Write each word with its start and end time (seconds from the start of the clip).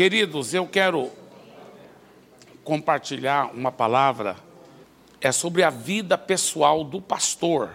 Queridos, 0.00 0.54
eu 0.54 0.66
quero 0.66 1.10
compartilhar 2.64 3.54
uma 3.54 3.70
palavra 3.70 4.34
é 5.20 5.30
sobre 5.30 5.62
a 5.62 5.68
vida 5.68 6.16
pessoal 6.16 6.82
do 6.82 7.02
pastor. 7.02 7.72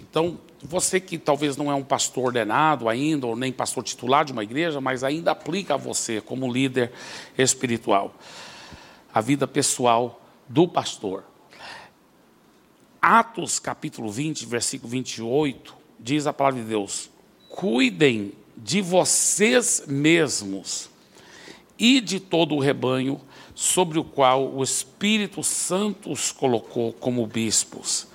Então, 0.00 0.40
você 0.60 0.98
que 0.98 1.16
talvez 1.16 1.56
não 1.56 1.70
é 1.70 1.74
um 1.76 1.84
pastor 1.84 2.24
ordenado 2.24 2.88
ainda, 2.88 3.28
ou 3.28 3.36
nem 3.36 3.52
pastor 3.52 3.84
titular 3.84 4.24
de 4.24 4.32
uma 4.32 4.42
igreja, 4.42 4.80
mas 4.80 5.04
ainda 5.04 5.30
aplica 5.30 5.74
a 5.74 5.76
você 5.76 6.20
como 6.20 6.52
líder 6.52 6.90
espiritual. 7.38 8.12
A 9.14 9.20
vida 9.20 9.46
pessoal 9.46 10.20
do 10.48 10.66
pastor. 10.66 11.22
Atos 13.00 13.60
capítulo 13.60 14.10
20, 14.10 14.46
versículo 14.46 14.90
28, 14.90 15.76
diz 16.00 16.26
a 16.26 16.32
palavra 16.32 16.60
de 16.60 16.66
Deus: 16.66 17.08
Cuidem 17.48 18.32
de 18.56 18.82
vocês 18.82 19.84
mesmos 19.86 20.90
e 21.82 22.00
de 22.00 22.20
todo 22.20 22.54
o 22.54 22.60
rebanho 22.60 23.20
sobre 23.56 23.98
o 23.98 24.04
qual 24.04 24.54
o 24.54 24.62
Espírito 24.62 25.42
Santo 25.42 26.12
os 26.12 26.30
colocou 26.30 26.92
como 26.92 27.26
bispos, 27.26 28.06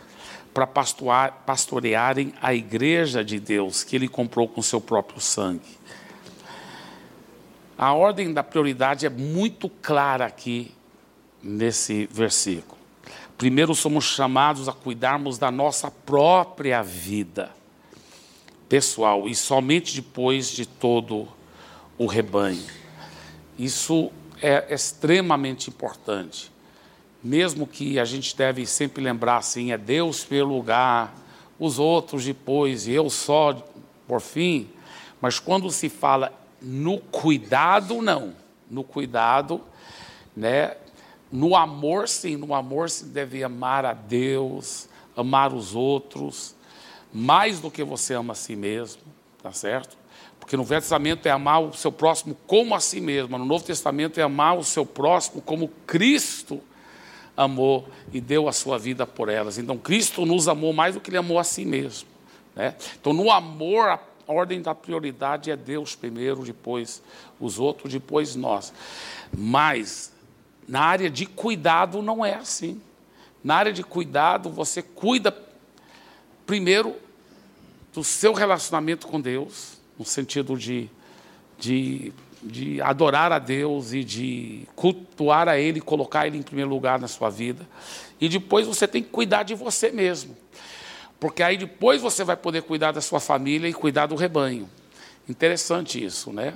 para 0.54 0.66
pastorearem 0.66 2.34
a 2.42 2.54
igreja 2.54 3.26
de 3.26 3.42
Deus 3.42 3.84
que 3.84 3.98
ele 3.98 4.08
comprou 4.08 4.48
com 4.48 4.62
seu 4.62 4.80
próprio 4.80 5.20
sangue. 5.20 5.78
A 7.78 7.92
ordem 7.92 8.34
da 8.34 8.42
prioridade 8.42 9.06
é 9.06 9.10
muito 9.10 9.68
clara 9.68 10.26
aqui 10.26 10.72
nesse 11.44 12.08
versículo. 12.10 12.78
Primeiro 13.38 13.76
somos 13.76 14.06
chamados 14.06 14.70
a 14.70 14.74
cuidarmos 14.74 15.38
da 15.38 15.52
nossa 15.52 15.92
própria 15.92 16.82
vida 16.82 17.52
pessoal 18.70 19.28
e 19.28 19.36
somente 19.36 19.94
depois 19.94 20.50
de 20.50 20.66
todo 20.66 21.28
o 21.98 22.06
rebanho. 22.06 22.77
Isso 23.58 24.12
é 24.42 24.74
extremamente 24.74 25.70
importante. 25.70 26.52
Mesmo 27.24 27.66
que 27.66 28.00
a 28.00 28.06
gente 28.06 28.36
deve 28.36 28.66
sempre 28.66 29.04
lembrar 29.04 29.38
assim, 29.38 29.72
é 29.72 29.78
Deus 29.78 30.24
pelo 30.24 30.56
lugar, 30.56 31.14
os 31.60 31.80
outros 31.80 32.24
depois 32.24 32.88
e 32.88 32.92
eu 32.92 33.10
só 33.10 33.54
por 34.08 34.22
fim. 34.22 34.70
Mas 35.20 35.40
quando 35.40 35.70
se 35.72 35.90
fala 35.90 36.32
no 36.62 37.00
cuidado, 37.00 38.02
não. 38.02 38.36
No 38.70 38.84
cuidado, 38.84 39.62
né? 40.36 40.76
No 41.32 41.56
amor, 41.56 42.08
sim, 42.08 42.38
no 42.38 42.54
amor 42.54 42.90
se 42.90 43.06
deve 43.06 43.44
amar 43.44 43.86
a 43.86 43.94
Deus, 43.94 44.88
amar 45.16 45.54
os 45.54 45.76
outros, 45.76 46.56
mais 47.12 47.60
do 47.60 47.72
que 47.72 47.84
você 47.84 48.14
ama 48.14 48.32
a 48.34 48.36
si 48.36 48.56
mesmo, 48.56 49.02
tá 49.42 49.52
certo? 49.52 49.97
Porque 50.48 50.56
no 50.56 50.64
Velho 50.64 50.80
Testamento 50.80 51.26
é 51.26 51.30
amar 51.30 51.62
o 51.62 51.74
seu 51.74 51.92
próximo 51.92 52.34
como 52.48 52.74
a 52.74 52.80
si 52.80 53.02
mesmo, 53.02 53.38
no 53.38 53.44
Novo 53.44 53.66
Testamento 53.66 54.18
é 54.18 54.24
amar 54.24 54.58
o 54.58 54.64
seu 54.64 54.86
próximo 54.86 55.42
como 55.42 55.68
Cristo 55.86 56.62
amou 57.36 57.86
e 58.14 58.22
deu 58.22 58.48
a 58.48 58.54
sua 58.54 58.80
vida 58.80 59.06
por 59.06 59.28
elas. 59.28 59.58
Então 59.58 59.78
Cristo 59.78 60.26
nos 60.26 60.48
amou 60.48 60.72
mais 60.72 60.96
do 60.96 61.02
que 61.02 61.10
ele 61.10 61.18
amou 61.18 61.38
a 61.38 61.44
si 61.44 61.66
mesmo. 61.66 62.08
Né? 62.56 62.76
Então 62.98 63.12
no 63.12 63.30
amor, 63.30 63.90
a 63.90 64.00
ordem 64.26 64.62
da 64.62 64.74
prioridade 64.74 65.52
é 65.52 65.58
Deus 65.58 65.98
primeiro, 65.98 66.46
depois 66.46 67.04
os 67.42 67.60
outros, 67.60 67.92
depois 67.92 68.34
nós. 68.34 68.72
Mas 69.38 70.14
na 70.66 70.80
área 70.80 71.10
de 71.10 71.26
cuidado 71.26 72.02
não 72.02 72.26
é 72.26 72.36
assim. 72.36 72.82
Na 73.44 73.56
área 73.56 73.74
de 73.74 73.84
cuidado, 73.84 74.50
você 74.50 74.82
cuida 74.82 75.38
primeiro 76.46 76.96
do 77.94 78.02
seu 78.02 78.32
relacionamento 78.32 79.08
com 79.08 79.20
Deus, 79.20 79.77
no 79.98 80.06
sentido 80.06 80.58
de, 80.58 80.90
de, 81.58 82.14
de 82.42 82.82
adorar 82.82 83.32
a 83.32 83.40
Deus 83.40 83.94
e 83.94 84.04
de 84.04 84.68
cultuar 84.76 85.48
a 85.48 85.58
Ele, 85.58 85.82
colocar 85.82 86.28
Ele 86.28 86.38
em 86.38 86.44
primeiro 86.44 86.70
lugar 86.70 87.00
na 87.00 87.08
sua 87.08 87.30
vida. 87.30 87.68
E 88.20 88.30
depois 88.30 88.68
você 88.68 88.88
tem 88.88 89.02
que 89.02 89.10
cuidar 89.10 89.44
de 89.44 89.56
você 89.56 89.92
mesmo. 89.92 90.36
Porque 91.20 91.42
aí 91.42 91.58
depois 91.58 92.02
você 92.02 92.24
vai 92.24 92.36
poder 92.36 92.62
cuidar 92.62 92.92
da 92.92 93.02
sua 93.02 93.20
família 93.20 93.68
e 93.68 93.74
cuidar 93.74 94.06
do 94.06 94.16
rebanho. 94.16 94.70
Interessante 95.28 96.04
isso, 96.04 96.32
né? 96.32 96.54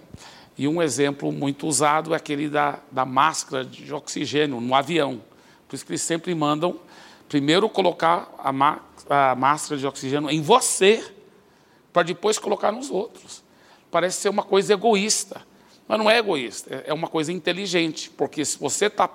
E 0.57 0.67
um 0.67 0.81
exemplo 0.81 1.31
muito 1.31 1.67
usado 1.67 2.13
é 2.13 2.17
aquele 2.17 2.47
da, 2.47 2.79
da 2.91 3.05
máscara 3.05 3.65
de 3.65 3.91
oxigênio 3.93 4.61
no 4.61 4.75
avião. 4.75 5.21
Por 5.67 5.75
isso 5.75 5.85
que 5.85 5.91
eles 5.91 6.01
sempre 6.01 6.33
mandam 6.35 6.79
primeiro 7.27 7.67
colocar 7.69 8.29
a, 8.37 9.31
a 9.31 9.35
máscara 9.35 9.79
de 9.79 9.87
oxigênio 9.87 10.29
em 10.29 10.41
você 10.41 11.03
para 11.91 12.03
depois 12.03 12.37
colocar 12.37 12.71
nos 12.71 12.89
outros. 12.89 13.43
Parece 13.89 14.21
ser 14.21 14.29
uma 14.29 14.43
coisa 14.43 14.73
egoísta, 14.73 15.41
mas 15.87 15.97
não 15.97 16.09
é 16.09 16.17
egoísta, 16.17 16.73
é, 16.73 16.91
é 16.91 16.93
uma 16.93 17.07
coisa 17.07 17.31
inteligente, 17.31 18.09
porque 18.09 18.45
se 18.45 18.57
você 18.57 18.89
tá, 18.89 19.09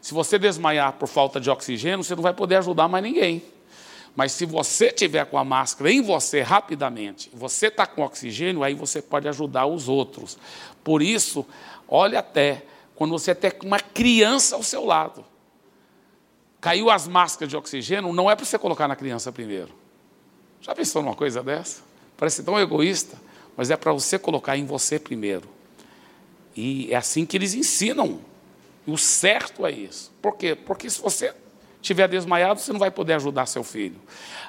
se 0.00 0.12
você 0.12 0.38
desmaiar 0.38 0.94
por 0.94 1.08
falta 1.08 1.40
de 1.40 1.48
oxigênio, 1.50 2.02
você 2.02 2.14
não 2.14 2.22
vai 2.22 2.34
poder 2.34 2.56
ajudar 2.56 2.88
mais 2.88 3.04
ninguém. 3.04 3.42
Mas 4.16 4.32
se 4.32 4.46
você 4.46 4.90
tiver 4.90 5.26
com 5.26 5.36
a 5.36 5.44
máscara 5.44 5.92
em 5.92 6.00
você 6.00 6.40
rapidamente, 6.40 7.30
você 7.34 7.66
está 7.66 7.86
com 7.86 8.02
oxigênio, 8.02 8.64
aí 8.64 8.74
você 8.74 9.02
pode 9.02 9.28
ajudar 9.28 9.66
os 9.66 9.88
outros. 9.88 10.38
Por 10.82 11.02
isso, 11.02 11.44
olhe 11.86 12.16
até 12.16 12.64
quando 12.94 13.10
você 13.10 13.34
tem 13.34 13.52
uma 13.62 13.78
criança 13.78 14.56
ao 14.56 14.62
seu 14.62 14.86
lado. 14.86 15.22
Caiu 16.62 16.90
as 16.90 17.06
máscaras 17.06 17.50
de 17.50 17.56
oxigênio, 17.56 18.10
não 18.12 18.30
é 18.30 18.34
para 18.34 18.46
você 18.46 18.58
colocar 18.58 18.88
na 18.88 18.96
criança 18.96 19.30
primeiro. 19.30 19.72
Já 20.62 20.74
pensou 20.74 21.02
numa 21.02 21.14
coisa 21.14 21.42
dessa? 21.42 21.82
Parece 22.16 22.42
tão 22.42 22.58
egoísta, 22.58 23.20
mas 23.56 23.70
é 23.70 23.76
para 23.76 23.92
você 23.92 24.18
colocar 24.18 24.56
em 24.56 24.64
você 24.64 24.98
primeiro. 24.98 25.48
E 26.56 26.92
é 26.92 26.96
assim 26.96 27.26
que 27.26 27.36
eles 27.36 27.54
ensinam. 27.54 28.20
E 28.86 28.90
o 28.90 28.96
certo 28.96 29.66
é 29.66 29.70
isso. 29.70 30.12
Por 30.22 30.36
quê? 30.36 30.54
Porque 30.54 30.88
se 30.88 31.00
você 31.00 31.34
estiver 31.82 32.08
desmaiado, 32.08 32.60
você 32.60 32.72
não 32.72 32.80
vai 32.80 32.90
poder 32.90 33.14
ajudar 33.14 33.46
seu 33.46 33.62
filho. 33.62 34.00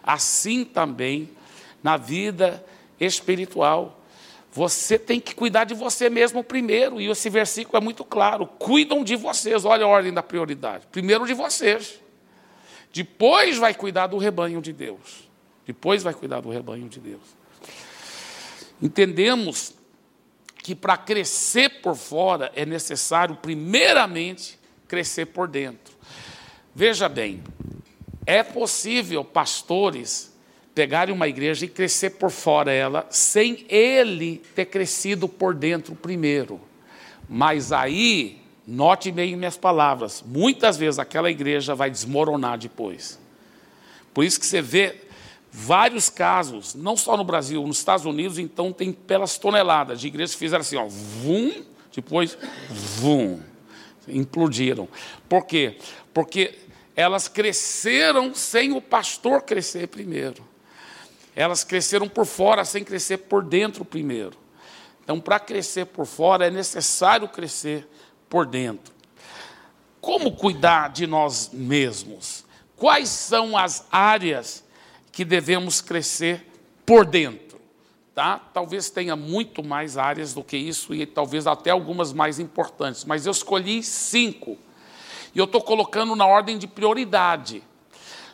Assim 0.03 0.63
também 0.63 1.29
na 1.83 1.97
vida 1.97 2.63
espiritual. 2.99 4.01
Você 4.51 4.97
tem 4.97 5.19
que 5.19 5.35
cuidar 5.35 5.65
de 5.65 5.73
você 5.73 6.09
mesmo 6.09 6.43
primeiro, 6.43 6.99
e 6.99 7.07
esse 7.07 7.29
versículo 7.29 7.77
é 7.77 7.81
muito 7.81 8.03
claro: 8.03 8.47
cuidam 8.47 9.03
de 9.03 9.15
vocês, 9.15 9.65
olha 9.65 9.85
a 9.85 9.87
ordem 9.87 10.13
da 10.13 10.23
prioridade. 10.23 10.87
Primeiro 10.91 11.27
de 11.27 11.33
vocês, 11.33 11.99
depois 12.91 13.57
vai 13.57 13.73
cuidar 13.73 14.07
do 14.07 14.17
rebanho 14.17 14.61
de 14.61 14.73
Deus. 14.73 15.27
Depois 15.65 16.01
vai 16.01 16.13
cuidar 16.13 16.41
do 16.41 16.49
rebanho 16.49 16.87
de 16.87 16.99
Deus. 16.99 17.21
Entendemos 18.81 19.73
que 20.63 20.75
para 20.75 20.97
crescer 20.97 21.81
por 21.81 21.95
fora 21.95 22.51
é 22.55 22.65
necessário, 22.65 23.35
primeiramente, 23.35 24.59
crescer 24.87 25.27
por 25.27 25.47
dentro. 25.47 25.95
Veja 26.75 27.07
bem, 27.09 27.41
é 28.25 28.43
possível 28.43 29.23
pastores 29.23 30.35
pegarem 30.75 31.15
uma 31.15 31.27
igreja 31.27 31.65
e 31.65 31.67
crescer 31.67 32.11
por 32.11 32.29
fora 32.29 32.71
ela, 32.71 33.07
sem 33.09 33.65
ele 33.67 34.43
ter 34.53 34.65
crescido 34.65 35.27
por 35.27 35.55
dentro 35.55 35.95
primeiro. 35.95 36.61
Mas 37.27 37.71
aí, 37.71 38.39
note 38.67 39.11
bem 39.11 39.35
minhas 39.35 39.57
palavras, 39.57 40.23
muitas 40.23 40.77
vezes 40.77 40.99
aquela 40.99 41.31
igreja 41.31 41.73
vai 41.73 41.89
desmoronar 41.89 42.59
depois. 42.59 43.17
Por 44.13 44.23
isso 44.23 44.39
que 44.39 44.45
você 44.45 44.61
vê 44.61 45.06
vários 45.59 46.07
casos, 46.07 46.75
não 46.75 46.95
só 46.95 47.17
no 47.17 47.23
Brasil, 47.23 47.65
nos 47.65 47.79
Estados 47.79 48.05
Unidos, 48.05 48.37
então 48.37 48.71
tem 48.71 48.93
pelas 48.93 49.39
toneladas 49.39 49.99
de 49.99 50.05
igrejas 50.05 50.33
que 50.33 50.39
fizeram 50.39 50.61
assim, 50.61 50.75
ó, 50.75 50.85
vum, 50.85 51.51
depois 51.91 52.37
vum, 52.69 53.41
implodiram. 54.07 54.87
Por 55.27 55.47
quê? 55.47 55.79
Porque 56.13 56.59
elas 56.95 57.27
cresceram 57.27 58.35
sem 58.35 58.71
o 58.71 58.79
pastor 58.79 59.41
crescer 59.41 59.87
primeiro. 59.87 60.47
Elas 61.35 61.63
cresceram 61.63 62.07
por 62.07 62.27
fora 62.27 62.63
sem 62.63 62.83
crescer 62.83 63.17
por 63.17 63.43
dentro 63.43 63.83
primeiro. 63.83 64.37
Então, 65.03 65.19
para 65.19 65.39
crescer 65.39 65.85
por 65.85 66.05
fora, 66.05 66.45
é 66.45 66.51
necessário 66.51 67.27
crescer 67.27 67.87
por 68.29 68.45
dentro. 68.45 68.93
Como 69.99 70.33
cuidar 70.33 70.89
de 70.89 71.07
nós 71.07 71.49
mesmos? 71.51 72.45
Quais 72.75 73.09
são 73.09 73.57
as 73.57 73.87
áreas 73.91 74.63
que 75.17 75.25
devemos 75.25 75.81
crescer 75.81 76.45
por 76.85 77.03
dentro. 77.03 77.59
Tá? 78.13 78.37
Talvez 78.37 78.91
tenha 78.91 79.15
muito 79.15 79.63
mais 79.63 79.97
áreas 79.97 80.31
do 80.31 80.43
que 80.43 80.55
isso 80.55 80.93
e 80.93 81.07
talvez 81.07 81.47
até 81.47 81.71
algumas 81.71 82.13
mais 82.13 82.37
importantes, 82.37 83.03
mas 83.03 83.25
eu 83.25 83.31
escolhi 83.31 83.81
cinco. 83.81 84.59
E 85.33 85.39
eu 85.39 85.45
estou 85.45 85.59
colocando 85.59 86.15
na 86.15 86.27
ordem 86.27 86.55
de 86.59 86.67
prioridade. 86.67 87.63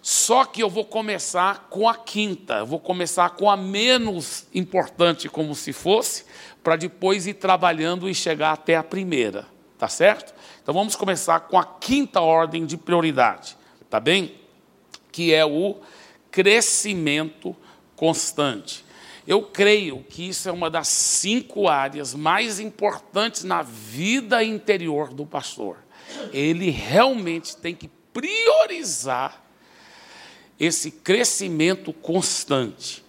Só 0.01 0.43
que 0.43 0.61
eu 0.61 0.69
vou 0.69 0.83
começar 0.83 1.69
com 1.69 1.87
a 1.87 1.95
quinta, 1.95 2.55
eu 2.55 2.65
vou 2.65 2.81
começar 2.81 3.29
com 3.29 3.49
a 3.49 3.55
menos 3.55 4.45
importante, 4.53 5.29
como 5.29 5.55
se 5.55 5.71
fosse, 5.71 6.25
para 6.61 6.75
depois 6.75 7.27
ir 7.27 7.35
trabalhando 7.35 8.09
e 8.09 8.13
chegar 8.13 8.51
até 8.51 8.75
a 8.75 8.83
primeira, 8.83 9.47
tá 9.77 9.87
certo? 9.87 10.33
Então 10.61 10.73
vamos 10.73 10.97
começar 10.97 11.39
com 11.39 11.57
a 11.57 11.63
quinta 11.63 12.19
ordem 12.19 12.65
de 12.65 12.75
prioridade, 12.75 13.55
tá 13.89 14.01
bem? 14.01 14.35
Que 15.13 15.33
é 15.33 15.45
o 15.45 15.77
crescimento 16.33 17.55
constante. 17.95 18.83
Eu 19.25 19.43
creio 19.43 20.03
que 20.09 20.27
isso 20.27 20.49
é 20.49 20.51
uma 20.51 20.69
das 20.69 20.87
cinco 20.87 21.69
áreas 21.69 22.15
mais 22.15 22.59
importantes 22.59 23.43
na 23.43 23.61
vida 23.61 24.43
interior 24.43 25.13
do 25.13 25.27
pastor. 25.27 25.77
Ele 26.33 26.71
realmente 26.71 27.55
tem 27.55 27.75
que 27.75 27.87
priorizar 28.11 29.41
esse 30.59 30.89
crescimento 30.89 31.93
constante. 31.93 33.03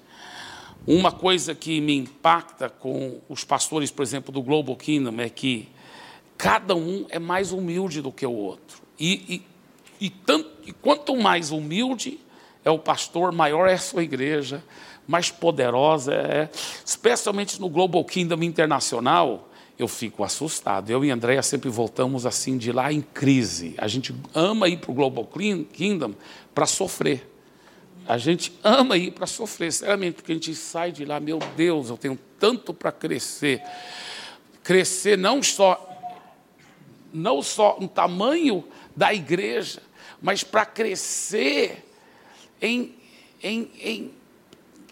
Uma 0.87 1.11
coisa 1.11 1.55
que 1.55 1.81
me 1.81 1.97
impacta 1.97 2.69
com 2.69 3.21
os 3.27 3.43
pastores, 3.43 3.91
por 3.91 4.03
exemplo, 4.03 4.31
do 4.31 4.43
Global 4.43 4.77
Kingdom, 4.77 5.19
é 5.19 5.31
que 5.31 5.69
cada 6.37 6.77
um 6.77 7.07
é 7.09 7.19
mais 7.19 7.53
humilde 7.53 8.03
do 8.03 8.13
que 8.13 8.27
o 8.27 8.33
outro. 8.33 8.83
E, 9.01 9.43
e, 9.99 10.07
e, 10.07 10.11
tanto, 10.11 10.51
e 10.67 10.73
quanto 10.73 11.17
mais 11.17 11.51
humilde 11.51 12.21
é 12.65 12.71
o 12.71 12.79
pastor, 12.79 13.31
maior 13.33 13.69
é 13.69 13.75
a 13.75 13.79
sua 13.79 14.03
igreja, 14.03 14.63
mais 15.07 15.31
poderosa 15.31 16.15
é. 16.15 16.49
Especialmente 16.85 17.61
no 17.61 17.69
Global 17.69 18.05
Kingdom 18.05 18.43
Internacional, 18.43 19.49
eu 19.79 19.89
fico 19.89 20.25
assustado. 20.25 20.91
Eu 20.91 21.05
e 21.05 21.11
Andréia 21.11 21.43
sempre 21.43 21.69
voltamos 21.69 22.25
assim 22.25 22.57
de 22.57 22.73
lá 22.73 22.93
em 22.93 23.03
crise. 23.03 23.75
A 23.77 23.89
gente 23.89 24.15
ama 24.35 24.69
ir 24.69 24.79
para 24.79 24.91
o 24.91 24.95
Global 24.95 25.29
Kingdom 25.73 26.15
para 26.55 26.67
sofrer. 26.67 27.31
A 28.07 28.19
gente 28.19 28.53
ama 28.63 28.97
ir 28.97 29.13
para 29.13 29.27
sofrer, 29.27 29.73
sinceramente, 29.73 30.17
porque 30.17 30.33
a 30.33 30.35
gente 30.35 30.55
sai 30.55 30.93
de 30.93 31.05
lá, 31.05 31.19
meu 31.19 31.39
Deus, 31.57 31.89
eu 31.89 31.97
tenho 31.97 32.19
tanto 32.39 32.73
para 32.75 32.93
crescer. 32.93 33.63
Crescer 34.63 35.17
não 35.19 35.43
só 35.43 35.91
não 37.13 37.41
só 37.41 37.79
no 37.81 37.87
tamanho 37.87 38.65
da 38.97 39.15
igreja, 39.15 39.81
mas 40.21 40.43
para 40.43 40.67
crescer 40.67 41.84
em, 42.65 42.95
em, 43.43 43.71
em, 43.79 44.11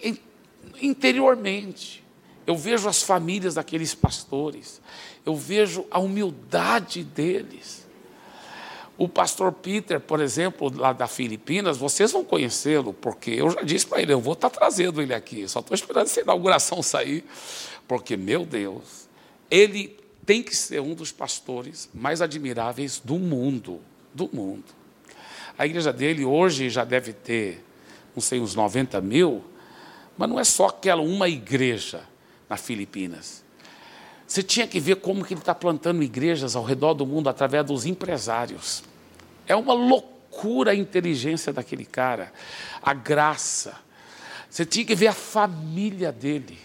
em, 0.02 0.18
interiormente. 0.80 2.04
Eu 2.46 2.56
vejo 2.56 2.88
as 2.88 3.02
famílias 3.02 3.54
daqueles 3.54 3.94
pastores, 3.94 4.80
eu 5.24 5.34
vejo 5.34 5.86
a 5.90 5.98
humildade 5.98 7.04
deles. 7.04 7.86
O 8.98 9.08
pastor 9.08 9.52
Peter, 9.52 9.98
por 9.98 10.20
exemplo, 10.20 10.70
lá 10.76 10.92
da 10.92 11.06
Filipinas, 11.06 11.78
vocês 11.78 12.12
vão 12.12 12.24
conhecê-lo, 12.24 12.92
porque 12.92 13.30
eu 13.30 13.50
já 13.50 13.62
disse 13.62 13.86
para 13.86 14.02
ele, 14.02 14.12
eu 14.12 14.20
vou 14.20 14.34
estar 14.34 14.50
tá 14.50 14.60
trazendo 14.60 15.00
ele 15.00 15.14
aqui, 15.14 15.48
só 15.48 15.60
estou 15.60 15.74
esperando 15.74 16.06
essa 16.06 16.20
inauguração 16.20 16.82
sair, 16.82 17.24
porque, 17.88 18.16
meu 18.16 18.44
Deus, 18.44 19.08
ele 19.50 19.96
tem 20.26 20.42
que 20.42 20.54
ser 20.54 20.80
um 20.80 20.94
dos 20.94 21.10
pastores 21.10 21.88
mais 21.94 22.20
admiráveis 22.20 23.00
do 23.02 23.18
mundo, 23.18 23.80
do 24.14 24.28
mundo. 24.32 24.81
A 25.58 25.66
igreja 25.66 25.92
dele 25.92 26.24
hoje 26.24 26.70
já 26.70 26.84
deve 26.84 27.12
ter, 27.12 27.64
não 28.14 28.22
sei, 28.22 28.40
uns 28.40 28.54
90 28.54 29.00
mil, 29.00 29.44
mas 30.16 30.28
não 30.28 30.38
é 30.38 30.44
só 30.44 30.66
aquela 30.66 31.02
uma 31.02 31.28
igreja 31.28 32.02
na 32.48 32.56
Filipinas. 32.56 33.42
Você 34.26 34.42
tinha 34.42 34.66
que 34.66 34.80
ver 34.80 34.96
como 34.96 35.24
que 35.24 35.34
ele 35.34 35.40
está 35.40 35.54
plantando 35.54 36.02
igrejas 36.02 36.56
ao 36.56 36.64
redor 36.64 36.94
do 36.94 37.06
mundo 37.06 37.28
através 37.28 37.66
dos 37.66 37.84
empresários. 37.84 38.82
É 39.46 39.54
uma 39.54 39.74
loucura 39.74 40.70
a 40.70 40.74
inteligência 40.74 41.52
daquele 41.52 41.84
cara, 41.84 42.32
a 42.82 42.94
graça. 42.94 43.74
Você 44.48 44.64
tinha 44.64 44.84
que 44.84 44.94
ver 44.94 45.08
a 45.08 45.12
família 45.12 46.10
dele, 46.10 46.58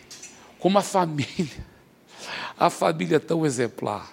como 0.60 0.78
a 0.78 0.82
família 0.82 1.66
a 2.58 2.70
família 2.70 3.20
tão 3.20 3.46
exemplar, 3.46 4.12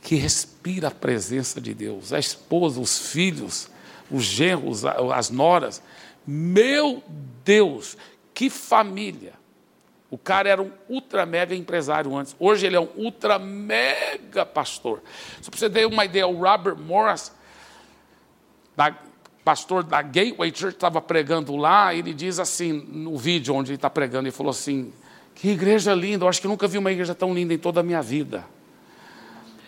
que 0.00 0.16
respira 0.16 0.88
a 0.88 0.90
presença 0.90 1.60
de 1.60 1.74
Deus, 1.74 2.12
a 2.12 2.18
esposa, 2.18 2.80
os 2.80 2.98
filhos, 3.10 3.68
os 4.12 4.22
genros, 4.22 4.84
as 4.84 5.30
noras. 5.30 5.82
Meu 6.26 7.02
Deus, 7.44 7.96
que 8.34 8.50
família! 8.50 9.32
O 10.10 10.18
cara 10.18 10.46
era 10.50 10.60
um 10.60 10.70
ultra 10.90 11.24
mega 11.24 11.54
empresário 11.54 12.14
antes. 12.14 12.36
Hoje 12.38 12.66
ele 12.66 12.76
é 12.76 12.80
um 12.80 12.88
ultra 12.96 13.38
mega 13.38 14.44
pastor. 14.44 15.02
Só 15.40 15.50
para 15.50 15.58
você 15.58 15.70
ter 15.70 15.86
uma 15.86 16.04
ideia, 16.04 16.26
o 16.26 16.38
Robert 16.38 16.76
Morris, 16.76 17.32
da, 18.76 18.94
pastor 19.42 19.82
da 19.82 20.02
Gateway 20.02 20.52
Church, 20.54 20.74
estava 20.74 21.00
pregando 21.00 21.56
lá. 21.56 21.94
Ele 21.94 22.12
diz 22.12 22.38
assim, 22.38 22.72
no 22.72 23.16
vídeo 23.16 23.54
onde 23.54 23.70
ele 23.70 23.76
está 23.76 23.88
pregando, 23.88 24.28
ele 24.28 24.36
falou 24.36 24.50
assim: 24.50 24.92
que 25.34 25.48
igreja 25.48 25.94
linda, 25.94 26.24
eu 26.24 26.28
acho 26.28 26.40
que 26.40 26.46
nunca 26.46 26.68
vi 26.68 26.76
uma 26.76 26.92
igreja 26.92 27.14
tão 27.14 27.34
linda 27.34 27.54
em 27.54 27.58
toda 27.58 27.80
a 27.80 27.82
minha 27.82 28.02
vida. 28.02 28.44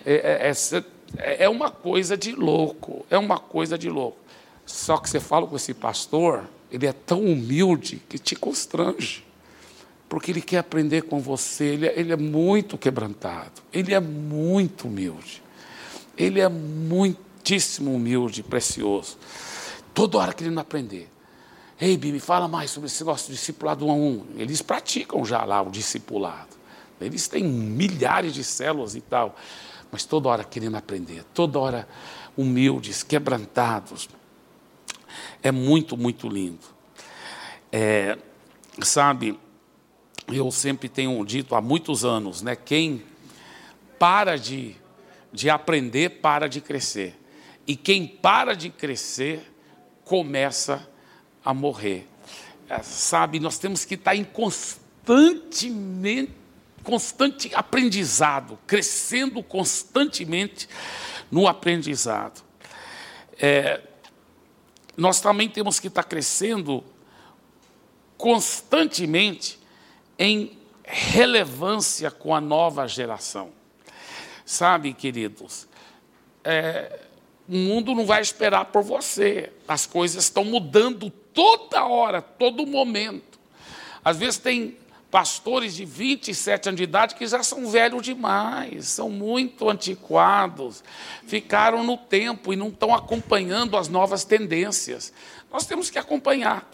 É, 0.05 0.51
é, 0.51 0.53
é, 1.19 1.45
é 1.45 1.49
uma 1.49 1.71
coisa 1.71 2.17
de 2.17 2.33
louco, 2.33 3.07
é 3.11 3.17
uma 3.17 3.39
coisa 3.39 3.79
de 3.79 3.89
louco. 3.89 4.19
Só 4.67 4.97
que 4.97 5.09
você 5.09 5.21
fala 5.21 5.47
com 5.47 5.57
esse 5.57 5.75
pastor, 5.75 6.45
ele 6.71 6.87
é 6.87 6.93
tão 6.93 7.21
humilde 7.21 8.03
que 8.09 8.19
te 8.19 8.35
constrange. 8.35 9.25
Porque 10.09 10.31
ele 10.31 10.41
quer 10.41 10.59
aprender 10.59 11.03
com 11.03 11.21
você, 11.21 11.65
ele 11.65 11.87
é, 11.87 11.99
ele 11.99 12.13
é 12.13 12.17
muito 12.17 12.79
quebrantado, 12.79 13.63
ele 13.73 13.95
é 13.95 14.01
muito 14.01 14.87
humilde, 14.87 15.43
ele 16.17 16.41
é 16.41 16.49
muitíssimo 16.49 17.95
humilde, 17.95 18.43
precioso. 18.43 19.17
Toda 19.93 20.19
hora 20.19 20.33
querendo 20.33 20.61
aprender. 20.61 21.11
Ei, 21.81 21.97
Bi, 21.97 22.13
me 22.13 22.21
fala 22.21 22.47
mais 22.47 22.71
sobre 22.71 22.87
esse 22.87 23.05
de 23.05 23.33
discipulado 23.33 23.87
um 23.87 23.91
a 23.91 23.95
um. 23.95 24.25
Eles 24.37 24.63
praticam 24.63 25.25
já 25.25 25.45
lá 25.45 25.61
o 25.63 25.71
discipulado. 25.71 26.55
Eles 27.01 27.27
têm 27.27 27.45
milhares 27.45 28.33
de 28.33 28.45
células 28.45 28.95
e 28.95 29.01
tal. 29.01 29.37
Mas 29.91 30.05
toda 30.05 30.29
hora 30.29 30.45
querendo 30.45 30.77
aprender, 30.77 31.25
toda 31.35 31.59
hora 31.59 31.89
humildes, 32.37 33.03
quebrantados. 33.03 34.09
É 35.43 35.53
muito, 35.53 35.97
muito 35.97 36.29
lindo. 36.29 36.65
É, 37.71 38.19
sabe, 38.83 39.39
eu 40.29 40.51
sempre 40.51 40.89
tenho 40.89 41.25
dito 41.25 41.55
há 41.55 41.61
muitos 41.61 42.05
anos, 42.05 42.43
né? 42.43 42.57
Quem 42.57 43.03
para 43.99 44.37
de, 44.37 44.77
de 45.33 45.51
aprender, 45.51 46.21
para 46.21 46.49
de 46.49 46.61
crescer. 46.61 47.19
E 47.67 47.77
quem 47.77 48.07
para 48.07 48.55
de 48.55 48.71
crescer, 48.71 49.53
começa 50.05 50.89
a 51.45 51.53
morrer. 51.53 52.09
É, 52.69 52.81
sabe, 52.83 53.41
nós 53.41 53.59
temos 53.59 53.85
que 53.85 53.95
estar 53.95 54.15
em 54.15 54.25
constantemente, 54.25 56.31
constante 56.83 57.51
aprendizado, 57.55 58.59
crescendo 58.67 59.43
constantemente 59.43 60.69
no 61.31 61.49
aprendizado. 61.49 62.43
É, 63.39 63.81
nós 64.97 65.21
também 65.21 65.49
temos 65.49 65.81
que 65.81 65.89
estar 65.89 66.05
crescendo 66.05 66.85
constantemente 68.17 69.59
em 70.19 70.57
relevância 70.85 72.11
com 72.11 72.35
a 72.35 72.41
nova 72.41 72.87
geração. 72.87 73.51
Sabe, 74.45 74.93
queridos, 74.93 75.67
é, 76.45 77.01
o 77.49 77.57
mundo 77.57 77.95
não 77.95 78.07
vai 78.07 78.21
esperar 78.23 78.67
por 78.67 78.83
você. 78.83 79.53
As 79.67 79.87
coisas 79.87 80.25
estão 80.25 80.45
mudando 80.45 81.11
toda 81.11 81.85
hora, 81.85 82.23
todo 82.23 82.67
momento. 82.67 83.39
Às 84.05 84.19
vezes 84.19 84.39
tem 84.39 84.77
pastores 85.15 85.77
de 85.77 85.85
27 85.85 86.71
anos 86.71 86.77
de 86.77 86.83
idade 86.83 87.15
que 87.15 87.25
já 87.25 87.41
são 87.41 87.71
velhos 87.71 88.03
demais, 88.03 88.89
são 88.89 89.09
muito 89.09 89.71
antiquados, 89.71 90.83
ficaram 91.25 91.85
no 91.85 91.97
tempo 91.97 92.53
e 92.53 92.57
não 92.57 92.67
estão 92.67 92.93
acompanhando 92.93 93.77
as 93.77 93.87
novas 93.87 94.25
tendências. 94.25 95.13
Nós 95.53 95.67
temos 95.67 95.89
que 95.89 96.01
acompanhar. 96.01 96.69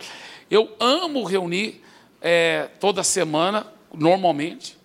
Eu 0.50 0.74
amo 0.80 1.22
reunir 1.22 1.82
é, 2.18 2.70
toda 2.80 3.04
semana, 3.04 3.66
normalmente, 3.92 4.78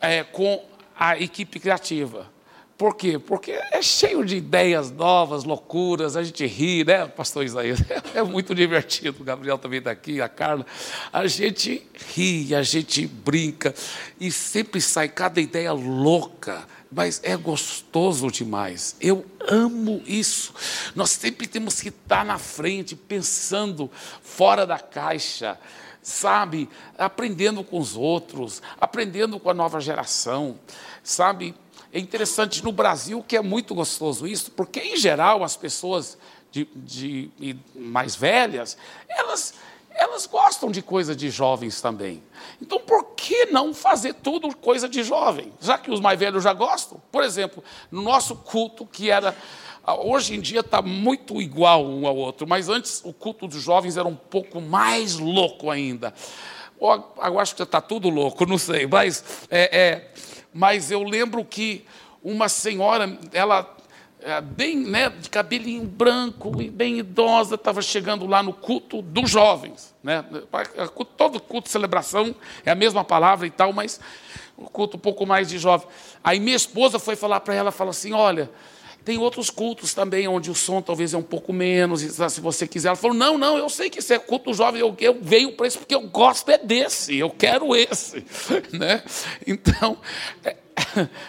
é, 0.00 0.22
com 0.22 0.64
a 0.96 1.18
equipe 1.18 1.58
criativa. 1.58 2.30
Por 2.76 2.94
quê? 2.94 3.18
Porque 3.18 3.52
é 3.52 3.80
cheio 3.80 4.22
de 4.22 4.36
ideias 4.36 4.90
novas, 4.90 5.44
loucuras, 5.44 6.14
a 6.14 6.22
gente 6.22 6.44
ri, 6.44 6.84
né, 6.84 7.06
pastor 7.06 7.44
Isaías? 7.44 7.78
É 8.14 8.22
muito 8.22 8.54
divertido, 8.54 9.20
o 9.20 9.24
Gabriel 9.24 9.58
também 9.58 9.78
está 9.78 9.90
aqui, 9.90 10.20
a 10.20 10.28
Carla. 10.28 10.64
A 11.12 11.26
gente 11.26 11.86
ri, 12.14 12.54
a 12.54 12.62
gente 12.62 13.06
brinca 13.06 13.74
e 14.20 14.30
sempre 14.30 14.80
sai 14.80 15.08
cada 15.08 15.40
ideia 15.40 15.72
louca, 15.72 16.66
mas 16.90 17.20
é 17.24 17.36
gostoso 17.36 18.30
demais. 18.30 18.96
Eu 19.00 19.24
amo 19.48 20.02
isso. 20.06 20.54
Nós 20.94 21.10
sempre 21.10 21.46
temos 21.46 21.80
que 21.80 21.88
estar 21.88 22.24
na 22.24 22.38
frente, 22.38 22.94
pensando 22.94 23.90
fora 24.22 24.66
da 24.66 24.78
caixa 24.78 25.58
sabe, 26.06 26.68
aprendendo 26.96 27.64
com 27.64 27.80
os 27.80 27.96
outros, 27.96 28.62
aprendendo 28.80 29.40
com 29.40 29.50
a 29.50 29.54
nova 29.54 29.80
geração, 29.80 30.56
sabe, 31.02 31.52
é 31.96 31.98
interessante 31.98 32.62
no 32.62 32.70
Brasil 32.70 33.24
que 33.26 33.38
é 33.38 33.40
muito 33.40 33.74
gostoso 33.74 34.26
isso, 34.26 34.50
porque 34.50 34.80
em 34.80 34.96
geral 34.98 35.42
as 35.42 35.56
pessoas 35.56 36.18
de, 36.52 36.68
de, 36.74 37.56
mais 37.74 38.14
velhas, 38.14 38.76
elas, 39.08 39.54
elas 39.90 40.26
gostam 40.26 40.70
de 40.70 40.82
coisa 40.82 41.16
de 41.16 41.30
jovens 41.30 41.80
também. 41.80 42.22
Então 42.60 42.78
por 42.78 43.14
que 43.16 43.46
não 43.46 43.72
fazer 43.72 44.12
tudo 44.12 44.54
coisa 44.54 44.86
de 44.86 45.02
jovem? 45.02 45.50
Já 45.58 45.78
que 45.78 45.90
os 45.90 45.98
mais 45.98 46.20
velhos 46.20 46.44
já 46.44 46.52
gostam. 46.52 47.00
Por 47.10 47.24
exemplo, 47.24 47.64
no 47.90 48.02
nosso 48.02 48.36
culto, 48.36 48.84
que 48.84 49.10
era. 49.10 49.34
Hoje 50.04 50.34
em 50.34 50.40
dia 50.40 50.60
está 50.60 50.82
muito 50.82 51.40
igual 51.40 51.86
um 51.86 52.06
ao 52.06 52.16
outro, 52.16 52.46
mas 52.46 52.68
antes 52.68 53.00
o 53.04 53.12
culto 53.12 53.48
dos 53.48 53.62
jovens 53.62 53.96
era 53.96 54.06
um 54.06 54.16
pouco 54.16 54.60
mais 54.60 55.16
louco 55.16 55.70
ainda. 55.70 56.12
eu 56.78 57.40
acho 57.40 57.54
que 57.54 57.62
está 57.62 57.80
tudo 57.80 58.10
louco, 58.10 58.44
não 58.44 58.58
sei. 58.58 58.86
Mas, 58.86 59.24
é, 59.48 59.78
é, 59.78 60.12
mas 60.56 60.90
eu 60.90 61.02
lembro 61.02 61.44
que 61.44 61.84
uma 62.24 62.48
senhora, 62.48 63.18
ela 63.30 63.76
é, 64.20 64.40
bem, 64.40 64.74
né, 64.78 65.10
de 65.10 65.28
cabelinho 65.28 65.84
branco 65.84 66.62
e 66.62 66.70
bem 66.70 66.98
idosa, 66.98 67.56
estava 67.56 67.82
chegando 67.82 68.26
lá 68.26 68.42
no 68.42 68.54
culto 68.54 69.02
dos 69.02 69.30
jovens. 69.30 69.94
Né? 70.02 70.24
Todo 71.14 71.38
culto 71.40 71.66
de 71.66 71.72
celebração 71.72 72.34
é 72.64 72.70
a 72.70 72.74
mesma 72.74 73.04
palavra 73.04 73.46
e 73.46 73.50
tal, 73.50 73.70
mas 73.70 74.00
o 74.56 74.64
culto 74.64 74.96
um 74.96 75.00
pouco 75.00 75.26
mais 75.26 75.46
de 75.46 75.58
jovem. 75.58 75.86
Aí 76.24 76.40
minha 76.40 76.56
esposa 76.56 76.98
foi 76.98 77.16
falar 77.16 77.40
para 77.40 77.54
ela, 77.54 77.70
falou 77.70 77.90
assim, 77.90 78.14
olha, 78.14 78.50
tem 79.06 79.18
outros 79.18 79.50
cultos 79.50 79.94
também, 79.94 80.26
onde 80.26 80.50
o 80.50 80.54
som 80.54 80.82
talvez 80.82 81.14
é 81.14 81.16
um 81.16 81.22
pouco 81.22 81.52
menos, 81.52 82.00
se 82.00 82.40
você 82.40 82.66
quiser. 82.66 82.88
Ela 82.88 82.96
falou: 82.96 83.16
Não, 83.16 83.38
não, 83.38 83.56
eu 83.56 83.68
sei 83.68 83.88
que 83.88 84.00
isso 84.00 84.12
é 84.12 84.18
culto 84.18 84.52
jovem, 84.52 84.80
eu, 84.80 84.96
eu 84.98 85.16
venho 85.22 85.52
para 85.52 85.68
isso 85.68 85.78
porque 85.78 85.94
eu 85.94 86.08
gosto 86.08 86.50
é 86.50 86.58
desse, 86.58 87.16
eu 87.16 87.30
quero 87.30 87.76
esse. 87.76 88.24
né? 88.76 89.04
Então, 89.46 89.96
é, 90.44 90.56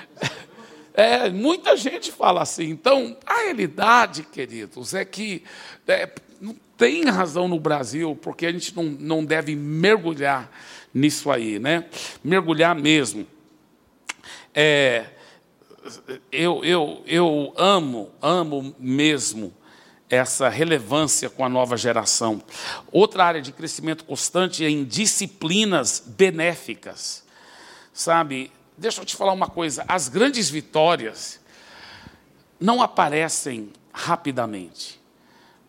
é, 0.95 1.29
muita 1.29 1.77
gente 1.77 2.11
fala 2.11 2.41
assim. 2.41 2.63
Então, 2.63 3.15
a 3.23 3.43
realidade, 3.43 4.23
queridos, 4.23 4.95
é 4.95 5.05
que 5.05 5.43
é, 5.87 6.09
não 6.41 6.55
tem 6.75 7.05
razão 7.05 7.47
no 7.47 7.59
Brasil, 7.59 8.17
porque 8.19 8.47
a 8.47 8.51
gente 8.51 8.75
não, 8.75 8.85
não 8.85 9.23
deve 9.23 9.55
mergulhar 9.55 10.51
nisso 10.91 11.29
aí, 11.29 11.59
né? 11.59 11.85
Mergulhar 12.23 12.73
mesmo. 12.73 13.27
É, 14.51 15.05
eu, 16.31 16.63
eu, 16.63 17.03
eu 17.05 17.53
amo, 17.57 18.11
amo 18.21 18.75
mesmo 18.79 19.53
essa 20.09 20.47
relevância 20.49 21.29
com 21.29 21.43
a 21.43 21.49
nova 21.49 21.75
geração. 21.75 22.41
Outra 22.91 23.25
área 23.25 23.41
de 23.41 23.51
crescimento 23.51 24.05
constante 24.05 24.63
é 24.63 24.69
em 24.69 24.83
disciplinas 24.83 26.01
benéficas. 26.05 27.23
Sabe, 27.93 28.51
deixa 28.77 29.01
eu 29.01 29.05
te 29.05 29.15
falar 29.15 29.33
uma 29.33 29.49
coisa: 29.49 29.83
as 29.87 30.07
grandes 30.07 30.49
vitórias 30.49 31.39
não 32.59 32.81
aparecem 32.81 33.71
rapidamente. 33.91 34.99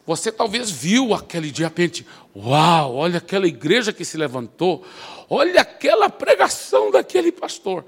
Você 0.07 0.33
talvez 0.33 0.71
viu 0.71 1.13
aquele 1.13 1.51
dia, 1.51 1.67
repente, 1.67 2.07
uau, 2.35 2.95
olha 2.95 3.19
aquela 3.19 3.47
igreja 3.47 3.93
que 3.93 4.07
se 4.07 4.17
levantou, 4.17 4.87
olha 5.29 5.61
aquela 5.61 6.09
pregação 6.09 6.91
daquele 6.91 7.31
pastor. 7.31 7.85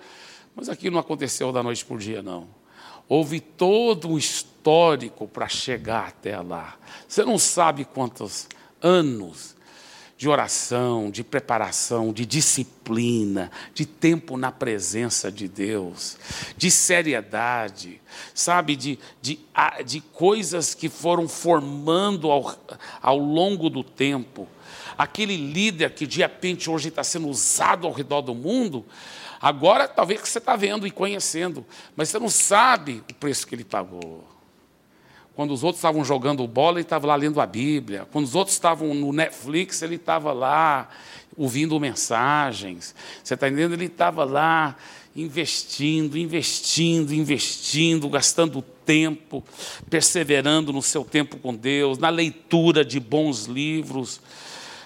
Mas 0.54 0.69
aquilo 0.69 0.95
não 0.95 1.00
aconteceu 1.00 1.52
da 1.52 1.62
noite 1.62 1.85
para 1.85 1.97
o 1.97 1.99
dia, 1.99 2.23
não. 2.23 2.49
Houve 3.09 3.40
todo 3.40 4.09
um 4.09 4.19
histórico 4.19 5.26
para 5.26 5.49
chegar 5.49 6.09
até 6.09 6.40
lá. 6.40 6.76
Você 7.09 7.25
não 7.25 7.38
sabe 7.38 7.85
quantos 7.85 8.49
anos 8.80 9.57
de 10.21 10.28
oração, 10.28 11.11
de 11.11 11.25
preparação, 11.25 12.12
de 12.12 12.26
disciplina, 12.26 13.50
de 13.73 13.87
tempo 13.87 14.37
na 14.37 14.52
presença 14.52 15.33
de 15.33 15.49
Deus, 15.49 16.19
de 16.59 16.71
seriedade, 16.71 18.02
sabe, 18.35 18.76
de, 18.76 18.99
de, 19.23 19.40
de 19.87 20.02
coisas 20.02 20.75
que 20.75 20.90
foram 20.90 21.26
formando 21.26 22.30
ao, 22.30 22.54
ao 23.00 23.16
longo 23.16 23.71
do 23.71 23.83
tempo. 23.83 24.47
Aquele 24.99 25.38
líder 25.38 25.95
que 25.95 26.07
de 26.07 26.19
repente 26.19 26.69
hoje 26.69 26.90
está 26.90 27.02
sendo 27.02 27.26
usado 27.26 27.87
ao 27.87 27.92
redor 27.95 28.21
do 28.21 28.35
mundo, 28.35 28.85
Agora, 29.40 29.88
talvez 29.88 30.20
você 30.20 30.38
está 30.38 30.54
vendo 30.54 30.87
e 30.87 30.90
conhecendo, 30.90 31.64
mas 31.97 32.11
você 32.11 32.18
não 32.18 32.28
sabe 32.28 33.02
o 33.11 33.14
preço 33.14 33.47
que 33.47 33.54
ele 33.54 33.64
pagou. 33.64 34.25
Quando 35.35 35.54
os 35.54 35.64
outros 35.64 35.78
estavam 35.78 36.04
jogando 36.04 36.47
bola, 36.47 36.76
ele 36.76 36.82
estava 36.82 37.06
lá 37.06 37.16
lendo 37.16 37.40
a 37.40 37.47
Bíblia. 37.47 38.06
Quando 38.12 38.26
os 38.26 38.35
outros 38.35 38.54
estavam 38.54 38.92
no 38.92 39.12
Netflix, 39.12 39.80
ele 39.80 39.94
estava 39.94 40.32
lá 40.35 40.88
ouvindo 41.37 41.80
mensagens. 41.80 42.94
Você 43.25 43.32
está 43.32 43.49
entendendo? 43.49 43.73
Ele 43.73 43.87
estava 43.87 44.25
lá 44.25 44.76
investindo, 45.16 46.18
investindo, 46.18 47.14
investindo, 47.14 48.09
gastando 48.11 48.61
tempo, 48.85 49.42
perseverando 49.88 50.73
no 50.73 50.82
seu 50.82 51.04
tempo 51.04 51.38
com 51.38 51.54
Deus, 51.54 51.97
na 51.97 52.11
leitura 52.11 52.85
de 52.85 53.00
bons 53.00 53.47
livros. 53.47 54.20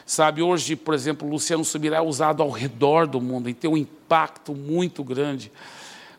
Sabe, 0.07 0.43
hoje, 0.43 0.77
por 0.77 0.93
exemplo, 0.93 1.29
Luciano 1.29 1.65
Subirá 1.65 1.97
é 1.97 2.01
usado 2.01 2.43
ao 2.43 2.51
redor 2.51 3.07
do 3.07 3.21
mundo 3.21 3.49
e 3.49 3.55
tem 3.55 3.71
um 3.71 3.77
impacto 3.77 4.55
muito 4.55 5.03
grande. 5.03 5.51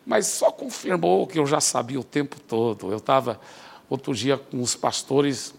Mas 0.04 0.26
só 0.26 0.50
confirmou 0.50 1.22
o 1.22 1.26
que 1.26 1.38
eu 1.38 1.46
já 1.46 1.60
sabia 1.60 1.98
o 1.98 2.04
tempo 2.04 2.36
todo. 2.40 2.90
Eu 2.90 2.98
estava 2.98 3.40
outro 3.88 4.12
dia 4.14 4.36
com 4.36 4.60
os 4.60 4.74
pastores, 4.74 5.54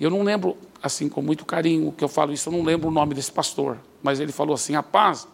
eu 0.00 0.10
não 0.10 0.22
lembro, 0.22 0.56
assim, 0.82 1.08
com 1.08 1.22
muito 1.22 1.44
carinho 1.44 1.92
que 1.92 2.04
eu 2.04 2.08
falo 2.08 2.32
isso, 2.32 2.48
eu 2.48 2.52
não 2.52 2.62
lembro 2.62 2.88
o 2.88 2.90
nome 2.90 3.14
desse 3.14 3.32
pastor, 3.32 3.78
mas 4.02 4.20
ele 4.20 4.32
falou 4.32 4.54
assim: 4.54 4.74
rapaz, 4.74 5.26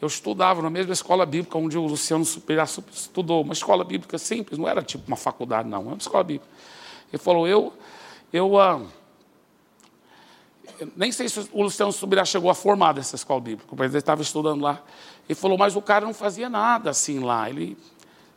eu 0.00 0.08
estudava 0.08 0.60
na 0.62 0.70
mesma 0.70 0.92
escola 0.92 1.24
bíblica 1.24 1.56
onde 1.58 1.76
o 1.78 1.86
Luciano 1.86 2.24
Superior 2.24 2.66
estudou, 2.92 3.42
uma 3.42 3.52
escola 3.52 3.84
bíblica 3.84 4.18
simples, 4.18 4.58
não 4.58 4.68
era 4.68 4.82
tipo 4.82 5.04
uma 5.06 5.16
faculdade, 5.16 5.68
não, 5.68 5.80
era 5.80 5.88
uma 5.88 5.96
escola 5.96 6.24
bíblica. 6.24 6.46
Ele 7.12 7.22
falou: 7.22 7.46
eu, 7.46 7.72
eu, 8.32 8.58
ah, 8.58 8.80
nem 10.96 11.12
sei 11.12 11.28
se 11.28 11.48
o 11.52 11.62
Luciano 11.62 11.92
Subirá 11.92 12.24
chegou 12.24 12.50
a 12.50 12.54
formar 12.54 12.92
dessa 12.92 13.16
escola 13.16 13.40
bíblica, 13.40 13.74
mas 13.76 13.90
ele 13.90 13.98
estava 13.98 14.22
estudando 14.22 14.62
lá. 14.62 14.82
Ele 15.28 15.34
falou, 15.34 15.56
mas 15.58 15.76
o 15.76 15.82
cara 15.82 16.04
não 16.04 16.14
fazia 16.14 16.48
nada 16.48 16.90
assim 16.90 17.20
lá. 17.20 17.48
Ele, 17.48 17.76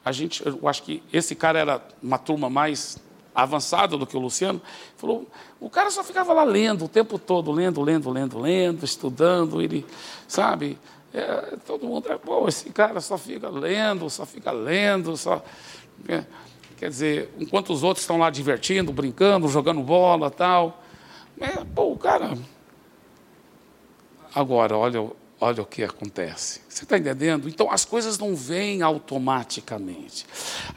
a 0.03 0.11
gente, 0.11 0.45
eu 0.45 0.67
acho 0.67 0.83
que 0.83 1.01
esse 1.11 1.35
cara 1.35 1.59
era 1.59 1.81
uma 2.01 2.17
turma 2.17 2.49
mais 2.49 2.97
avançada 3.33 3.97
do 3.97 4.07
que 4.07 4.15
o 4.15 4.19
Luciano. 4.19 4.61
Ele 4.63 4.97
falou, 4.97 5.27
o 5.59 5.69
cara 5.69 5.91
só 5.91 6.03
ficava 6.03 6.31
lá 6.33 6.43
lendo 6.43 6.85
o 6.85 6.87
tempo 6.87 7.19
todo, 7.19 7.51
lendo, 7.51 7.81
lendo, 7.81 8.09
lendo, 8.09 8.39
lendo, 8.39 8.85
estudando. 8.85 9.61
Ele, 9.61 9.85
sabe, 10.27 10.77
é, 11.13 11.57
todo 11.65 11.87
mundo, 11.87 12.11
é, 12.11 12.17
pô, 12.17 12.47
esse 12.47 12.69
cara 12.69 12.99
só 13.01 13.17
fica 13.17 13.49
lendo, 13.49 14.09
só 14.09 14.25
fica 14.25 14.51
lendo, 14.51 15.15
só. 15.17 15.43
É, 16.07 16.23
quer 16.77 16.89
dizer, 16.89 17.33
enquanto 17.39 17.71
os 17.71 17.83
outros 17.83 18.03
estão 18.03 18.17
lá 18.17 18.29
divertindo, 18.29 18.91
brincando, 18.91 19.47
jogando 19.47 19.81
bola 19.81 20.29
tal. 20.29 20.81
É, 21.39 21.63
pô, 21.73 21.91
o 21.91 21.97
cara. 21.97 22.37
Agora, 24.33 24.77
olha, 24.77 25.11
olha 25.39 25.61
o 25.61 25.65
que 25.65 25.83
acontece. 25.83 26.61
Você 26.67 26.83
está 26.83 26.97
entendendo? 26.97 27.47
Então 27.47 27.71
as 27.71 27.85
coisas 27.85 28.17
não 28.17 28.35
vêm 28.35 28.81
automaticamente. 28.81 30.25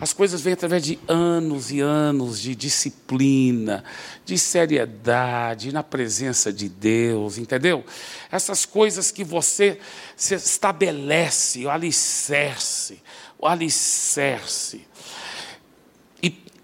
As 0.01 0.13
coisas 0.13 0.41
vêm 0.41 0.53
através 0.53 0.83
de 0.83 0.99
anos 1.09 1.71
e 1.71 1.81
anos 1.81 2.41
de 2.41 2.55
disciplina, 2.55 3.85
de 4.25 4.39
seriedade, 4.39 5.73
na 5.73 5.83
presença 5.83 6.53
de 6.53 6.69
Deus, 6.69 7.39
entendeu? 7.39 7.85
Essas 8.31 8.65
coisas 8.65 9.11
que 9.11 9.25
você 9.25 9.81
se 10.17 10.35
estabelece, 10.35 11.65
o 11.67 11.71
alicerce, 11.71 13.03
o 13.39 13.47
alicerce. 13.47 14.88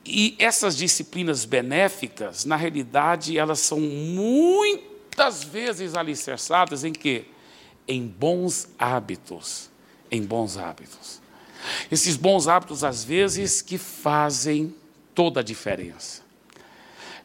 E 0.05 0.37
essas 0.39 0.77
disciplinas 0.77 1.45
benéficas, 1.45 2.45
na 2.45 2.57
realidade, 2.57 3.39
elas 3.39 3.61
são 3.61 3.81
muitas 3.81 5.43
vezes 5.43 5.95
alicerçadas 5.95 6.85
em 6.85 6.93
quê? 6.93 7.25
Em 7.89 8.07
bons 8.07 8.69
hábitos. 8.79 9.71
Em 10.11 10.23
bons 10.23 10.59
hábitos. 10.59 11.23
Esses 11.91 12.17
bons 12.17 12.47
hábitos, 12.47 12.85
às 12.85 13.03
vezes, 13.03 13.63
que 13.63 13.79
fazem 13.79 14.75
toda 15.15 15.41
a 15.41 15.43
diferença. 15.43 16.23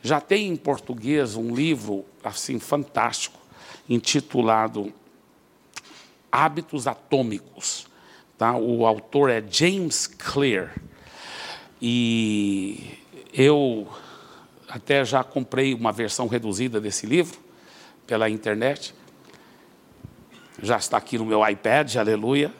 Já 0.01 0.21
tem 0.21 0.47
em 0.47 0.55
português 0.55 1.35
um 1.35 1.53
livro 1.53 2.05
assim 2.23 2.59
fantástico, 2.59 3.37
intitulado 3.89 4.93
Hábitos 6.31 6.87
Atômicos. 6.87 7.87
Tá? 8.37 8.55
O 8.55 8.85
autor 8.85 9.29
é 9.29 9.43
James 9.49 10.07
Clear. 10.07 10.73
E 11.81 12.97
eu 13.33 13.87
até 14.67 15.03
já 15.05 15.23
comprei 15.23 15.73
uma 15.73 15.91
versão 15.91 16.27
reduzida 16.27 16.79
desse 16.79 17.05
livro 17.05 17.39
pela 18.05 18.29
internet. 18.29 18.93
Já 20.61 20.77
está 20.77 20.97
aqui 20.97 21.17
no 21.17 21.25
meu 21.25 21.47
iPad, 21.47 21.95
aleluia. 21.95 22.53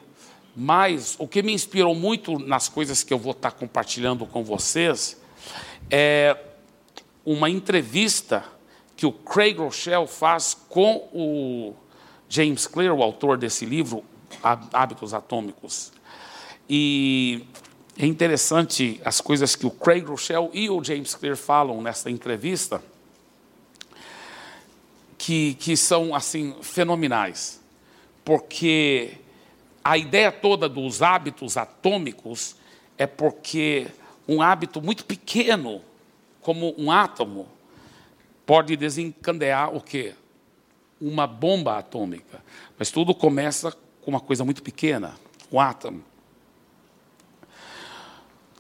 Mas 0.56 1.16
o 1.20 1.28
que 1.28 1.44
me 1.44 1.54
inspirou 1.54 1.94
muito 1.94 2.40
nas 2.40 2.68
coisas 2.68 3.04
que 3.04 3.14
eu 3.14 3.18
vou 3.18 3.32
estar 3.32 3.52
compartilhando 3.52 4.26
com 4.26 4.44
vocês 4.44 5.20
é 5.90 6.38
uma 7.26 7.50
entrevista 7.50 8.44
que 8.96 9.06
o 9.06 9.12
Craig 9.12 9.58
Rochelle 9.58 10.08
faz 10.08 10.58
com 10.68 11.08
o 11.14 11.74
James 12.28 12.68
Clear, 12.68 12.94
o 12.94 13.04
autor 13.04 13.38
desse 13.38 13.66
livro, 13.66 14.04
Hábitos 14.74 15.14
Atômicos. 15.14 15.92
E 16.70 17.46
é 18.00 18.06
interessante 18.06 19.02
as 19.04 19.20
coisas 19.20 19.56
que 19.56 19.66
o 19.66 19.72
Craig 19.72 20.06
Rochelle 20.06 20.50
e 20.54 20.70
o 20.70 20.82
James 20.82 21.14
Clear 21.14 21.36
falam 21.36 21.82
nessa 21.82 22.10
entrevista, 22.10 22.82
que, 25.18 25.56
que 25.56 25.76
são 25.76 26.16
assim 26.16 26.56
fenomenais, 26.62 27.62
porque 28.24 29.18
a 29.84 29.98
ideia 29.98 30.32
toda 30.32 30.70
dos 30.70 31.02
hábitos 31.02 31.58
atômicos 31.58 32.56
é 32.98 33.06
porque 33.06 33.88
um 34.26 34.42
hábito 34.42 34.82
muito 34.82 35.04
pequeno, 35.04 35.82
como 36.40 36.74
um 36.78 36.90
átomo, 36.90 37.50
pode 38.46 38.78
desencadear 38.78 39.76
o 39.76 39.82
quê? 39.82 40.14
uma 41.00 41.26
bomba 41.26 41.78
atômica. 41.78 42.44
Mas 42.78 42.92
tudo 42.92 43.16
começa 43.16 43.72
com 44.02 44.12
uma 44.12 44.20
coisa 44.20 44.44
muito 44.44 44.62
pequena, 44.62 45.16
o 45.50 45.60
átomo. 45.60 46.04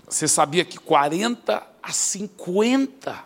Você 0.09 0.27
sabia 0.27 0.65
que 0.65 0.77
40 0.77 1.65
a 1.81 1.91
50%, 1.91 3.23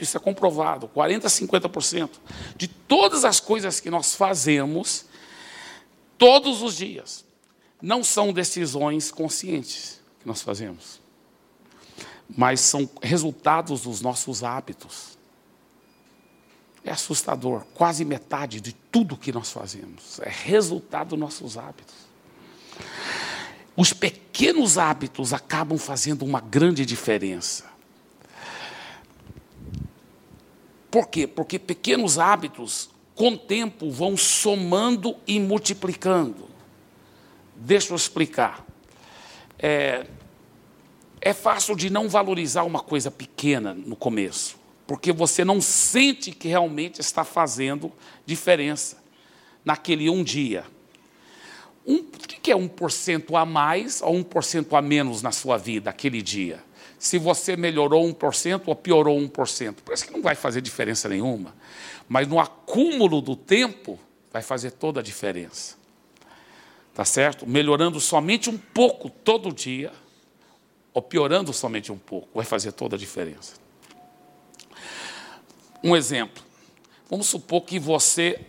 isso 0.00 0.16
é 0.16 0.20
comprovado, 0.20 0.88
40 0.88 1.26
a 1.28 1.30
50% 1.30 2.10
de 2.56 2.66
todas 2.66 3.24
as 3.24 3.38
coisas 3.38 3.78
que 3.78 3.88
nós 3.88 4.14
fazemos 4.14 5.06
todos 6.18 6.60
os 6.60 6.76
dias 6.76 7.24
não 7.80 8.04
são 8.04 8.32
decisões 8.32 9.10
conscientes 9.10 10.00
que 10.20 10.26
nós 10.26 10.42
fazemos, 10.42 11.00
mas 12.28 12.60
são 12.60 12.88
resultados 13.02 13.82
dos 13.82 14.00
nossos 14.00 14.44
hábitos. 14.44 15.18
É 16.84 16.90
assustador. 16.90 17.64
Quase 17.74 18.04
metade 18.04 18.60
de 18.60 18.72
tudo 18.72 19.16
que 19.16 19.32
nós 19.32 19.50
fazemos 19.50 20.18
é 20.20 20.28
resultado 20.28 21.10
dos 21.10 21.18
nossos 21.18 21.56
hábitos. 21.56 22.11
Os 23.76 23.92
pequenos 23.92 24.78
hábitos 24.78 25.32
acabam 25.32 25.78
fazendo 25.78 26.24
uma 26.24 26.40
grande 26.40 26.84
diferença. 26.84 27.70
Por 30.90 31.08
quê? 31.08 31.26
Porque 31.26 31.58
pequenos 31.58 32.18
hábitos, 32.18 32.90
com 33.14 33.30
o 33.30 33.38
tempo, 33.38 33.90
vão 33.90 34.16
somando 34.16 35.16
e 35.26 35.40
multiplicando. 35.40 36.48
Deixa 37.56 37.92
eu 37.92 37.96
explicar. 37.96 38.64
É, 39.58 40.06
é 41.20 41.32
fácil 41.32 41.74
de 41.74 41.88
não 41.88 42.08
valorizar 42.08 42.64
uma 42.64 42.80
coisa 42.80 43.10
pequena 43.10 43.72
no 43.72 43.96
começo 43.96 44.62
porque 44.92 45.10
você 45.10 45.42
não 45.42 45.58
sente 45.58 46.32
que 46.32 46.48
realmente 46.48 47.00
está 47.00 47.24
fazendo 47.24 47.90
diferença 48.26 49.02
naquele 49.64 50.10
um 50.10 50.22
dia. 50.22 50.64
Um, 51.86 51.96
o 51.96 52.02
que 52.42 52.52
é 52.52 52.56
1% 52.56 53.40
a 53.40 53.44
mais 53.44 54.00
ou 54.02 54.14
1% 54.14 54.76
a 54.76 54.82
menos 54.82 55.22
na 55.22 55.32
sua 55.32 55.56
vida 55.56 55.90
aquele 55.90 56.22
dia? 56.22 56.62
Se 56.98 57.18
você 57.18 57.56
melhorou 57.56 58.06
1% 58.06 58.62
ou 58.66 58.76
piorou 58.76 59.18
1%, 59.18 59.76
parece 59.84 60.06
que 60.06 60.12
não 60.12 60.22
vai 60.22 60.36
fazer 60.36 60.60
diferença 60.60 61.08
nenhuma. 61.08 61.54
Mas 62.08 62.28
no 62.28 62.38
acúmulo 62.38 63.20
do 63.20 63.34
tempo, 63.34 63.98
vai 64.32 64.42
fazer 64.42 64.70
toda 64.70 65.00
a 65.00 65.02
diferença. 65.02 65.76
Tá 66.94 67.04
certo? 67.04 67.46
Melhorando 67.46 67.98
somente 68.00 68.48
um 68.48 68.56
pouco 68.56 69.10
todo 69.10 69.52
dia, 69.52 69.92
ou 70.94 71.02
piorando 71.02 71.52
somente 71.52 71.90
um 71.90 71.98
pouco, 71.98 72.28
vai 72.34 72.44
fazer 72.44 72.72
toda 72.72 72.96
a 72.96 72.98
diferença. 72.98 73.54
Um 75.82 75.96
exemplo. 75.96 76.42
Vamos 77.10 77.26
supor 77.26 77.62
que 77.62 77.78
você 77.78 78.40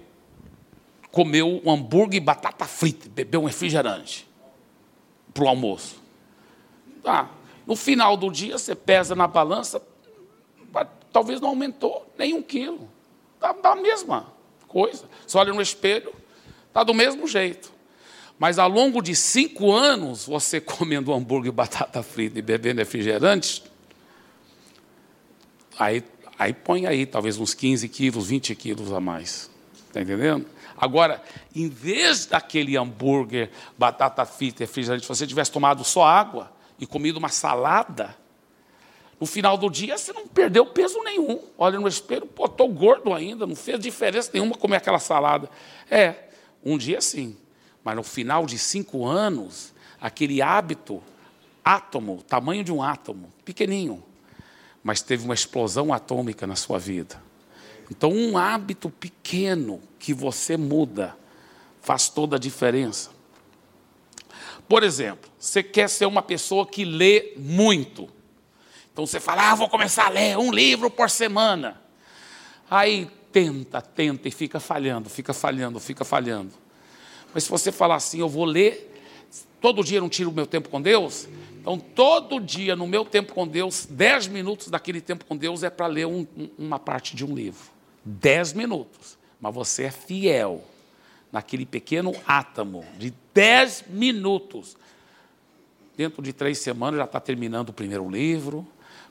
comeu 1.13 1.61
um 1.63 1.71
hambúrguer 1.71 2.17
e 2.17 2.19
batata 2.19 2.65
frita, 2.65 3.07
bebeu 3.07 3.43
um 3.43 3.45
refrigerante 3.45 4.27
para 5.33 5.43
o 5.43 5.47
almoço. 5.47 6.01
Tá. 7.01 7.29
No 7.65 7.75
final 7.75 8.17
do 8.17 8.29
dia, 8.29 8.57
você 8.57 8.75
pesa 8.75 9.15
na 9.15 9.27
balança, 9.27 9.81
talvez 11.13 11.39
não 11.39 11.49
aumentou 11.49 12.11
nem 12.17 12.33
um 12.33 12.41
quilo. 12.41 12.89
Está 13.35 13.53
da 13.53 13.75
mesma 13.75 14.33
coisa. 14.67 15.05
Você 15.25 15.37
olha 15.37 15.53
no 15.53 15.61
espelho, 15.61 16.13
está 16.67 16.83
do 16.83 16.93
mesmo 16.93 17.27
jeito. 17.27 17.71
Mas 18.37 18.57
ao 18.57 18.67
longo 18.67 19.01
de 19.01 19.15
cinco 19.15 19.71
anos, 19.71 20.25
você 20.25 20.59
comendo 20.61 21.13
hambúrguer, 21.13 21.51
batata 21.53 22.01
frita 22.03 22.39
e 22.39 22.41
bebendo 22.41 22.79
refrigerante, 22.79 23.63
aí 25.77 26.03
Aí 26.37 26.53
põe 26.53 26.85
aí 26.85 27.05
talvez 27.05 27.37
uns 27.37 27.53
15 27.53 27.87
quilos, 27.89 28.27
20 28.27 28.55
quilos 28.55 28.91
a 28.91 28.99
mais. 28.99 29.49
Está 29.87 30.01
entendendo? 30.01 30.45
Agora, 30.83 31.23
em 31.55 31.69
vez 31.69 32.25
daquele 32.25 32.75
hambúrguer, 32.75 33.49
batata 33.77 34.25
frita, 34.25 34.65
refrigerante, 34.65 35.03
se 35.03 35.07
você 35.07 35.25
tivesse 35.25 35.49
tomado 35.49 35.81
só 35.85 36.03
água 36.03 36.51
e 36.77 36.85
comido 36.85 37.15
uma 37.15 37.29
salada, 37.29 38.17
no 39.17 39.25
final 39.25 39.55
do 39.55 39.69
dia 39.69 39.97
você 39.97 40.11
não 40.11 40.27
perdeu 40.27 40.65
peso 40.65 41.01
nenhum. 41.01 41.39
Olha 41.57 41.79
no 41.79 41.87
espelho, 41.87 42.25
pô, 42.25 42.47
estou 42.47 42.67
gordo 42.67 43.13
ainda, 43.13 43.47
não 43.47 43.55
fez 43.55 43.79
diferença 43.79 44.29
nenhuma 44.33 44.57
comer 44.57 44.75
aquela 44.75 44.99
salada. 44.99 45.49
É, 45.89 46.15
um 46.61 46.77
dia 46.77 46.99
sim. 46.99 47.37
Mas 47.81 47.95
no 47.95 48.03
final 48.03 48.45
de 48.45 48.59
cinco 48.59 49.05
anos, 49.05 49.73
aquele 50.01 50.41
hábito, 50.41 51.01
átomo, 51.63 52.21
tamanho 52.23 52.61
de 52.61 52.73
um 52.73 52.83
átomo, 52.83 53.31
pequenininho, 53.45 54.03
mas 54.83 55.01
teve 55.01 55.23
uma 55.23 55.33
explosão 55.33 55.93
atômica 55.93 56.45
na 56.45 56.57
sua 56.57 56.77
vida. 56.77 57.23
Então, 57.89 58.11
um 58.11 58.37
hábito 58.37 58.89
pequeno 58.89 59.81
que 59.99 60.13
você 60.13 60.57
muda 60.57 61.17
faz 61.81 62.09
toda 62.09 62.37
a 62.37 62.39
diferença. 62.39 63.11
Por 64.67 64.83
exemplo, 64.83 65.29
você 65.37 65.61
quer 65.61 65.89
ser 65.89 66.05
uma 66.05 66.21
pessoa 66.21 66.65
que 66.65 66.85
lê 66.85 67.33
muito. 67.37 68.09
Então 68.91 69.05
você 69.05 69.19
fala, 69.19 69.51
ah, 69.51 69.55
vou 69.55 69.69
começar 69.69 70.05
a 70.05 70.09
ler 70.09 70.37
um 70.37 70.51
livro 70.51 70.89
por 70.89 71.09
semana. 71.09 71.81
Aí 72.69 73.09
tenta, 73.31 73.81
tenta 73.81 74.27
e 74.27 74.31
fica 74.31 74.59
falhando, 74.59 75.09
fica 75.09 75.33
falhando, 75.33 75.79
fica 75.79 76.05
falhando. 76.05 76.53
Mas 77.33 77.43
se 77.43 77.49
você 77.49 77.71
falar 77.71 77.95
assim, 77.95 78.19
eu 78.19 78.29
vou 78.29 78.45
ler, 78.45 78.93
todo 79.59 79.83
dia 79.83 79.99
não 79.99 80.07
tiro 80.07 80.29
o 80.29 80.33
meu 80.33 80.47
tempo 80.47 80.69
com 80.69 80.81
Deus, 80.81 81.27
então, 81.63 81.79
todo 81.79 82.41
dia, 82.41 82.75
no 82.75 82.85
meu 82.85 83.05
tempo 83.05 83.33
com 83.33 83.47
Deus, 83.47 83.87
dez 83.89 84.27
minutos 84.27 84.67
daquele 84.67 84.99
tempo 84.99 85.23
com 85.23 85.37
Deus 85.37 85.63
é 85.63 85.69
para 85.69 85.87
ler 85.87 86.05
um, 86.05 86.27
uma 86.57 86.77
parte 86.77 87.15
de 87.15 87.23
um 87.23 87.33
livro. 87.33 87.71
Dez 88.03 88.53
minutos. 88.53 89.17
Mas 89.39 89.53
você 89.53 89.83
é 89.83 89.91
fiel 89.91 90.63
naquele 91.31 91.65
pequeno 91.65 92.13
átomo 92.27 92.85
de 92.97 93.11
dez 93.33 93.83
minutos. 93.87 94.77
Dentro 95.97 96.21
de 96.21 96.31
três 96.31 96.59
semanas 96.59 96.99
já 96.99 97.05
está 97.05 97.19
terminando 97.19 97.69
o 97.69 97.73
primeiro 97.73 98.09
livro, 98.09 98.65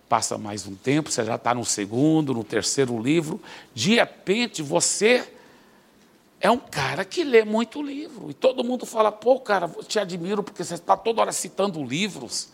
passa 0.09 0.39
mais 0.39 0.67
um 0.67 0.75
tempo, 0.75 1.11
você 1.11 1.25
já 1.25 1.35
está 1.35 1.55
no 1.55 1.65
segundo, 1.65 2.33
no 2.33 2.45
terceiro 2.45 3.01
livro. 3.01 3.41
De 3.75 3.97
repente, 3.97 4.63
você 4.63 5.33
é 6.41 6.51
um 6.51 6.59
cara 6.59 7.05
que 7.05 7.25
lê 7.25 7.45
muito 7.45 7.83
livro. 7.83 8.31
E 8.31 8.35
todo 8.35 8.65
mundo 8.65 8.85
fala, 8.85 9.13
pô, 9.13 9.39
cara, 9.41 9.69
te 9.87 9.99
admiro 9.99 10.43
porque 10.43 10.65
você 10.65 10.75
está 10.75 10.97
toda 10.97 11.21
hora 11.21 11.33
citando 11.33 11.83
livros. 11.85 12.49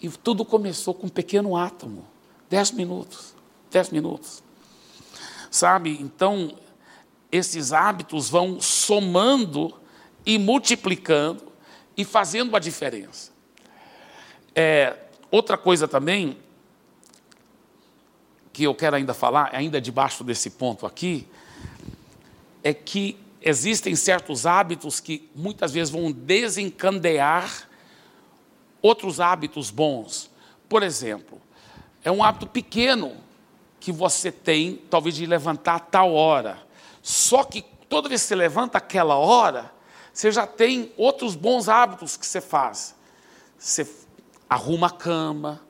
E 0.00 0.08
tudo 0.08 0.44
começou 0.44 0.94
com 0.94 1.06
um 1.06 1.10
pequeno 1.10 1.56
átomo. 1.56 2.04
Dez 2.48 2.70
minutos. 2.70 3.34
Dez 3.70 3.90
minutos. 3.90 4.45
Sabe? 5.56 5.96
Então, 6.02 6.54
esses 7.32 7.72
hábitos 7.72 8.28
vão 8.28 8.60
somando 8.60 9.74
e 10.26 10.38
multiplicando 10.38 11.50
e 11.96 12.04
fazendo 12.04 12.54
a 12.54 12.58
diferença. 12.58 13.32
É, 14.54 14.98
outra 15.30 15.56
coisa 15.56 15.88
também 15.88 16.36
que 18.52 18.64
eu 18.64 18.74
quero 18.74 18.96
ainda 18.96 19.14
falar, 19.14 19.48
ainda 19.54 19.80
debaixo 19.80 20.22
desse 20.22 20.50
ponto 20.50 20.84
aqui, 20.84 21.26
é 22.62 22.74
que 22.74 23.18
existem 23.40 23.96
certos 23.96 24.44
hábitos 24.44 25.00
que 25.00 25.26
muitas 25.34 25.72
vezes 25.72 25.90
vão 25.90 26.12
desencandear 26.12 27.66
outros 28.82 29.20
hábitos 29.20 29.70
bons. 29.70 30.30
Por 30.68 30.82
exemplo, 30.82 31.40
é 32.04 32.12
um 32.12 32.22
hábito 32.22 32.46
pequeno 32.46 33.24
que 33.80 33.92
você 33.92 34.32
tem, 34.32 34.76
talvez 34.90 35.14
de 35.14 35.26
levantar 35.26 35.76
a 35.76 35.80
tal 35.80 36.12
hora. 36.12 36.58
Só 37.02 37.44
que 37.44 37.62
toda 37.88 38.08
vez 38.08 38.22
que 38.22 38.28
você 38.28 38.34
levanta 38.34 38.78
aquela 38.78 39.16
hora, 39.16 39.72
você 40.12 40.32
já 40.32 40.46
tem 40.46 40.92
outros 40.96 41.34
bons 41.34 41.68
hábitos 41.68 42.16
que 42.16 42.26
você 42.26 42.40
faz. 42.40 42.94
Você 43.58 43.86
arruma 44.48 44.88
a 44.88 44.90
cama, 44.90 45.60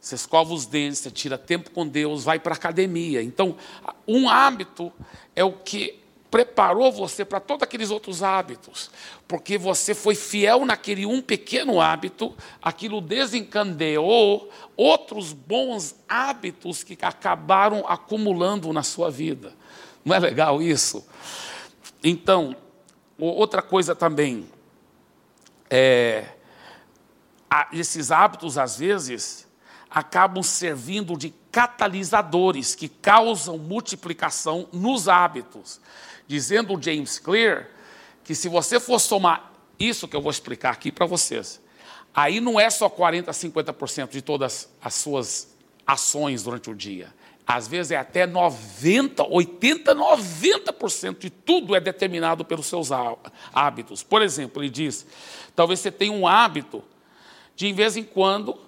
você 0.00 0.14
escova 0.14 0.52
os 0.52 0.66
dentes, 0.66 1.00
você 1.00 1.10
tira 1.10 1.36
tempo 1.36 1.70
com 1.70 1.86
Deus, 1.86 2.22
vai 2.22 2.38
para 2.38 2.54
a 2.54 2.56
academia. 2.56 3.22
Então, 3.22 3.56
um 4.06 4.28
hábito 4.28 4.92
é 5.34 5.42
o 5.42 5.52
que 5.52 6.05
preparou 6.30 6.90
você 6.92 7.24
para 7.24 7.40
todos 7.40 7.62
aqueles 7.62 7.90
outros 7.90 8.22
hábitos, 8.22 8.90
porque 9.26 9.56
você 9.56 9.94
foi 9.94 10.14
fiel 10.14 10.64
naquele 10.64 11.06
um 11.06 11.22
pequeno 11.22 11.80
hábito, 11.80 12.34
aquilo 12.60 13.00
desencadeou 13.00 14.50
outros 14.76 15.32
bons 15.32 15.94
hábitos 16.08 16.82
que 16.82 16.98
acabaram 17.02 17.84
acumulando 17.86 18.72
na 18.72 18.82
sua 18.82 19.10
vida. 19.10 19.54
Não 20.04 20.14
é 20.14 20.18
legal 20.18 20.60
isso? 20.60 21.06
Então, 22.02 22.56
outra 23.18 23.62
coisa 23.62 23.94
também, 23.94 24.46
é, 25.70 26.26
esses 27.72 28.10
hábitos, 28.10 28.58
às 28.58 28.78
vezes, 28.78 29.46
acabam 29.90 30.42
servindo 30.42 31.16
de 31.16 31.32
catalisadores 31.50 32.74
que 32.74 32.88
causam 32.88 33.56
multiplicação 33.56 34.68
nos 34.72 35.08
hábitos 35.08 35.80
dizendo 36.26 36.74
o 36.74 36.82
James 36.82 37.18
Clear 37.18 37.68
que 38.24 38.34
se 38.34 38.48
você 38.48 38.80
for 38.80 38.98
somar 38.98 39.52
isso 39.78 40.08
que 40.08 40.16
eu 40.16 40.20
vou 40.20 40.30
explicar 40.30 40.70
aqui 40.70 40.90
para 40.90 41.06
vocês, 41.06 41.60
aí 42.14 42.40
não 42.40 42.58
é 42.58 42.68
só 42.70 42.88
40%, 42.88 43.26
50% 43.26 44.10
de 44.10 44.22
todas 44.22 44.68
as 44.82 44.94
suas 44.94 45.54
ações 45.86 46.42
durante 46.42 46.68
o 46.68 46.74
dia, 46.74 47.14
Às 47.46 47.68
vezes 47.68 47.92
é 47.92 47.96
até 47.96 48.26
90, 48.26 49.22
80, 49.22 49.94
90% 49.94 51.18
de 51.18 51.30
tudo 51.30 51.76
é 51.76 51.80
determinado 51.80 52.44
pelos 52.44 52.66
seus 52.66 52.90
hábitos. 53.54 54.02
Por 54.02 54.20
exemplo, 54.20 54.60
ele 54.60 54.68
diz: 54.68 55.06
talvez 55.54 55.78
você 55.78 55.92
tenha 55.92 56.12
um 56.12 56.26
hábito 56.26 56.82
de, 57.54 57.68
em 57.68 57.72
vez 57.72 57.96
em 57.96 58.02
quando, 58.02 58.58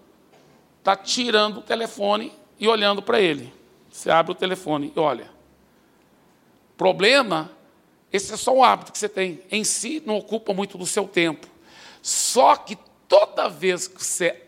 estar 0.79 0.94
tá 0.94 1.03
tirando 1.03 1.59
o 1.59 1.62
telefone 1.62 2.33
e 2.61 2.68
olhando 2.68 3.03
para 3.03 3.21
ele. 3.21 3.53
Você 3.90 4.12
abre 4.12 4.31
o 4.31 4.35
telefone 4.37 4.92
e 4.94 5.01
olha. 5.01 5.38
Problema, 6.79 7.51
esse 8.12 8.33
é 8.33 8.37
só 8.37 8.55
um 8.55 8.62
hábito 8.62 8.93
que 8.93 8.99
você 8.99 9.09
tem. 9.09 9.43
Em 9.51 9.64
si, 9.64 10.01
não 10.07 10.17
ocupa 10.17 10.55
muito 10.55 10.79
do 10.79 10.87
seu 10.87 11.09
tempo. 11.09 11.49
Só 12.01 12.55
que 12.55 12.79
toda 13.09 13.49
vez 13.49 13.88
que 13.88 14.03
você 14.03 14.45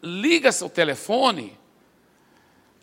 liga 0.00 0.52
seu 0.52 0.70
telefone, 0.70 1.58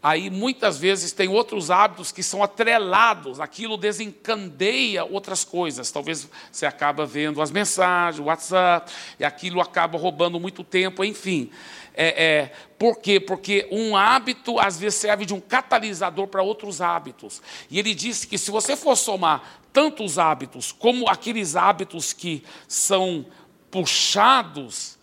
aí 0.03 0.29
muitas 0.29 0.77
vezes 0.77 1.13
tem 1.13 1.29
outros 1.29 1.71
hábitos 1.71 2.11
que 2.11 2.21
são 2.21 2.43
atrelados, 2.43 3.39
aquilo 3.39 3.77
desencandeia 3.77 5.05
outras 5.05 5.45
coisas. 5.45 5.89
Talvez 5.89 6.27
você 6.51 6.65
acaba 6.65 7.05
vendo 7.05 7.41
as 7.41 7.49
mensagens, 7.49 8.19
o 8.19 8.25
WhatsApp, 8.25 8.91
e 9.17 9.23
aquilo 9.23 9.61
acaba 9.61 9.97
roubando 9.97 10.37
muito 10.37 10.65
tempo, 10.65 11.01
enfim. 11.01 11.49
É, 11.93 12.23
é, 12.23 12.51
por 12.77 12.99
quê? 12.99 13.19
Porque 13.19 13.67
um 13.71 13.95
hábito 13.95 14.59
às 14.59 14.79
vezes 14.79 14.99
serve 14.99 15.25
de 15.25 15.33
um 15.33 15.39
catalisador 15.39 16.27
para 16.27 16.41
outros 16.41 16.81
hábitos. 16.81 17.41
E 17.69 17.77
ele 17.77 17.93
disse 17.93 18.27
que 18.27 18.37
se 18.37 18.49
você 18.49 18.75
for 18.75 18.95
somar 18.95 19.61
tantos 19.73 20.17
hábitos 20.17 20.71
como 20.71 21.09
aqueles 21.09 21.55
hábitos 21.55 22.13
que 22.13 22.43
são 22.67 23.25
puxados, 23.69 24.97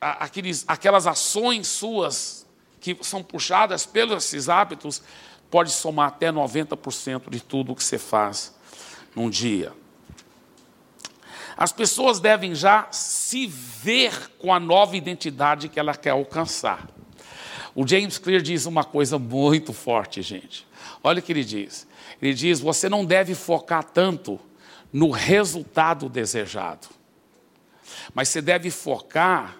aqueles, 0.00 0.64
aquelas 0.66 1.06
ações 1.06 1.68
suas 1.68 2.46
que 2.80 2.96
são 3.02 3.22
puxadas 3.22 3.86
pelos 3.86 4.24
esses 4.24 4.48
hábitos, 4.48 5.02
pode 5.50 5.70
somar 5.70 6.08
até 6.08 6.32
90% 6.32 7.30
de 7.30 7.40
tudo 7.40 7.74
que 7.76 7.84
você 7.84 7.98
faz 7.98 8.54
num 9.14 9.30
dia. 9.30 9.72
As 11.56 11.72
pessoas 11.72 12.20
devem 12.20 12.54
já 12.54 12.88
se 12.90 13.46
ver 13.46 14.30
com 14.38 14.52
a 14.52 14.60
nova 14.60 14.96
identidade 14.96 15.68
que 15.68 15.78
ela 15.78 15.94
quer 15.94 16.10
alcançar. 16.10 16.88
O 17.74 17.86
James 17.86 18.18
Clear 18.18 18.42
diz 18.42 18.66
uma 18.66 18.84
coisa 18.84 19.18
muito 19.18 19.72
forte, 19.72 20.20
gente. 20.22 20.66
Olha 21.02 21.20
o 21.20 21.22
que 21.22 21.32
ele 21.32 21.44
diz. 21.44 21.86
Ele 22.20 22.34
diz: 22.34 22.60
você 22.60 22.88
não 22.88 23.04
deve 23.04 23.34
focar 23.34 23.84
tanto 23.84 24.38
no 24.92 25.10
resultado 25.10 26.08
desejado, 26.08 26.88
mas 28.14 28.28
você 28.28 28.42
deve 28.42 28.70
focar 28.70 29.56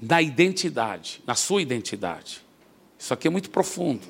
na 0.00 0.22
identidade, 0.22 1.22
na 1.26 1.34
sua 1.34 1.62
identidade. 1.62 2.42
Isso 2.98 3.12
aqui 3.12 3.28
é 3.28 3.30
muito 3.30 3.50
profundo, 3.50 4.06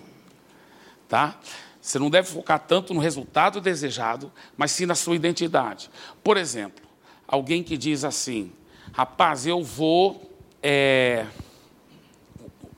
tá? 1.08 1.38
Você 1.84 1.98
não 1.98 2.08
deve 2.08 2.26
focar 2.30 2.58
tanto 2.58 2.94
no 2.94 3.00
resultado 3.00 3.60
desejado, 3.60 4.32
mas 4.56 4.70
sim 4.70 4.86
na 4.86 4.94
sua 4.94 5.14
identidade. 5.14 5.90
Por 6.22 6.38
exemplo, 6.38 6.82
alguém 7.28 7.62
que 7.62 7.76
diz 7.76 8.04
assim: 8.04 8.50
rapaz, 8.90 9.46
eu 9.46 9.62
vou, 9.62 10.34
é, 10.62 11.26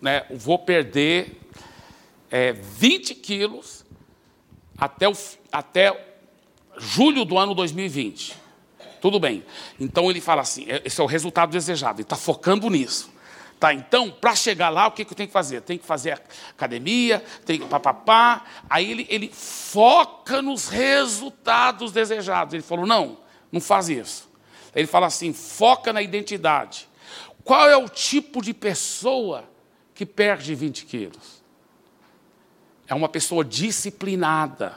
né, 0.02 0.26
vou 0.34 0.58
perder 0.58 1.40
é, 2.28 2.52
20 2.52 3.14
quilos 3.14 3.84
até, 4.76 5.08
o, 5.08 5.12
até 5.52 6.18
julho 6.76 7.24
do 7.24 7.38
ano 7.38 7.54
2020. 7.54 8.34
Tudo 9.00 9.20
bem. 9.20 9.44
Então 9.78 10.10
ele 10.10 10.20
fala 10.20 10.42
assim: 10.42 10.64
é, 10.68 10.82
esse 10.84 11.00
é 11.00 11.04
o 11.04 11.06
resultado 11.06 11.52
desejado, 11.52 11.98
ele 11.98 12.02
está 12.02 12.16
focando 12.16 12.68
nisso. 12.68 13.08
Tá, 13.58 13.72
então, 13.72 14.10
para 14.10 14.34
chegar 14.34 14.68
lá, 14.68 14.86
o 14.86 14.90
que, 14.90 15.04
que 15.04 15.12
eu 15.12 15.16
tenho 15.16 15.28
que 15.28 15.32
fazer? 15.32 15.62
Tem 15.62 15.78
que 15.78 15.86
fazer 15.86 16.20
academia, 16.50 17.24
tem 17.44 17.58
que 17.58 17.66
papapá. 17.66 18.44
Aí 18.68 18.90
ele, 18.90 19.06
ele 19.08 19.30
foca 19.32 20.42
nos 20.42 20.68
resultados 20.68 21.90
desejados. 21.90 22.52
Ele 22.52 22.62
falou: 22.62 22.86
não, 22.86 23.18
não 23.50 23.60
faz 23.60 23.88
isso. 23.88 24.28
Ele 24.74 24.86
fala 24.86 25.06
assim: 25.06 25.32
foca 25.32 25.90
na 25.90 26.02
identidade. 26.02 26.86
Qual 27.42 27.68
é 27.68 27.76
o 27.76 27.88
tipo 27.88 28.42
de 28.42 28.52
pessoa 28.52 29.48
que 29.94 30.04
perde 30.04 30.54
20 30.54 30.84
quilos? 30.84 31.42
É 32.86 32.94
uma 32.94 33.08
pessoa 33.08 33.44
disciplinada 33.44 34.74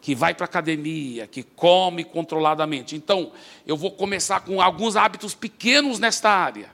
que 0.00 0.14
vai 0.14 0.34
para 0.34 0.44
a 0.44 0.46
academia, 0.46 1.26
que 1.26 1.42
come 1.42 2.04
controladamente. 2.04 2.94
Então, 2.94 3.32
eu 3.66 3.76
vou 3.76 3.90
começar 3.90 4.40
com 4.40 4.60
alguns 4.60 4.96
hábitos 4.96 5.34
pequenos 5.34 5.98
nesta 5.98 6.28
área. 6.28 6.73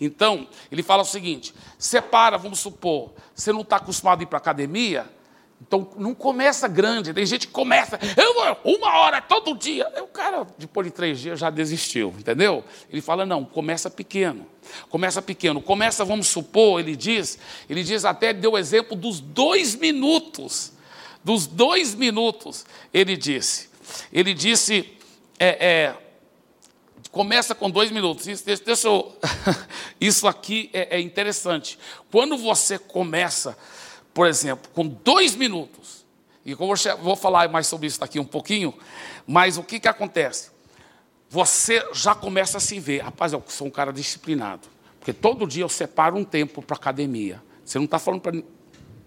Então, 0.00 0.46
ele 0.70 0.82
fala 0.82 1.02
o 1.02 1.06
seguinte: 1.06 1.54
separa, 1.78 2.38
vamos 2.38 2.58
supor, 2.60 3.12
você 3.34 3.52
não 3.52 3.62
está 3.62 3.76
acostumado 3.76 4.20
a 4.20 4.22
ir 4.22 4.26
para 4.26 4.38
a 4.38 4.40
academia, 4.40 5.06
então 5.60 5.90
não 5.96 6.14
começa 6.14 6.68
grande. 6.68 7.12
Tem 7.12 7.26
gente 7.26 7.46
que 7.46 7.52
começa, 7.52 7.98
eu 8.16 8.34
vou 8.34 8.76
uma 8.76 8.98
hora 8.98 9.20
todo 9.20 9.56
dia. 9.56 9.86
o 10.02 10.06
cara, 10.06 10.46
depois 10.56 10.86
de 10.86 10.92
três 10.92 11.18
dias, 11.18 11.38
já 11.38 11.50
desistiu, 11.50 12.14
entendeu? 12.18 12.64
Ele 12.90 13.00
fala: 13.00 13.26
não, 13.26 13.44
começa 13.44 13.90
pequeno. 13.90 14.46
Começa 14.88 15.22
pequeno. 15.22 15.60
Começa, 15.60 16.04
vamos 16.04 16.28
supor, 16.28 16.80
ele 16.80 16.94
diz, 16.94 17.38
ele 17.68 17.82
diz 17.82 18.04
até, 18.04 18.32
deu 18.32 18.52
o 18.52 18.58
exemplo 18.58 18.96
dos 18.96 19.18
dois 19.20 19.74
minutos 19.74 20.78
dos 21.28 21.46
dois 21.46 21.94
minutos, 21.94 22.64
ele 22.92 23.16
disse. 23.16 23.68
Ele 24.12 24.32
disse, 24.32 24.92
é, 25.38 25.66
é, 25.66 25.94
começa 27.18 27.52
com 27.52 27.68
dois 27.68 27.90
minutos. 27.90 28.28
Isso, 28.28 28.44
deixa 28.44 28.86
eu, 28.86 29.12
isso 30.00 30.28
aqui 30.28 30.70
é, 30.72 30.98
é 30.98 31.00
interessante. 31.00 31.76
Quando 32.12 32.38
você 32.38 32.78
começa, 32.78 33.58
por 34.14 34.28
exemplo, 34.28 34.70
com 34.72 34.86
dois 34.86 35.34
minutos, 35.34 36.06
e 36.46 36.52
eu 36.52 36.96
vou, 37.02 37.16
falar 37.16 37.48
mais 37.48 37.66
sobre 37.66 37.88
isso 37.88 37.98
daqui 37.98 38.20
um 38.20 38.24
pouquinho, 38.24 38.72
mas 39.26 39.58
o 39.58 39.64
que, 39.64 39.80
que 39.80 39.88
acontece? 39.88 40.52
Você 41.28 41.84
já 41.92 42.14
começa 42.14 42.58
a 42.58 42.60
se 42.60 42.78
ver, 42.78 43.00
rapaz, 43.00 43.32
eu 43.32 43.42
sou 43.48 43.66
um 43.66 43.70
cara 43.70 43.92
disciplinado, 43.92 44.68
porque 45.00 45.12
todo 45.12 45.44
dia 45.44 45.64
eu 45.64 45.68
separo 45.68 46.16
um 46.16 46.24
tempo 46.24 46.62
para 46.62 46.76
academia. 46.76 47.42
Você 47.64 47.78
não 47.78 47.86
está 47.86 47.98
falando 47.98 48.20
para 48.20 48.32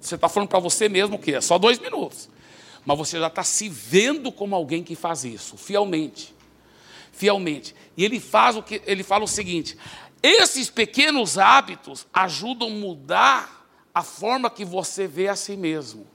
você 0.02 0.16
está 0.16 0.28
falando 0.28 0.50
para 0.50 0.60
você 0.60 0.90
mesmo 0.90 1.18
que 1.18 1.34
é 1.36 1.40
só 1.40 1.58
dois 1.58 1.80
minutos. 1.80 2.28
Mas 2.86 2.98
você 2.98 3.18
já 3.18 3.28
está 3.28 3.44
se 3.44 3.70
vendo 3.70 4.34
como 4.34 4.54
alguém 4.54 4.84
que 4.84 4.96
faz 4.96 5.24
isso, 5.24 5.56
fielmente. 5.56 6.41
Fielmente. 7.22 7.76
E 7.96 8.04
ele 8.04 8.20
faz 8.20 8.58
o 8.58 8.64
que 8.64 8.82
ele 8.84 9.04
fala 9.04 9.26
o 9.26 9.28
seguinte: 9.28 9.78
esses 10.24 10.72
pequenos 10.72 11.38
hábitos 11.38 12.08
ajudam 12.12 12.68
a 12.68 12.72
mudar 12.72 13.68
a 13.94 14.02
forma 14.02 14.50
que 14.50 14.66
você 14.66 15.06
vê 15.06 15.28
a 15.28 15.36
si 15.36 15.56
mesmo. 15.56 16.08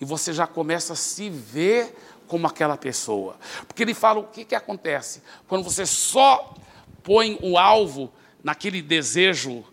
E 0.00 0.04
você 0.04 0.32
já 0.32 0.46
começa 0.46 0.92
a 0.92 0.96
se 0.96 1.28
ver 1.28 1.92
como 2.28 2.46
aquela 2.46 2.76
pessoa. 2.76 3.36
Porque 3.66 3.82
ele 3.82 3.92
fala 3.92 4.20
o 4.20 4.28
que, 4.28 4.44
que 4.44 4.54
acontece? 4.54 5.20
Quando 5.48 5.64
você 5.64 5.84
só 5.84 6.54
põe 7.02 7.36
o 7.42 7.58
alvo 7.58 8.12
naquele 8.44 8.80
desejo 8.80 9.64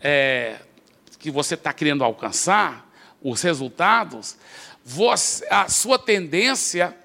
é, 0.00 0.60
que 1.18 1.28
você 1.28 1.54
está 1.54 1.72
querendo 1.72 2.04
alcançar, 2.04 2.88
os 3.20 3.42
resultados, 3.42 4.36
você, 4.84 5.44
a 5.50 5.68
sua 5.68 5.98
tendência 5.98 6.96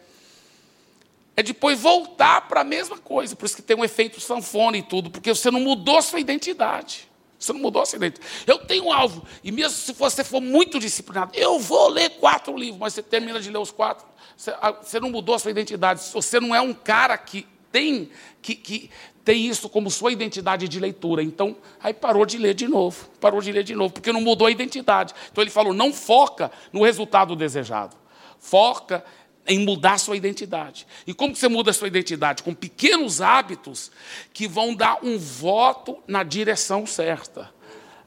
é 1.42 1.44
depois 1.44 1.80
voltar 1.80 2.48
para 2.48 2.62
a 2.62 2.64
mesma 2.64 2.98
coisa. 2.98 3.36
Por 3.36 3.46
isso 3.46 3.56
que 3.56 3.62
tem 3.62 3.76
um 3.76 3.84
efeito 3.84 4.22
sanfona 4.22 4.78
e 4.78 4.84
tudo, 4.84 5.10
porque 5.10 5.34
você 5.34 5.52
não 5.52 5.60
mudou 5.60 6.02
sua 6.02 6.20
identidade. 6.20 7.10
Você 7.38 7.52
não 7.54 7.60
mudou 7.60 7.82
a 7.82 7.86
sua 7.86 7.98
identidade. 7.98 8.30
Eu 8.46 8.60
tenho 8.60 8.86
um 8.86 8.94
alvo, 8.94 9.26
e 9.44 9.52
mesmo 9.52 9.78
se 9.78 9.94
você 9.94 10.24
for 10.24 10.40
muito 10.40 10.80
disciplinado, 10.80 11.32
eu 11.36 11.60
vou 11.60 11.90
ler 11.90 12.12
quatro 12.12 12.56
livros, 12.56 12.80
mas 12.80 12.94
você 12.94 13.02
termina 13.02 13.40
de 13.40 13.50
ler 13.50 13.58
os 13.58 13.72
quatro, 13.72 14.06
você, 14.38 14.54
você 14.82 15.00
não 15.00 15.10
mudou 15.10 15.36
a 15.36 15.40
sua 15.40 15.52
identidade. 15.52 16.02
Você 16.14 16.40
não 16.40 16.54
é 16.56 16.62
um 16.62 16.74
cara 16.74 17.18
que 17.18 17.48
tem 17.72 18.10
que, 18.42 18.56
que 18.56 18.90
tem 19.24 19.48
isso 19.48 19.70
como 19.70 19.90
sua 19.90 20.12
identidade 20.12 20.68
de 20.68 20.80
leitura. 20.80 21.24
Então, 21.24 21.56
aí 21.82 21.94
parou 21.94 22.26
de 22.26 22.38
ler 22.38 22.54
de 22.54 22.68
novo, 22.68 23.08
parou 23.20 23.42
de 23.42 23.52
ler 23.52 23.64
de 23.64 23.76
novo, 23.76 23.94
porque 23.94 24.12
não 24.12 24.22
mudou 24.22 24.48
a 24.48 24.52
identidade. 24.52 25.14
Então 25.32 25.44
ele 25.44 25.52
falou: 25.52 25.74
não 25.74 25.94
foca 25.94 26.52
no 26.72 26.84
resultado 26.84 27.36
desejado, 27.36 27.96
foca 28.40 29.04
em 29.48 29.60
mudar 29.60 29.98
sua 29.98 30.16
identidade. 30.16 30.86
E 31.06 31.14
como 31.14 31.36
você 31.36 31.48
muda 31.48 31.72
a 31.72 31.74
sua 31.74 31.88
identidade? 31.88 32.44
Com 32.44 32.54
pequenos 32.54 33.22
hábitos 33.22 33.92
que 34.34 34.48
vão 34.48 34.76
dar 34.76 35.00
um 35.04 35.18
voto 35.18 35.98
na 36.08 36.24
direção 36.24 36.86
certa. 36.86 37.50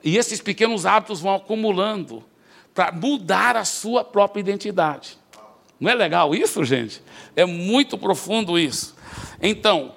E 0.03 0.17
esses 0.17 0.41
pequenos 0.41 0.87
hábitos 0.87 1.21
vão 1.21 1.35
acumulando 1.35 2.25
para 2.75 2.93
mudar 2.93 3.57
a 3.57 3.65
sua 3.65 4.05
própria 4.05 4.41
identidade. 4.41 5.19
Não 5.79 5.91
é 5.91 5.95
legal 5.95 6.35
isso, 6.35 6.65
gente? 6.65 7.03
É 7.35 7.45
muito 7.45 7.99
profundo 7.99 8.59
isso. 8.59 8.95
Então, 9.41 9.95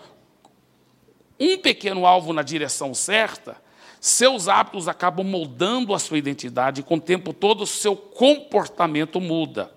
um 1.39 1.57
pequeno 1.57 2.05
alvo 2.05 2.33
na 2.33 2.41
direção 2.41 2.93
certa, 2.93 3.57
seus 3.99 4.47
hábitos 4.47 4.87
acabam 4.87 5.25
moldando 5.25 5.93
a 5.93 5.99
sua 5.99 6.17
identidade 6.17 6.81
e 6.81 6.83
com 6.83 6.95
o 6.95 7.01
tempo 7.01 7.33
todo 7.33 7.61
o 7.61 7.67
seu 7.67 7.95
comportamento 7.95 9.19
muda, 9.19 9.71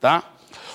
tá? 0.00 0.31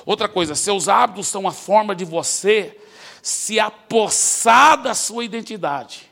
Outra 0.08 0.30
coisa, 0.30 0.56
seus 0.56 0.88
hábitos 0.88 1.28
são 1.28 1.46
a 1.46 1.52
forma 1.52 1.94
de 1.94 2.06
você 2.06 2.80
se 3.22 3.60
apossar 3.60 4.82
da 4.82 4.94
sua 4.94 5.26
identidade. 5.26 6.10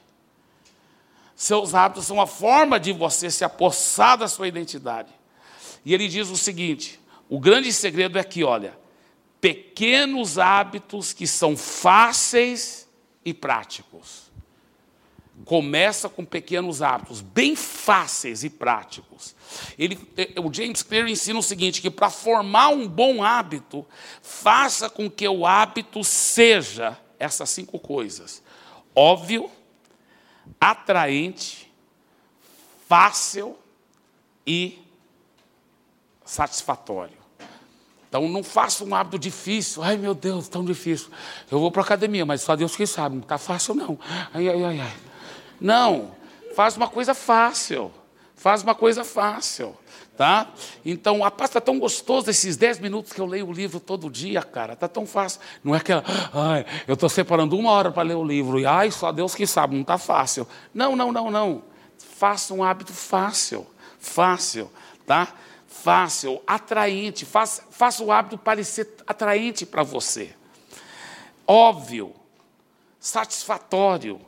Seus 1.33 1.73
hábitos 1.73 2.05
são 2.05 2.19
a 2.19 2.27
forma 2.27 2.77
de 2.77 2.91
você 2.91 3.31
se 3.31 3.45
apossar 3.45 4.17
da 4.17 4.27
sua 4.27 4.49
identidade. 4.49 5.13
E 5.85 5.93
ele 5.93 6.09
diz 6.09 6.29
o 6.29 6.35
seguinte: 6.35 6.99
o 7.29 7.39
grande 7.39 7.71
segredo 7.71 8.19
é 8.19 8.23
que, 8.25 8.43
olha, 8.43 8.77
pequenos 9.39 10.37
hábitos 10.37 11.13
que 11.13 11.25
são 11.25 11.55
fáceis 11.55 12.89
e 13.23 13.33
práticos. 13.33 14.24
Começa 15.43 16.07
com 16.07 16.23
pequenos 16.23 16.81
hábitos, 16.81 17.21
bem 17.21 17.55
fáceis 17.55 18.43
e 18.43 18.49
práticos. 18.49 19.35
Ele, 19.77 19.99
eh, 20.17 20.33
o 20.39 20.51
James 20.51 20.81
Clear 20.81 21.07
ensina 21.07 21.37
o 21.37 21.43
seguinte: 21.43 21.81
que 21.81 21.91
para 21.91 22.09
formar 22.09 22.69
um 22.69 22.87
bom 22.87 23.21
hábito, 23.21 23.85
faça 24.21 24.89
com 24.89 25.09
que 25.09 25.27
o 25.27 25.45
hábito 25.45 26.03
seja 26.03 26.97
essas 27.19 27.49
cinco 27.49 27.77
coisas: 27.77 28.41
óbvio, 28.95 29.51
atraente, 30.59 31.71
fácil 32.87 33.57
e 34.47 34.79
satisfatório. 36.23 37.17
Então 38.07 38.29
não 38.29 38.43
faça 38.43 38.83
um 38.83 38.95
hábito 38.95 39.19
difícil. 39.19 39.83
Ai 39.83 39.97
meu 39.97 40.15
Deus, 40.15 40.47
tão 40.47 40.63
difícil. 40.63 41.09
Eu 41.51 41.59
vou 41.59 41.69
para 41.69 41.81
a 41.81 41.85
academia, 41.85 42.25
mas 42.25 42.41
só 42.41 42.55
Deus 42.55 42.75
que 42.75 42.87
sabe, 42.87 43.15
não 43.15 43.23
está 43.23 43.37
fácil 43.37 43.75
não. 43.75 43.99
Ai, 44.33 44.47
ai, 44.47 44.63
ai, 44.63 44.79
ai. 44.79 44.93
Não, 45.59 46.15
faz 46.55 46.75
uma 46.75 46.87
coisa 46.87 47.13
fácil. 47.13 47.91
Faz 48.35 48.61
uma 48.61 48.75
coisa 48.75 49.03
fácil. 49.03 49.75
Tá? 50.17 50.47
Então, 50.85 51.25
a 51.25 51.31
paz 51.31 51.49
está 51.49 51.59
tão 51.59 51.77
gostoso 51.77 52.29
esses 52.29 52.55
10 52.55 52.79
minutos 52.79 53.11
que 53.11 53.19
eu 53.19 53.25
leio 53.25 53.47
o 53.47 53.51
livro 53.51 53.81
todo 53.81 54.09
dia, 54.09 54.41
cara. 54.41 54.73
Está 54.73 54.87
tão 54.87 55.05
fácil. 55.05 55.41
Não 55.63 55.75
é 55.75 55.77
aquela, 55.77 56.03
ai, 56.33 56.65
eu 56.87 56.93
estou 56.93 57.09
separando 57.09 57.57
uma 57.57 57.71
hora 57.71 57.91
para 57.91 58.03
ler 58.03 58.15
o 58.15 58.23
livro, 58.23 58.57
e 58.59 58.65
ai, 58.65 58.91
só 58.91 59.11
Deus 59.11 59.35
que 59.35 59.45
sabe, 59.45 59.73
não 59.75 59.81
está 59.81 59.97
fácil. 59.97 60.47
Não, 60.73 60.95
não, 60.95 61.11
não, 61.11 61.29
não. 61.29 61.63
Faça 61.97 62.53
um 62.53 62.63
hábito 62.63 62.93
fácil. 62.93 63.67
Fácil, 63.99 64.71
tá? 65.05 65.33
Fácil, 65.67 66.41
atraente. 66.47 67.25
Faça, 67.25 67.63
faça 67.69 68.03
o 68.03 68.11
hábito 68.11 68.37
parecer 68.37 68.87
atraente 69.05 69.65
para 69.65 69.83
você. 69.83 70.33
Óbvio, 71.45 72.13
satisfatório, 72.99 74.21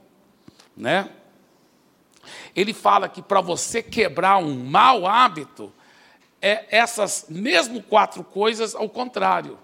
né? 0.76 1.10
Ele 2.56 2.74
fala 2.74 3.10
que 3.10 3.22
para 3.22 3.42
você 3.42 3.82
quebrar 3.82 4.38
um 4.38 4.56
mau 4.64 5.06
hábito, 5.06 5.74
é 6.42 6.66
essas 6.70 7.26
mesmo 7.30 7.82
quatro 7.82 8.24
coisas 8.24 8.76
ao 8.76 8.90
contrário. 8.90 9.58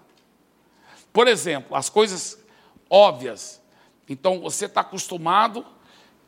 Por 1.12 1.28
exemplo, 1.28 1.76
as 1.76 1.90
coisas 1.90 2.44
óbvias. 2.90 3.62
Então, 4.10 4.42
você 4.42 4.66
está 4.66 4.82
acostumado, 4.82 5.66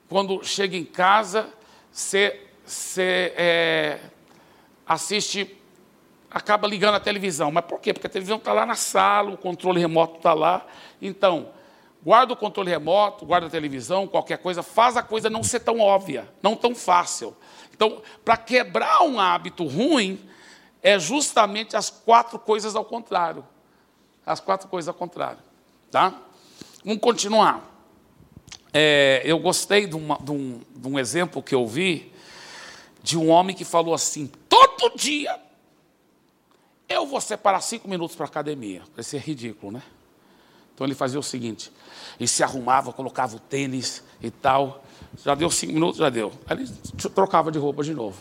quando 0.07 0.43
chega 0.43 0.77
em 0.77 0.85
casa, 0.85 1.49
você, 1.91 2.47
você 2.63 3.33
é, 3.35 3.99
assiste, 4.85 5.57
acaba 6.29 6.67
ligando 6.67 6.95
a 6.95 6.99
televisão. 6.99 7.51
Mas 7.51 7.65
por 7.65 7.79
quê? 7.79 7.91
Porque 7.93 8.07
a 8.07 8.09
televisão 8.09 8.37
está 8.37 8.53
lá 8.53 8.65
na 8.65 8.75
sala, 8.75 9.31
o 9.31 9.37
controle 9.37 9.79
remoto 9.79 10.17
está 10.17 10.33
lá. 10.33 10.65
Então, 11.01 11.49
guarda 12.05 12.33
o 12.33 12.37
controle 12.37 12.69
remoto, 12.69 13.25
guarda 13.25 13.47
a 13.47 13.49
televisão, 13.49 14.05
qualquer 14.05 14.37
coisa, 14.37 14.61
faz 14.61 14.95
a 14.95 15.01
coisa 15.01 15.27
não 15.27 15.43
ser 15.43 15.61
tão 15.61 15.79
óbvia, 15.79 16.31
não 16.41 16.55
tão 16.55 16.75
fácil. 16.75 17.35
Então, 17.73 18.01
para 18.23 18.37
quebrar 18.37 19.01
um 19.01 19.19
hábito 19.19 19.65
ruim, 19.65 20.19
é 20.83 20.99
justamente 20.99 21.75
as 21.75 21.89
quatro 21.89 22.37
coisas 22.37 22.75
ao 22.75 22.85
contrário. 22.85 23.43
As 24.23 24.39
quatro 24.39 24.67
coisas 24.67 24.87
ao 24.87 24.93
contrário. 24.93 25.39
Tá? 25.89 26.13
Vamos 26.83 27.01
continuar. 27.01 27.71
É, 28.71 29.21
eu 29.25 29.39
gostei 29.39 29.87
de, 29.87 29.95
uma, 29.95 30.17
de, 30.19 30.31
um, 30.31 30.61
de 30.75 30.87
um 30.87 30.99
exemplo 30.99 31.41
que 31.41 31.55
eu 31.55 31.65
vi 31.65 32.13
de 33.01 33.17
um 33.17 33.29
homem 33.29 33.55
que 33.55 33.65
falou 33.65 33.93
assim: 33.93 34.29
todo 34.47 34.95
dia 34.95 35.39
eu 36.87 37.05
vou 37.05 37.19
separar 37.19 37.61
cinco 37.61 37.87
minutos 37.87 38.15
para 38.15 38.25
academia. 38.25 38.83
Parece 38.91 39.17
ridículo, 39.17 39.71
né? 39.71 39.81
Então 40.75 40.85
ele 40.85 40.93
fazia 40.93 41.19
o 41.19 41.23
seguinte: 41.23 41.71
ele 42.19 42.27
se 42.27 42.43
arrumava, 42.43 42.93
colocava 42.93 43.37
o 43.37 43.39
tênis 43.39 44.03
e 44.21 44.29
tal. 44.29 44.83
Já 45.23 45.33
deu 45.33 45.49
cinco 45.49 45.73
minutos? 45.73 45.97
Já 45.97 46.09
deu. 46.09 46.31
Aí 46.45 46.57
ele 46.57 46.69
trocava 47.09 47.49
de 47.51 47.57
roupa 47.57 47.81
de 47.81 47.93
novo. 47.93 48.17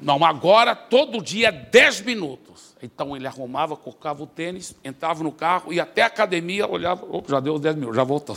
Não, 0.00 0.22
agora 0.22 0.76
todo 0.76 1.22
dia 1.22 1.50
dez 1.50 2.02
minutos. 2.02 2.74
Então 2.82 3.16
ele 3.16 3.26
arrumava, 3.26 3.74
colocava 3.74 4.22
o 4.22 4.26
tênis, 4.26 4.74
entrava 4.84 5.24
no 5.24 5.32
carro, 5.32 5.72
ia 5.72 5.84
até 5.84 6.02
a 6.02 6.06
academia, 6.06 6.68
olhava, 6.68 7.06
opa, 7.06 7.30
já 7.30 7.40
deu 7.40 7.58
dez 7.58 7.74
minutos, 7.74 7.96
já 7.96 8.04
voltou. 8.04 8.36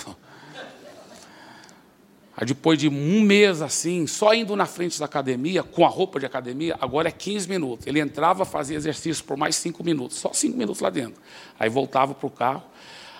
Aí 2.39 2.45
depois 2.45 2.77
de 2.77 2.87
um 2.87 3.21
mês 3.21 3.63
assim, 3.63 4.05
só 4.05 4.31
indo 4.31 4.55
na 4.55 4.67
frente 4.67 4.99
da 4.99 5.05
academia, 5.05 5.63
com 5.63 5.83
a 5.83 5.89
roupa 5.89 6.19
de 6.19 6.25
academia, 6.27 6.77
agora 6.79 7.07
é 7.07 7.11
15 7.11 7.49
minutos. 7.49 7.87
Ele 7.87 7.99
entrava, 7.99 8.45
fazia 8.45 8.77
exercício 8.77 9.23
por 9.23 9.35
mais 9.35 9.55
cinco 9.55 9.83
minutos, 9.83 10.17
só 10.17 10.31
cinco 10.31 10.55
minutos 10.55 10.79
lá 10.79 10.91
dentro. 10.91 11.19
Aí 11.59 11.67
voltava 11.67 12.13
para 12.13 12.27
o 12.27 12.29
carro. 12.29 12.61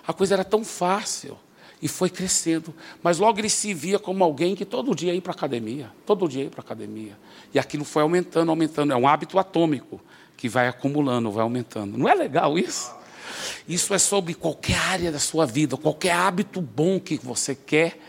A 0.08 0.14
coisa 0.14 0.36
era 0.36 0.44
tão 0.44 0.64
fácil 0.64 1.36
e 1.82 1.88
foi 1.88 2.12
crescendo. 2.12 2.72
Mas 3.02 3.18
logo 3.18 3.40
ele 3.40 3.50
se 3.50 3.74
via 3.74 3.98
como 3.98 4.24
alguém 4.24 4.56
que 4.56 4.64
todo 4.64 4.94
dia 4.94 5.16
ia 5.16 5.22
para 5.22 5.32
a 5.32 5.36
academia, 5.36 5.92
todo 6.06 6.28
dia 6.28 6.44
ia 6.44 6.50
para 6.52 6.62
a 6.62 6.64
academia. 6.64 7.18
E 7.52 7.58
aquilo 7.58 7.84
foi 7.84 8.04
aumentando, 8.04 8.52
aumentando. 8.52 8.94
É 8.94 8.96
um 8.96 9.08
hábito 9.08 9.40
atômico 9.40 10.00
que 10.38 10.48
vai 10.48 10.68
acumulando, 10.68 11.32
vai 11.32 11.42
aumentando. 11.42 11.98
Não 11.98 12.08
é 12.08 12.14
legal 12.14 12.60
isso? 12.60 12.96
Isso 13.68 13.96
é 13.96 13.98
sobre 13.98 14.36
qualquer 14.36 14.78
área 14.78 15.12
da 15.12 15.20
sua 15.20 15.48
vida, 15.48 15.76
qualquer 15.76 16.12
hábito 16.12 16.62
bom 16.62 17.00
que 17.00 17.18
você 17.18 17.56
quer 17.56 18.00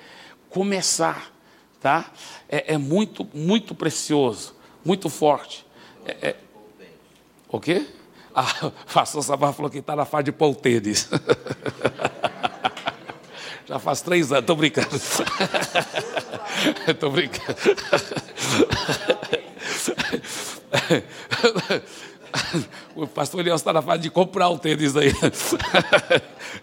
começar, 0.51 1.33
tá? 1.81 2.11
É, 2.49 2.75
é 2.75 2.79
muito, 2.79 3.27
muito 3.33 3.75
precioso, 3.75 4.55
muito 4.85 5.09
forte. 5.09 5.65
É, 6.05 6.31
é... 6.31 6.37
O 7.49 7.61
quê? 7.61 7.87
O 8.63 8.71
pastor 8.93 9.25
Sabá 9.25 9.53
falou 9.53 9.71
que 9.71 9.79
está 9.79 9.97
na 9.97 10.05
fase 10.05 10.25
de 10.25 10.33
pôr 10.33 10.55
tênis. 10.55 11.09
Já 13.67 13.79
faz 13.79 14.01
três 14.01 14.33
anos, 14.33 14.43
estou 14.43 14.57
brincando. 14.57 14.89
Estou 16.89 17.11
brincando. 17.11 17.59
O 22.97 23.07
pastor 23.07 23.41
Elias 23.41 23.61
está 23.61 23.73
na 23.73 23.83
fase 23.83 24.05
de 24.05 24.11
comprar 24.11 24.49
o 24.49 24.59
tênis 24.59 24.97
aí. 24.97 25.13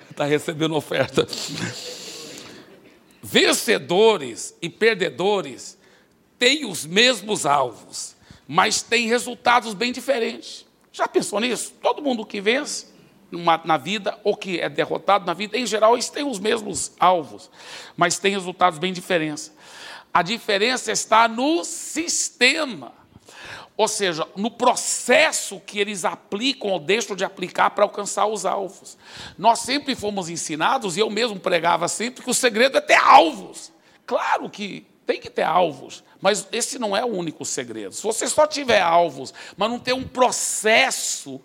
Está 0.09 0.25
recebendo 0.25 0.75
oferta. 0.75 1.27
Vencedores 3.27 4.55
e 4.61 4.69
perdedores 4.69 5.79
têm 6.37 6.63
os 6.63 6.85
mesmos 6.85 7.43
alvos, 7.43 8.15
mas 8.47 8.83
têm 8.83 9.07
resultados 9.07 9.73
bem 9.73 9.91
diferentes. 9.91 10.63
Já 10.91 11.07
pensou 11.07 11.39
nisso? 11.39 11.73
Todo 11.81 12.03
mundo 12.03 12.23
que 12.23 12.39
vence 12.39 12.85
na 13.63 13.77
vida, 13.77 14.19
ou 14.23 14.37
que 14.37 14.59
é 14.59 14.69
derrotado 14.69 15.25
na 15.25 15.33
vida, 15.33 15.57
em 15.57 15.65
geral, 15.65 15.93
eles 15.93 16.07
têm 16.07 16.23
os 16.23 16.37
mesmos 16.37 16.91
alvos, 16.99 17.49
mas 17.97 18.19
têm 18.19 18.31
resultados 18.31 18.77
bem 18.77 18.93
diferentes. 18.93 19.51
A 20.13 20.21
diferença 20.21 20.91
está 20.91 21.27
no 21.27 21.65
sistema, 21.65 22.93
ou 23.77 23.87
seja, 23.87 24.27
no 24.35 24.49
processo 24.49 25.59
que 25.59 25.79
eles 25.79 26.05
aplicam 26.05 26.69
ou 26.69 26.79
deixam 26.79 27.15
de 27.15 27.25
aplicar 27.25 27.71
para 27.71 27.83
alcançar 27.83 28.25
os 28.25 28.45
alvos. 28.45 28.97
Nós 29.37 29.59
sempre 29.59 29.95
fomos 29.95 30.29
ensinados, 30.29 30.95
e 30.95 31.01
eu 31.01 31.09
mesmo 31.09 31.39
pregava 31.39 31.87
sempre, 31.87 32.23
que 32.23 32.29
o 32.29 32.33
segredo 32.33 32.77
é 32.77 32.81
ter 32.81 32.95
alvos. 32.95 33.73
Claro 34.05 34.49
que 34.49 34.87
tem 35.05 35.19
que 35.19 35.29
ter 35.29 35.43
alvos, 35.43 36.03
mas 36.21 36.47
esse 36.51 36.79
não 36.79 36.95
é 36.95 37.03
o 37.03 37.09
único 37.09 37.43
segredo. 37.43 37.93
Se 37.93 38.01
você 38.01 38.27
só 38.27 38.47
tiver 38.47 38.81
alvos, 38.81 39.33
mas 39.57 39.69
não 39.69 39.77
ter 39.77 39.93
um 39.93 40.07
processo 40.07 41.41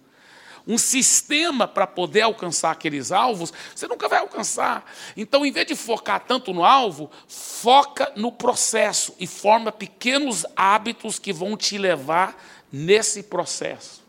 um 0.66 0.78
sistema 0.78 1.66
para 1.66 1.86
poder 1.86 2.22
alcançar 2.22 2.70
aqueles 2.70 3.12
alvos, 3.12 3.52
você 3.74 3.86
nunca 3.86 4.08
vai 4.08 4.18
alcançar. 4.18 4.84
Então, 5.16 5.44
em 5.44 5.52
vez 5.52 5.66
de 5.66 5.74
focar 5.74 6.20
tanto 6.20 6.52
no 6.52 6.64
alvo, 6.64 7.10
foca 7.28 8.12
no 8.16 8.30
processo 8.30 9.14
e 9.18 9.26
forma 9.26 9.72
pequenos 9.72 10.44
hábitos 10.54 11.18
que 11.18 11.32
vão 11.32 11.56
te 11.56 11.78
levar 11.78 12.36
nesse 12.72 13.22
processo. 13.22 14.00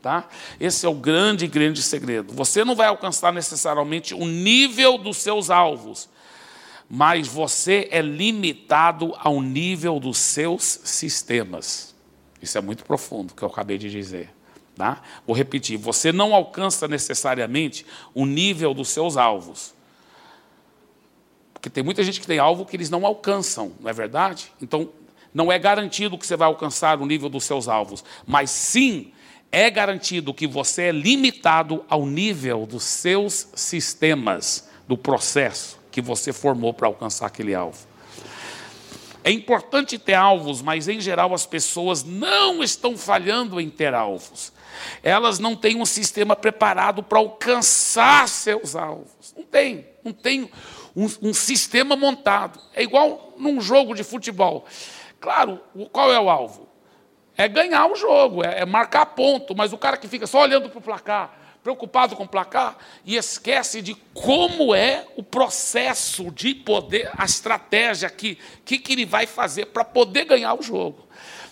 Tá? 0.00 0.28
Esse 0.60 0.86
é 0.86 0.88
o 0.88 0.94
grande, 0.94 1.46
grande 1.46 1.82
segredo. 1.82 2.32
Você 2.32 2.64
não 2.64 2.76
vai 2.76 2.86
alcançar 2.86 3.32
necessariamente 3.32 4.14
o 4.14 4.24
nível 4.24 4.96
dos 4.98 5.16
seus 5.16 5.50
alvos, 5.50 6.08
mas 6.88 7.26
você 7.26 7.88
é 7.90 8.00
limitado 8.00 9.14
ao 9.18 9.40
nível 9.42 9.98
dos 9.98 10.18
seus 10.18 10.62
sistemas. 10.84 11.94
Isso 12.40 12.56
é 12.56 12.60
muito 12.60 12.84
profundo, 12.84 13.34
que 13.34 13.42
eu 13.42 13.48
acabei 13.48 13.78
de 13.78 13.90
dizer. 13.90 14.32
Tá? 14.76 15.00
Vou 15.26 15.34
repetir: 15.34 15.78
você 15.78 16.12
não 16.12 16.34
alcança 16.34 16.86
necessariamente 16.86 17.86
o 18.14 18.26
nível 18.26 18.74
dos 18.74 18.90
seus 18.90 19.16
alvos. 19.16 19.74
Porque 21.54 21.70
tem 21.70 21.82
muita 21.82 22.02
gente 22.04 22.20
que 22.20 22.26
tem 22.26 22.38
alvo 22.38 22.66
que 22.66 22.76
eles 22.76 22.90
não 22.90 23.06
alcançam, 23.06 23.72
não 23.80 23.88
é 23.88 23.92
verdade? 23.92 24.52
Então, 24.60 24.90
não 25.32 25.50
é 25.50 25.58
garantido 25.58 26.18
que 26.18 26.26
você 26.26 26.36
vai 26.36 26.46
alcançar 26.46 27.00
o 27.00 27.06
nível 27.06 27.28
dos 27.28 27.44
seus 27.44 27.68
alvos, 27.68 28.04
mas 28.26 28.50
sim 28.50 29.12
é 29.50 29.70
garantido 29.70 30.34
que 30.34 30.46
você 30.46 30.84
é 30.84 30.92
limitado 30.92 31.84
ao 31.88 32.04
nível 32.04 32.66
dos 32.66 32.84
seus 32.84 33.48
sistemas, 33.54 34.68
do 34.86 34.96
processo 34.96 35.78
que 35.90 36.00
você 36.02 36.32
formou 36.32 36.74
para 36.74 36.86
alcançar 36.86 37.26
aquele 37.26 37.54
alvo. 37.54 37.86
É 39.24 39.30
importante 39.30 39.98
ter 39.98 40.14
alvos, 40.14 40.62
mas 40.62 40.86
em 40.86 41.00
geral 41.00 41.34
as 41.34 41.46
pessoas 41.46 42.04
não 42.04 42.62
estão 42.62 42.96
falhando 42.96 43.60
em 43.60 43.68
ter 43.68 43.94
alvos. 43.94 44.52
Elas 45.02 45.38
não 45.38 45.56
têm 45.56 45.80
um 45.80 45.86
sistema 45.86 46.36
preparado 46.36 47.02
para 47.02 47.18
alcançar 47.18 48.28
seus 48.28 48.76
alvos. 48.76 49.34
Não 49.36 49.44
tem, 49.44 49.86
não 50.04 50.12
tem 50.12 50.50
um, 50.94 51.06
um 51.22 51.34
sistema 51.34 51.94
montado. 51.94 52.60
É 52.74 52.82
igual 52.82 53.34
num 53.36 53.60
jogo 53.60 53.94
de 53.94 54.02
futebol. 54.02 54.64
Claro, 55.20 55.60
qual 55.92 56.12
é 56.12 56.20
o 56.20 56.30
alvo? 56.30 56.68
É 57.36 57.46
ganhar 57.46 57.86
o 57.86 57.94
jogo, 57.94 58.42
é, 58.44 58.60
é 58.60 58.64
marcar 58.64 59.06
ponto, 59.06 59.54
mas 59.54 59.72
o 59.72 59.78
cara 59.78 59.96
que 59.96 60.08
fica 60.08 60.26
só 60.26 60.40
olhando 60.40 60.70
para 60.70 60.78
o 60.78 60.82
placar, 60.82 61.36
preocupado 61.62 62.16
com 62.16 62.22
o 62.22 62.28
placar 62.28 62.78
e 63.04 63.16
esquece 63.16 63.82
de 63.82 63.94
como 64.14 64.74
é 64.74 65.04
o 65.16 65.22
processo 65.22 66.30
de 66.30 66.54
poder, 66.54 67.10
a 67.16 67.24
estratégia 67.24 68.08
que, 68.08 68.38
que, 68.64 68.78
que 68.78 68.92
ele 68.92 69.04
vai 69.04 69.26
fazer 69.26 69.66
para 69.66 69.84
poder 69.84 70.24
ganhar 70.24 70.54
o 70.54 70.62
jogo. 70.62 71.05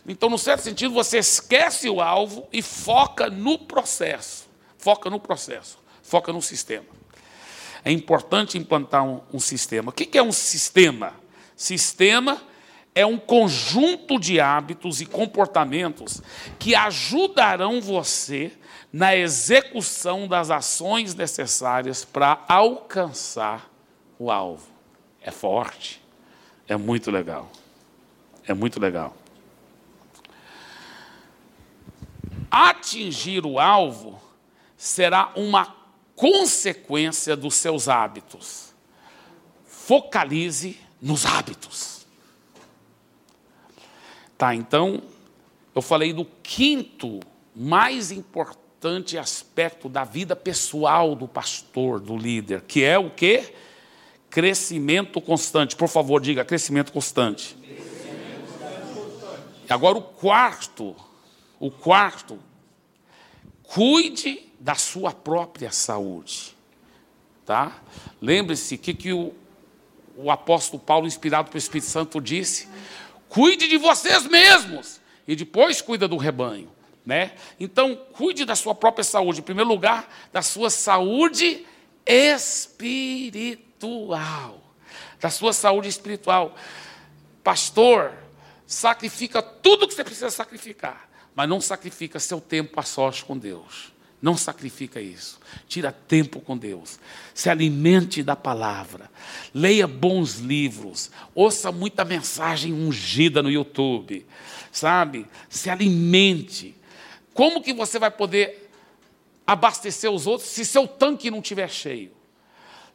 Então, 0.06 0.28
no 0.28 0.38
certo 0.38 0.62
sentido, 0.62 0.92
você 0.92 1.18
esquece 1.18 1.88
o 1.88 2.00
alvo 2.00 2.46
e 2.52 2.60
foca 2.60 3.30
no 3.30 3.58
processo. 3.58 4.46
Foca 4.76 5.08
no 5.08 5.18
processo, 5.18 5.78
foca 6.02 6.32
no 6.32 6.42
sistema. 6.42 6.84
É 7.82 7.90
importante 7.90 8.58
implantar 8.58 9.04
um, 9.04 9.20
um 9.32 9.40
sistema. 9.40 9.90
O 9.90 9.92
que, 9.92 10.04
que 10.04 10.18
é 10.18 10.22
um 10.22 10.32
sistema? 10.32 11.14
Sistema 11.56 12.42
é 12.94 13.04
um 13.04 13.18
conjunto 13.18 14.18
de 14.18 14.38
hábitos 14.40 15.00
e 15.00 15.06
comportamentos 15.06 16.22
que 16.58 16.74
ajudarão 16.74 17.80
você 17.80 18.52
na 18.92 19.16
execução 19.16 20.28
das 20.28 20.50
ações 20.50 21.14
necessárias 21.14 22.04
para 22.04 22.44
alcançar 22.46 23.68
o 24.18 24.30
alvo. 24.30 24.68
É 25.20 25.30
forte, 25.30 26.00
é 26.68 26.76
muito 26.76 27.10
legal. 27.10 27.50
É 28.46 28.54
muito 28.54 28.78
legal. 28.78 29.16
Atingir 32.56 33.44
o 33.44 33.58
alvo 33.58 34.22
será 34.76 35.32
uma 35.34 35.74
consequência 36.14 37.34
dos 37.34 37.54
seus 37.54 37.88
hábitos. 37.88 38.72
Focalize 39.66 40.78
nos 41.02 41.26
hábitos. 41.26 42.06
Tá, 44.38 44.54
então, 44.54 45.02
eu 45.74 45.82
falei 45.82 46.12
do 46.12 46.24
quinto 46.44 47.18
mais 47.56 48.12
importante 48.12 49.18
aspecto 49.18 49.88
da 49.88 50.04
vida 50.04 50.36
pessoal 50.36 51.16
do 51.16 51.26
pastor, 51.26 51.98
do 51.98 52.16
líder, 52.16 52.60
que 52.60 52.84
é 52.84 52.96
o 52.96 53.10
que? 53.10 53.52
Crescimento 54.30 55.20
constante. 55.20 55.74
Por 55.74 55.88
favor, 55.88 56.20
diga 56.20 56.44
crescimento 56.44 56.92
constante. 56.92 57.56
E 59.68 59.72
agora 59.72 59.98
o 59.98 60.02
quarto, 60.02 60.94
o 61.58 61.70
quarto, 61.70 62.38
cuide 63.62 64.50
da 64.58 64.74
sua 64.74 65.12
própria 65.12 65.70
saúde. 65.70 66.56
Tá? 67.44 67.80
Lembre-se 68.20 68.78
que 68.78 68.94
que 68.94 69.12
o, 69.12 69.34
o 70.16 70.30
apóstolo 70.30 70.82
Paulo, 70.82 71.06
inspirado 71.06 71.50
pelo 71.50 71.58
Espírito 71.58 71.88
Santo, 71.88 72.20
disse: 72.20 72.68
cuide 73.28 73.68
de 73.68 73.76
vocês 73.76 74.26
mesmos 74.26 75.00
e 75.26 75.36
depois 75.36 75.82
cuida 75.82 76.06
do 76.08 76.16
rebanho. 76.16 76.72
Né? 77.04 77.32
Então, 77.60 77.94
cuide 78.14 78.46
da 78.46 78.56
sua 78.56 78.74
própria 78.74 79.04
saúde. 79.04 79.40
Em 79.40 79.42
primeiro 79.42 79.68
lugar, 79.68 80.08
da 80.32 80.40
sua 80.40 80.70
saúde 80.70 81.66
espiritual. 82.06 83.52
Da 85.20 85.28
sua 85.28 85.52
saúde 85.52 85.88
espiritual. 85.88 86.56
Pastor, 87.42 88.14
sacrifica 88.66 89.42
tudo 89.42 89.86
que 89.86 89.92
você 89.92 90.02
precisa 90.02 90.30
sacrificar, 90.30 91.08
mas 91.34 91.48
não 91.48 91.60
sacrifica 91.60 92.20
seu 92.20 92.40
tempo 92.40 92.78
a 92.78 92.82
sós 92.82 93.22
com 93.22 93.36
Deus. 93.36 93.92
Não 94.24 94.38
sacrifica 94.38 95.02
isso. 95.02 95.38
Tira 95.68 95.92
tempo 95.92 96.40
com 96.40 96.56
Deus. 96.56 96.98
Se 97.34 97.50
alimente 97.50 98.22
da 98.22 98.34
palavra. 98.34 99.10
Leia 99.52 99.86
bons 99.86 100.38
livros. 100.38 101.10
Ouça 101.34 101.70
muita 101.70 102.06
mensagem 102.06 102.72
ungida 102.72 103.42
no 103.42 103.50
YouTube. 103.50 104.24
Sabe? 104.72 105.26
Se 105.50 105.68
alimente. 105.68 106.74
Como 107.34 107.62
que 107.62 107.74
você 107.74 107.98
vai 107.98 108.10
poder 108.10 108.70
abastecer 109.46 110.10
os 110.10 110.26
outros 110.26 110.48
se 110.48 110.64
seu 110.64 110.88
tanque 110.88 111.30
não 111.30 111.40
estiver 111.40 111.68
cheio? 111.68 112.10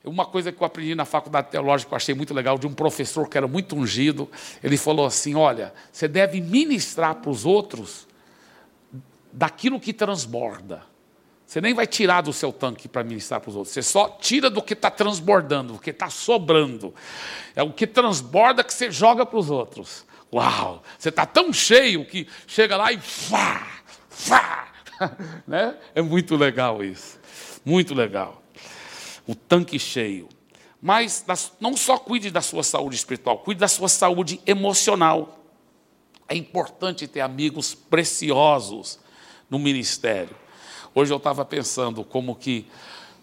Uma 0.03 0.25
coisa 0.25 0.51
que 0.51 0.59
eu 0.59 0.65
aprendi 0.65 0.95
na 0.95 1.05
faculdade 1.05 1.51
teológica, 1.51 1.91
eu 1.91 1.97
achei 1.97 2.15
muito 2.15 2.33
legal, 2.33 2.57
de 2.57 2.65
um 2.65 2.73
professor 2.73 3.29
que 3.29 3.37
era 3.37 3.47
muito 3.47 3.75
ungido, 3.75 4.27
ele 4.63 4.77
falou 4.77 5.05
assim: 5.05 5.35
olha, 5.35 5.73
você 5.91 6.07
deve 6.07 6.41
ministrar 6.41 7.15
para 7.15 7.29
os 7.29 7.45
outros 7.45 8.08
daquilo 9.31 9.79
que 9.79 9.93
transborda. 9.93 10.83
Você 11.49 11.59
nem 11.59 11.73
vai 11.73 11.87
tirar 11.87 12.21
do 12.21 12.31
seu 12.31 12.53
tanque 12.53 12.87
para 12.87 13.03
ministrar 13.03 13.41
para 13.41 13.49
os 13.49 13.55
outros. 13.55 13.73
Você 13.73 13.81
só 13.81 14.07
tira 14.07 14.51
do 14.51 14.61
que 14.61 14.73
está 14.73 14.91
transbordando, 14.91 15.73
do 15.73 15.79
que 15.79 15.89
está 15.89 16.07
sobrando. 16.07 16.93
É 17.55 17.63
o 17.63 17.73
que 17.73 17.87
transborda 17.87 18.63
que 18.63 18.71
você 18.71 18.91
joga 18.91 19.25
para 19.25 19.39
os 19.39 19.49
outros. 19.49 20.05
Uau! 20.31 20.83
Você 20.97 21.09
está 21.09 21.25
tão 21.25 21.51
cheio 21.51 22.05
que 22.05 22.27
chega 22.45 22.77
lá 22.77 22.91
e 22.93 22.99
fá! 22.99 23.67
né? 25.47 25.75
É 25.95 26.03
muito 26.03 26.35
legal 26.35 26.83
isso. 26.83 27.19
Muito 27.65 27.95
legal. 27.95 28.43
O 29.25 29.33
tanque 29.33 29.79
cheio. 29.79 30.29
Mas 30.79 31.25
não 31.59 31.75
só 31.75 31.97
cuide 31.97 32.29
da 32.29 32.41
sua 32.41 32.63
saúde 32.63 32.95
espiritual, 32.95 33.39
cuide 33.39 33.59
da 33.59 33.67
sua 33.67 33.89
saúde 33.89 34.39
emocional. 34.45 35.43
É 36.27 36.35
importante 36.35 37.07
ter 37.07 37.21
amigos 37.21 37.73
preciosos 37.73 38.99
no 39.49 39.57
ministério. 39.59 40.35
Hoje 40.93 41.13
eu 41.13 41.17
estava 41.17 41.45
pensando 41.45 42.03
como 42.03 42.35
que 42.35 42.65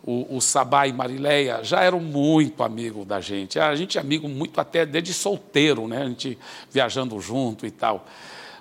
o, 0.03 0.37
o 0.37 0.41
Sabá 0.41 0.87
e 0.87 0.93
Marileia 0.93 1.63
já 1.63 1.83
eram 1.83 2.01
muito 2.01 2.63
amigos 2.63 3.07
da 3.07 3.21
gente. 3.21 3.59
A 3.59 3.75
gente 3.75 3.99
é 3.99 4.01
amigo 4.01 4.29
muito 4.29 4.61
até 4.61 4.87
desde 4.87 5.13
solteiro, 5.13 5.89
né? 5.89 6.03
A 6.03 6.09
gente 6.09 6.39
viajando 6.71 7.19
junto 7.21 7.67
e 7.67 7.71
tal 7.71 8.07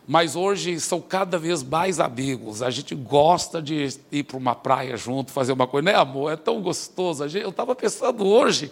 mas 0.08 0.36
hoje 0.36 0.80
são 0.80 1.02
cada 1.02 1.38
vez 1.38 1.64
mais 1.64 2.00
amigos. 2.00 2.62
A 2.62 2.70
gente 2.70 2.94
gosta 2.94 3.62
de 3.62 3.90
ir 4.12 4.24
para 4.24 4.38
uma 4.38 4.54
praia 4.54 4.96
junto, 4.96 5.32
fazer 5.32 5.52
uma 5.52 5.66
coisa, 5.66 5.86
né, 5.86 5.96
amor? 5.96 6.32
É 6.32 6.36
tão 6.36 6.62
gostoso. 6.62 7.26
eu 7.38 7.50
estava 7.50 7.76
pensando 7.76 8.26
hoje, 8.26 8.72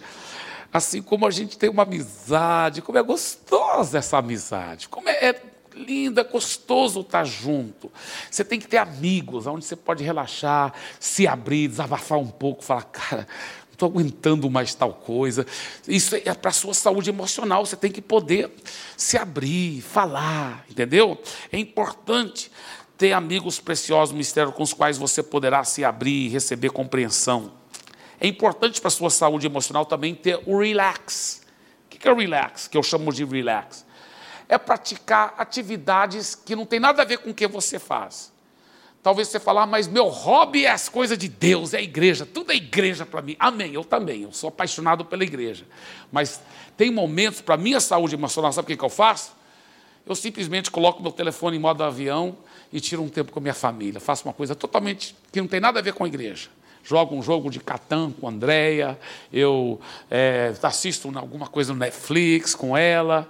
assim 0.72 1.02
como 1.02 1.26
a 1.26 1.30
gente 1.30 1.58
tem 1.58 1.68
uma 1.68 1.82
amizade, 1.82 2.82
como 2.82 2.98
é 2.98 3.02
gostosa 3.02 3.98
essa 3.98 4.18
amizade, 4.18 4.88
como 4.88 5.08
é, 5.08 5.30
é 5.30 5.42
lindo, 5.76 6.20
é 6.20 6.24
gostoso 6.24 7.00
estar 7.00 7.24
junto. 7.24 7.90
Você 8.30 8.44
tem 8.44 8.58
que 8.58 8.68
ter 8.68 8.78
amigos, 8.78 9.46
onde 9.46 9.64
você 9.64 9.76
pode 9.76 10.02
relaxar, 10.04 10.72
se 10.98 11.26
abrir, 11.26 11.68
desabafar 11.68 12.18
um 12.18 12.28
pouco, 12.28 12.64
falar, 12.64 12.84
cara, 12.84 13.26
estou 13.72 13.88
aguentando 13.88 14.48
mais 14.48 14.74
tal 14.74 14.94
coisa. 14.94 15.46
Isso 15.86 16.16
é 16.16 16.34
para 16.34 16.50
a 16.50 16.52
sua 16.52 16.74
saúde 16.74 17.10
emocional, 17.10 17.64
você 17.66 17.76
tem 17.76 17.90
que 17.90 18.00
poder 18.00 18.50
se 18.96 19.18
abrir, 19.18 19.82
falar, 19.82 20.64
entendeu? 20.70 21.20
É 21.52 21.58
importante 21.58 22.50
ter 22.96 23.12
amigos 23.12 23.60
preciosos 23.60 24.14
mistério 24.14 24.52
com 24.52 24.62
os 24.62 24.72
quais 24.72 24.96
você 24.96 25.22
poderá 25.22 25.64
se 25.64 25.84
abrir 25.84 26.26
e 26.26 26.28
receber 26.28 26.70
compreensão. 26.70 27.52
É 28.20 28.26
importante 28.26 28.80
para 28.80 28.88
a 28.88 28.90
sua 28.90 29.10
saúde 29.10 29.46
emocional 29.46 29.84
também 29.84 30.14
ter 30.14 30.40
o 30.46 30.58
relax. 30.58 31.42
O 31.86 31.88
que 31.88 32.08
é 32.08 32.12
o 32.12 32.16
relax? 32.16 32.68
Que 32.68 32.78
eu 32.78 32.82
chamo 32.82 33.12
de 33.12 33.24
relax. 33.24 33.83
É 34.48 34.58
praticar 34.58 35.34
atividades 35.38 36.34
que 36.34 36.54
não 36.54 36.66
tem 36.66 36.78
nada 36.78 37.02
a 37.02 37.04
ver 37.04 37.18
com 37.18 37.30
o 37.30 37.34
que 37.34 37.46
você 37.46 37.78
faz. 37.78 38.32
Talvez 39.04 39.28
você 39.28 39.38
falar, 39.38 39.64
ah, 39.64 39.66
mas 39.66 39.86
meu 39.86 40.06
hobby 40.06 40.64
é 40.64 40.70
as 40.70 40.88
coisas 40.88 41.18
de 41.18 41.28
Deus, 41.28 41.74
é 41.74 41.76
a 41.76 41.82
igreja, 41.82 42.24
tudo 42.24 42.52
é 42.52 42.54
igreja 42.54 43.04
para 43.04 43.20
mim. 43.20 43.36
Amém, 43.38 43.74
eu 43.74 43.84
também, 43.84 44.22
eu 44.22 44.32
sou 44.32 44.48
apaixonado 44.48 45.04
pela 45.04 45.22
igreja. 45.22 45.66
Mas 46.10 46.40
tem 46.74 46.90
momentos 46.90 47.42
para 47.42 47.58
minha 47.58 47.80
saúde 47.80 48.14
emocional, 48.14 48.50
sabe 48.50 48.64
o 48.64 48.68
que, 48.68 48.76
que 48.78 48.84
eu 48.84 48.88
faço? 48.88 49.32
Eu 50.06 50.14
simplesmente 50.14 50.70
coloco 50.70 51.02
meu 51.02 51.12
telefone 51.12 51.58
em 51.58 51.60
modo 51.60 51.84
avião 51.84 52.34
e 52.72 52.80
tiro 52.80 53.02
um 53.02 53.08
tempo 53.10 53.30
com 53.30 53.38
a 53.38 53.42
minha 53.42 53.54
família. 53.54 54.00
Faço 54.00 54.26
uma 54.26 54.32
coisa 54.32 54.54
totalmente 54.54 55.14
que 55.30 55.38
não 55.38 55.48
tem 55.48 55.60
nada 55.60 55.80
a 55.80 55.82
ver 55.82 55.92
com 55.92 56.04
a 56.04 56.06
igreja. 56.06 56.48
Jogo 56.82 57.14
um 57.14 57.22
jogo 57.22 57.50
de 57.50 57.60
Catan 57.60 58.10
com 58.10 58.26
a 58.26 58.30
Andréia, 58.30 58.98
eu 59.30 59.80
é, 60.10 60.54
assisto 60.62 61.10
alguma 61.14 61.46
coisa 61.46 61.74
no 61.74 61.78
Netflix 61.78 62.54
com 62.54 62.74
ela, 62.74 63.28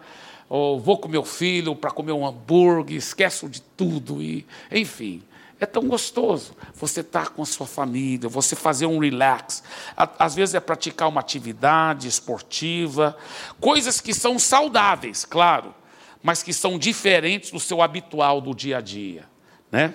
ou 0.56 0.78
vou 0.78 0.96
com 0.96 1.08
meu 1.08 1.24
filho 1.24 1.74
para 1.74 1.90
comer 1.90 2.12
um 2.12 2.24
hambúrguer, 2.24 2.96
esqueço 2.96 3.48
de 3.48 3.60
tudo, 3.60 4.22
e 4.22 4.46
enfim. 4.70 5.20
É 5.58 5.66
tão 5.66 5.88
gostoso 5.88 6.54
você 6.72 7.00
estar 7.00 7.30
com 7.30 7.42
a 7.42 7.44
sua 7.44 7.66
família, 7.66 8.28
você 8.28 8.54
fazer 8.54 8.86
um 8.86 9.00
relax. 9.00 9.64
Às 9.96 10.36
vezes 10.36 10.54
é 10.54 10.60
praticar 10.60 11.08
uma 11.08 11.20
atividade 11.20 12.06
esportiva, 12.06 13.16
coisas 13.60 14.00
que 14.00 14.14
são 14.14 14.38
saudáveis, 14.38 15.24
claro, 15.24 15.74
mas 16.22 16.40
que 16.40 16.52
são 16.52 16.78
diferentes 16.78 17.50
do 17.50 17.58
seu 17.58 17.82
habitual 17.82 18.40
do 18.40 18.54
dia 18.54 18.78
a 18.78 18.80
dia, 18.80 19.24
né? 19.72 19.92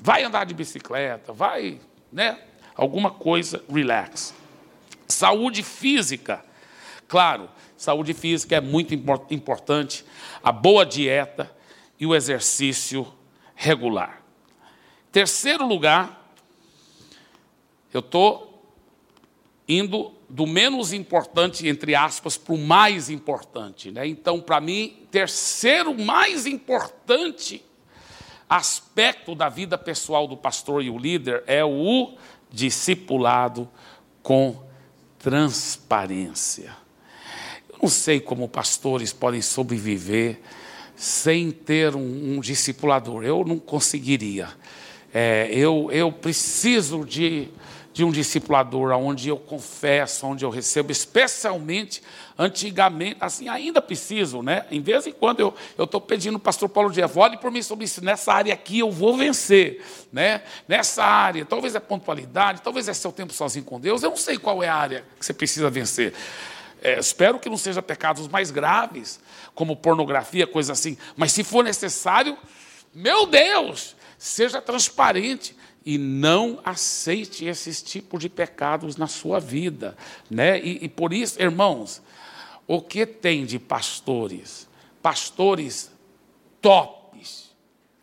Vai 0.00 0.22
andar 0.22 0.44
de 0.44 0.54
bicicleta, 0.54 1.32
vai, 1.32 1.80
né? 2.12 2.38
Alguma 2.76 3.10
coisa 3.10 3.60
relax. 3.68 4.32
Saúde 5.08 5.64
física. 5.64 6.44
Claro, 7.08 7.48
saúde 7.76 8.14
física 8.14 8.56
é 8.56 8.60
muito 8.60 8.94
importante, 8.94 10.04
a 10.42 10.50
boa 10.50 10.84
dieta 10.84 11.50
e 11.98 12.06
o 12.06 12.14
exercício 12.14 13.06
regular. 13.54 14.22
Terceiro 15.10 15.66
lugar, 15.66 16.32
eu 17.92 18.00
estou 18.00 18.74
indo 19.68 20.12
do 20.28 20.46
menos 20.46 20.92
importante, 20.92 21.66
entre 21.66 21.94
aspas, 21.94 22.36
para 22.36 22.54
o 22.54 22.58
mais 22.58 23.08
importante. 23.08 23.90
Né? 23.90 24.06
Então, 24.06 24.40
para 24.40 24.60
mim, 24.60 25.06
terceiro 25.10 25.96
mais 25.98 26.46
importante 26.46 27.64
aspecto 28.48 29.34
da 29.34 29.48
vida 29.48 29.76
pessoal 29.76 30.26
do 30.28 30.36
pastor 30.36 30.82
e 30.82 30.90
o 30.90 30.98
líder 30.98 31.42
é 31.46 31.64
o 31.64 32.14
discipulado 32.50 33.68
com 34.22 34.62
transparência. 35.18 36.76
Não 37.80 37.88
sei 37.88 38.20
como 38.20 38.48
pastores 38.48 39.12
podem 39.12 39.42
sobreviver 39.42 40.40
sem 40.96 41.50
ter 41.50 41.94
um, 41.94 42.36
um 42.36 42.40
discipulador. 42.40 43.24
Eu 43.24 43.44
não 43.44 43.58
conseguiria. 43.58 44.48
É, 45.12 45.48
eu, 45.52 45.90
eu 45.92 46.10
preciso 46.10 47.04
de 47.04 47.50
de 47.96 48.04
um 48.04 48.10
discipulador, 48.10 48.92
onde 48.92 49.30
eu 49.30 49.38
confesso, 49.38 50.26
onde 50.26 50.44
eu 50.44 50.50
recebo, 50.50 50.92
especialmente 50.92 52.02
antigamente, 52.38 53.16
assim, 53.18 53.48
ainda 53.48 53.80
preciso, 53.80 54.42
né? 54.42 54.66
Em 54.70 54.82
vez 54.82 55.06
em 55.06 55.12
quando 55.12 55.40
eu 55.40 55.54
estou 55.82 55.98
pedindo 55.98 56.36
o 56.36 56.38
pastor 56.38 56.68
Paulo 56.68 56.90
Dias, 56.90 57.16
olhe 57.16 57.38
por 57.38 57.50
mim 57.50 57.62
sobre 57.62 57.86
isso, 57.86 58.04
nessa 58.04 58.34
área 58.34 58.52
aqui 58.52 58.80
eu 58.80 58.90
vou 58.90 59.16
vencer, 59.16 59.82
né? 60.12 60.42
Nessa 60.68 61.02
área, 61.02 61.46
talvez 61.46 61.74
é 61.74 61.80
pontualidade, 61.80 62.60
talvez 62.60 62.86
é 62.86 62.92
seu 62.92 63.10
tempo 63.10 63.32
sozinho 63.32 63.64
com 63.64 63.80
Deus, 63.80 64.02
eu 64.02 64.10
não 64.10 64.16
sei 64.18 64.36
qual 64.36 64.62
é 64.62 64.68
a 64.68 64.74
área 64.74 65.02
que 65.18 65.24
você 65.24 65.32
precisa 65.32 65.70
vencer. 65.70 66.12
É, 66.82 66.98
espero 66.98 67.38
que 67.38 67.48
não 67.48 67.56
seja 67.56 67.82
pecados 67.82 68.28
mais 68.28 68.50
graves, 68.50 69.20
como 69.54 69.76
pornografia, 69.76 70.46
coisa 70.46 70.72
assim, 70.72 70.96
mas 71.16 71.32
se 71.32 71.42
for 71.42 71.64
necessário, 71.64 72.36
meu 72.94 73.26
Deus, 73.26 73.96
seja 74.18 74.60
transparente, 74.60 75.56
e 75.86 75.98
não 75.98 76.58
aceite 76.64 77.44
esses 77.44 77.80
tipos 77.80 78.20
de 78.20 78.28
pecados 78.28 78.96
na 78.96 79.06
sua 79.06 79.38
vida. 79.38 79.96
Né? 80.28 80.58
E, 80.58 80.84
e 80.84 80.88
por 80.88 81.12
isso, 81.12 81.40
irmãos, 81.40 82.02
o 82.66 82.82
que 82.82 83.06
tem 83.06 83.46
de 83.46 83.60
pastores? 83.60 84.68
Pastores 85.00 85.92
tops, 86.60 87.54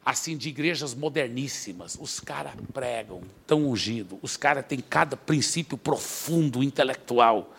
assim, 0.06 0.38
de 0.38 0.48
igrejas 0.48 0.96
moderníssimas. 0.96 1.98
Os 2.00 2.22
caras 2.22 2.54
pregam, 2.72 3.22
tão 3.46 3.70
ungido, 3.70 4.18
os 4.22 4.38
caras 4.38 4.66
têm 4.66 4.80
cada 4.80 5.18
princípio 5.18 5.78
profundo, 5.78 6.64
intelectual. 6.64 7.54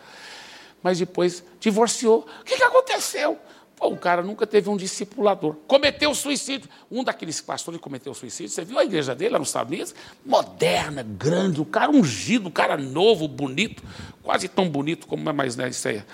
Mas 0.85 0.99
depois 0.99 1.43
divorciou. 1.59 2.27
O 2.41 2.43
que, 2.43 2.57
que 2.57 2.63
aconteceu? 2.63 3.39
Pô, 3.75 3.87
o 3.87 3.97
cara 3.97 4.21
nunca 4.21 4.45
teve 4.45 4.69
um 4.69 4.77
discipulador. 4.77 5.55
Cometeu 5.67 6.13
suicídio. 6.13 6.69
Um 6.91 7.03
daqueles 7.03 7.41
pastores 7.41 7.81
cometeu 7.81 8.13
suicídio. 8.13 8.51
Você 8.51 8.63
viu 8.63 8.77
a 8.77 8.83
igreja 8.83 9.15
dele 9.15 9.31
lá 9.31 9.39
nos 9.39 9.47
Estados 9.47 9.71
Unidos? 9.71 9.95
Moderna, 10.23 11.01
grande, 11.01 11.59
o 11.59 11.65
cara 11.65 11.89
ungido, 11.89 12.49
o 12.49 12.51
cara 12.51 12.77
novo, 12.77 13.27
bonito. 13.27 13.81
Quase 14.21 14.47
tão 14.47 14.69
bonito 14.69 15.07
como 15.07 15.27
é 15.27 15.33
mais, 15.33 15.55
né? 15.55 15.69
Isso 15.69 15.87
é 15.87 16.05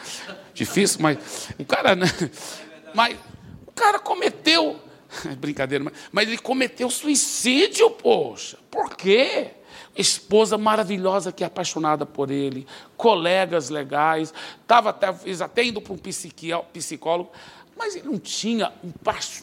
difícil, 0.54 1.02
mas 1.02 1.50
o 1.60 1.66
cara, 1.66 1.94
né? 1.94 2.08
Mas 2.96 3.18
o 3.68 3.74
cara 3.74 4.00
cometeu. 4.00 4.80
Brincadeira, 5.38 5.84
mas, 5.84 5.94
mas 6.14 6.30
ele 6.30 6.38
cometeu 6.38 6.90
suicídio, 6.90 7.90
poxa. 7.90 8.58
Por 8.72 8.96
quê? 8.96 9.52
Esposa 9.96 10.58
maravilhosa 10.58 11.32
que 11.32 11.44
é 11.44 11.48
apaixonada 11.48 12.06
por 12.06 12.32
ele, 12.32 12.66
colegas 12.96 13.70
legais, 13.70 14.34
estava 14.62 14.90
até, 14.90 15.08
até 15.44 15.64
indo 15.64 15.82
para 15.82 15.94
um 15.94 16.00
psicólogo, 16.74 17.32
mas 17.78 17.96
ele 17.96 18.08
não 18.08 18.20
tinha 18.20 18.72
um 18.84 18.92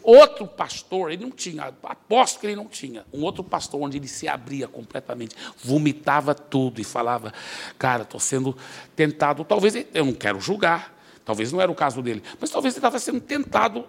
outro 0.03 0.47
pastor, 0.47 1.11
ele 1.11 1.25
não 1.25 1.31
tinha, 1.31 1.75
aposto 1.83 2.39
que 2.39 2.47
ele 2.47 2.57
não 2.57 2.67
tinha, 2.67 3.05
um 3.13 3.23
outro 3.23 3.43
pastor 3.43 3.81
onde 3.83 3.97
ele 3.97 4.09
se 4.09 4.29
abria 4.29 4.69
completamente, 4.69 5.35
vomitava 5.63 6.35
tudo 6.35 6.81
e 6.81 6.85
falava, 6.85 7.33
cara, 7.79 8.03
estou 8.03 8.21
sendo 8.21 8.57
tentado, 8.95 9.45
talvez 9.45 9.75
eu 9.93 10.05
não 10.05 10.13
quero 10.13 10.41
julgar, 10.41 10.97
talvez 11.25 11.51
não 11.53 11.61
era 11.61 11.71
o 11.71 11.75
caso 11.75 12.01
dele, 12.01 12.23
mas 12.41 12.51
talvez 12.51 12.75
ele 12.75 12.79
estava 12.79 12.99
sendo 12.99 13.21
tentado 13.21 13.85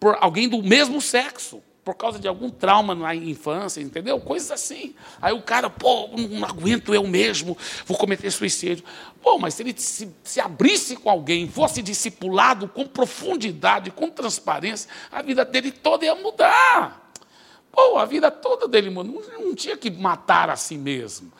por 0.00 0.16
alguém 0.20 0.48
do 0.48 0.62
mesmo 0.62 1.00
sexo 1.00 1.62
por 1.84 1.94
causa 1.94 2.18
de 2.18 2.28
algum 2.28 2.48
trauma 2.48 2.94
na 2.94 3.14
infância, 3.14 3.80
entendeu? 3.80 4.20
Coisas 4.20 4.50
assim. 4.52 4.94
Aí 5.20 5.32
o 5.32 5.42
cara, 5.42 5.68
pô, 5.68 6.08
não 6.16 6.44
aguento 6.44 6.94
eu 6.94 7.06
mesmo, 7.06 7.58
vou 7.84 7.96
cometer 7.98 8.30
suicídio. 8.30 8.84
Pô, 9.20 9.38
mas 9.38 9.54
se 9.54 9.62
ele 9.62 9.74
se, 9.76 10.08
se 10.22 10.40
abrisse 10.40 10.96
com 10.96 11.10
alguém, 11.10 11.48
fosse 11.48 11.82
discipulado 11.82 12.68
com 12.68 12.86
profundidade, 12.86 13.90
com 13.90 14.08
transparência, 14.08 14.88
a 15.10 15.22
vida 15.22 15.44
dele 15.44 15.72
toda 15.72 16.04
ia 16.04 16.14
mudar. 16.14 17.10
Pô, 17.72 17.96
a 17.98 18.04
vida 18.04 18.30
toda 18.30 18.68
dele. 18.68 18.90
Não, 18.90 19.02
não 19.02 19.54
tinha 19.54 19.76
que 19.76 19.90
matar 19.90 20.50
a 20.50 20.56
si 20.56 20.76
mesmo. 20.76 21.32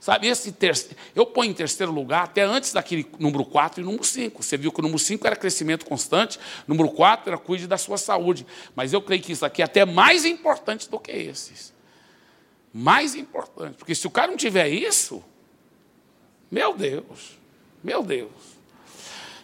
Sabe, 0.00 0.28
esse 0.28 0.50
terceiro, 0.52 0.96
eu 1.14 1.26
ponho 1.26 1.50
em 1.50 1.54
terceiro 1.54 1.92
lugar, 1.92 2.24
até 2.24 2.40
antes 2.42 2.72
daquele 2.72 3.06
número 3.18 3.44
4 3.44 3.82
e 3.82 3.84
número 3.84 4.02
5. 4.02 4.42
Você 4.42 4.56
viu 4.56 4.72
que 4.72 4.80
o 4.80 4.82
número 4.82 4.98
5 4.98 5.26
era 5.26 5.36
crescimento 5.36 5.84
constante, 5.84 6.40
número 6.66 6.88
4 6.88 7.28
era 7.28 7.36
cuide 7.36 7.66
da 7.66 7.76
sua 7.76 7.98
saúde. 7.98 8.46
Mas 8.74 8.94
eu 8.94 9.02
creio 9.02 9.22
que 9.22 9.32
isso 9.32 9.44
aqui 9.44 9.60
é 9.60 9.64
até 9.66 9.84
mais 9.84 10.24
importante 10.24 10.88
do 10.88 10.98
que 10.98 11.12
esses. 11.12 11.74
Mais 12.72 13.14
importante. 13.14 13.74
Porque 13.76 13.94
se 13.94 14.06
o 14.06 14.10
cara 14.10 14.28
não 14.28 14.38
tiver 14.38 14.68
isso, 14.68 15.22
meu 16.50 16.74
Deus, 16.74 17.38
meu 17.84 18.02
Deus. 18.02 18.30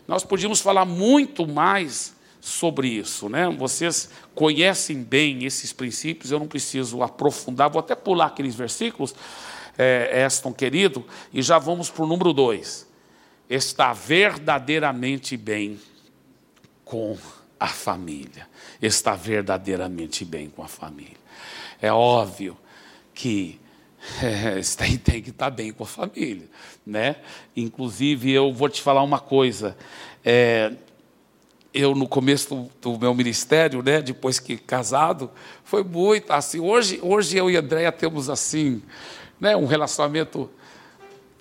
Nós 0.08 0.24
podíamos 0.24 0.60
falar 0.60 0.86
muito 0.86 1.46
mais 1.46 2.16
sobre 2.40 2.88
isso, 2.88 3.28
né? 3.28 3.50
Vocês 3.50 4.08
conhecem 4.34 5.02
bem 5.02 5.44
esses 5.44 5.72
princípios, 5.72 6.30
eu 6.30 6.38
não 6.38 6.46
preciso 6.46 7.02
aprofundar, 7.02 7.68
vou 7.68 7.80
até 7.80 7.94
pular 7.94 8.26
aqueles 8.26 8.54
versículos, 8.54 9.14
é, 9.78 10.24
Eston 10.24 10.52
querido, 10.52 11.04
e 11.32 11.42
já 11.42 11.58
vamos 11.58 11.90
para 11.90 12.04
o 12.04 12.06
número 12.06 12.32
dois. 12.32 12.86
Está 13.48 13.92
verdadeiramente 13.92 15.36
bem 15.36 15.80
com 16.84 17.16
a 17.58 17.68
família. 17.68 18.48
Está 18.80 19.14
verdadeiramente 19.14 20.24
bem 20.24 20.48
com 20.48 20.62
a 20.62 20.68
família. 20.68 21.16
É 21.80 21.92
óbvio 21.92 22.56
que 23.14 23.60
é, 24.22 24.60
tem, 24.76 24.96
tem 24.96 25.22
que 25.22 25.30
estar 25.30 25.50
bem 25.50 25.72
com 25.72 25.84
a 25.84 25.86
família, 25.86 26.48
né? 26.84 27.16
Inclusive, 27.56 28.30
eu 28.30 28.52
vou 28.52 28.68
te 28.68 28.80
falar 28.82 29.02
uma 29.02 29.18
coisa. 29.18 29.76
É, 30.24 30.72
eu 31.72 31.94
no 31.94 32.08
começo 32.08 32.54
do, 32.54 32.92
do, 32.92 32.98
meu 32.98 33.14
ministério, 33.14 33.82
né, 33.82 34.00
depois 34.00 34.38
que 34.38 34.56
casado, 34.56 35.30
foi 35.62 35.84
muito 35.84 36.32
assim. 36.32 36.58
Hoje, 36.58 36.98
hoje 37.02 37.36
eu 37.36 37.50
e 37.50 37.56
a 37.56 37.60
Andréia 37.60 37.92
temos 37.92 38.30
assim 38.30 38.82
né, 39.40 39.56
um 39.56 39.66
relacionamento 39.66 40.50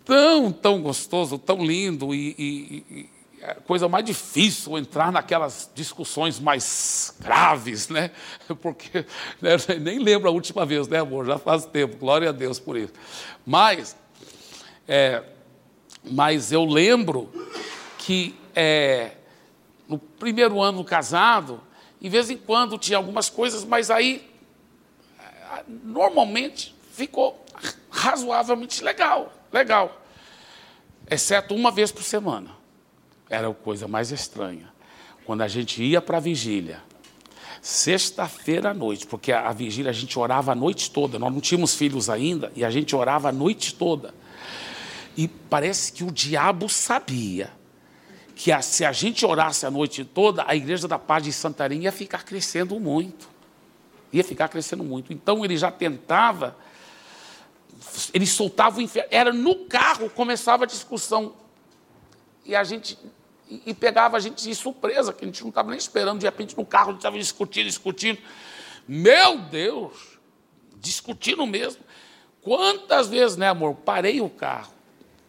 tão, 0.04 0.52
tão 0.52 0.82
gostoso, 0.82 1.38
tão 1.38 1.64
lindo 1.64 2.14
e, 2.14 2.36
e, 2.38 2.86
e 2.90 3.10
a 3.44 3.56
coisa 3.56 3.88
mais 3.88 4.04
difícil 4.04 4.78
entrar 4.78 5.12
naquelas 5.12 5.70
discussões 5.76 6.40
mais 6.40 7.14
graves, 7.20 7.90
né? 7.90 8.12
Porque 8.62 9.06
né, 9.42 9.52
nem 9.80 10.00
lembro 10.00 10.28
a 10.28 10.32
última 10.32 10.66
vez, 10.66 10.88
né, 10.88 11.00
amor? 11.00 11.26
Já 11.26 11.38
faz 11.38 11.66
tempo, 11.66 11.98
glória 11.98 12.30
a 12.30 12.32
Deus 12.32 12.60
por 12.60 12.76
isso. 12.76 12.94
Mas, 13.46 13.96
é, 14.88 15.24
mas 16.04 16.52
eu 16.52 16.66
lembro 16.66 17.30
que 18.00 18.36
é, 18.56 19.12
no 19.88 20.00
primeiro 20.00 20.62
ano 20.62 20.84
casado, 20.84 21.62
de 22.02 22.10
vez 22.10 22.30
em 22.30 22.38
quando 22.38 22.78
tinha 22.78 22.98
algumas 22.98 23.30
coisas, 23.30 23.64
mas 23.64 23.92
aí 23.92 24.28
normalmente 25.84 26.76
ficou 26.92 27.45
razoavelmente 28.06 28.84
legal, 28.84 29.34
legal. 29.52 30.02
Exceto 31.10 31.56
uma 31.56 31.72
vez 31.72 31.92
por 31.92 32.04
semana. 32.04 32.52
Era 33.28 33.50
a 33.50 33.54
coisa 33.54 33.88
mais 33.88 34.12
estranha. 34.12 34.72
Quando 35.26 35.42
a 35.42 35.48
gente 35.48 35.84
ia 35.84 36.00
para 36.00 36.18
a 36.18 36.20
vigília, 36.20 36.84
sexta-feira 37.62 38.70
à 38.70 38.74
noite, 38.76 39.08
porque 39.08 39.32
a, 39.32 39.50
a, 39.50 39.54
vigília 39.54 39.90
a 39.90 39.94
gente 39.94 40.20
orava 40.20 40.52
a 40.52 40.56
noite 40.56 40.92
toda, 40.92 41.18
nós 41.18 41.34
não 41.34 41.42
tínhamos 41.42 41.74
filhos 41.74 42.10
ainda, 42.10 42.52
e 42.56 42.64
a 42.64 42.70
gente 42.70 42.96
orava 42.96 43.30
a 43.30 43.32
noite 43.32 43.74
toda. 43.74 44.14
E 45.18 45.28
parece 45.28 45.92
que 45.92 46.04
o 46.04 46.12
diabo 46.12 46.70
sabia 46.70 47.52
que 48.36 48.52
a, 48.52 48.62
se 48.62 48.86
a 48.86 48.92
gente 48.92 49.26
orasse 49.26 49.66
a 49.66 49.72
noite 49.72 50.06
toda, 50.06 50.44
a 50.48 50.56
igreja 50.56 50.88
da 50.88 51.00
paz 51.00 51.24
de 51.24 51.34
Santarém 51.34 51.84
ia 51.84 51.92
ficar 51.92 52.24
crescendo 52.24 52.80
muito. 52.80 53.28
Ia 54.14 54.24
ficar 54.24 54.48
crescendo 54.48 54.84
muito. 54.84 55.12
Então 55.12 55.44
ele 55.44 55.58
já 55.58 55.72
tentava 55.72 56.56
eles 58.14 58.30
soltavam 58.30 58.80
o 58.80 58.82
inferno. 58.82 59.10
Era 59.12 59.34
no 59.34 59.66
carro, 59.66 60.10
começava 60.10 60.64
a 60.64 60.68
discussão. 60.68 61.34
E 62.44 62.56
a 62.56 62.64
gente. 62.64 62.98
E, 63.48 63.74
pegava 63.74 64.18
a 64.18 64.20
gente 64.20 64.44
de 64.44 64.56
surpresa, 64.56 65.14
que 65.14 65.24
a 65.24 65.28
gente 65.28 65.42
não 65.42 65.50
estava 65.50 65.70
nem 65.70 65.78
esperando. 65.78 66.20
De 66.20 66.26
repente, 66.26 66.58
no 66.58 66.66
carro, 66.66 66.90
a 66.90 66.92
gente 66.94 67.00
estava 67.00 67.18
discutindo, 67.18 67.66
discutindo. 67.66 68.20
Meu 68.88 69.38
Deus! 69.38 70.20
Discutindo 70.78 71.46
mesmo. 71.46 71.84
Quantas 72.42 73.08
vezes, 73.08 73.38
né, 73.38 73.50
amor? 73.50 73.76
Parei 73.76 74.22
o 74.22 74.30
carro. 74.30 74.74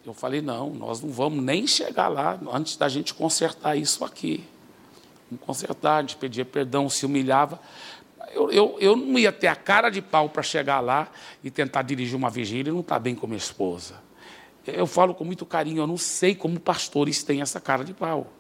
Eu 0.05 0.15
falei, 0.15 0.41
não, 0.41 0.71
nós 0.71 1.01
não 1.01 1.11
vamos 1.11 1.43
nem 1.43 1.67
chegar 1.67 2.09
lá 2.09 2.39
antes 2.53 2.77
da 2.77 2.89
gente 2.89 3.13
consertar 3.13 3.77
isso 3.77 4.05
aqui. 4.05 4.45
Vamos 5.29 5.45
consertar, 5.45 5.97
a 5.97 6.01
gente 6.03 6.17
pedia 6.17 6.45
perdão, 6.45 6.89
se 6.89 7.05
humilhava. 7.05 7.61
Eu, 8.37 8.51
eu, 8.51 8.77
eu 8.79 8.95
não 8.95 9.19
ia 9.19 9.33
ter 9.33 9.47
a 9.47 9.57
cara 9.57 9.89
de 9.89 10.03
pau 10.03 10.29
para 10.29 10.43
chegar 10.43 10.81
lá 10.81 11.09
e 11.43 11.51
tentar 11.51 11.81
dirigir 11.81 12.15
uma 12.15 12.29
vigília 12.29 12.71
e 12.71 12.73
não 12.73 12.81
estar 12.81 12.97
tá 12.97 12.99
bem 12.99 13.15
com 13.15 13.27
minha 13.27 13.39
esposa. 13.39 13.95
Eu 14.67 14.87
falo 14.87 15.15
com 15.15 15.25
muito 15.25 15.47
carinho, 15.47 15.79
eu 15.79 15.87
não 15.87 15.97
sei 15.97 16.35
como 16.35 16.61
pastores 16.61 17.23
têm 17.23 17.41
essa 17.41 17.59
cara 17.59 17.83
de 17.83 17.95
pau. 17.95 18.31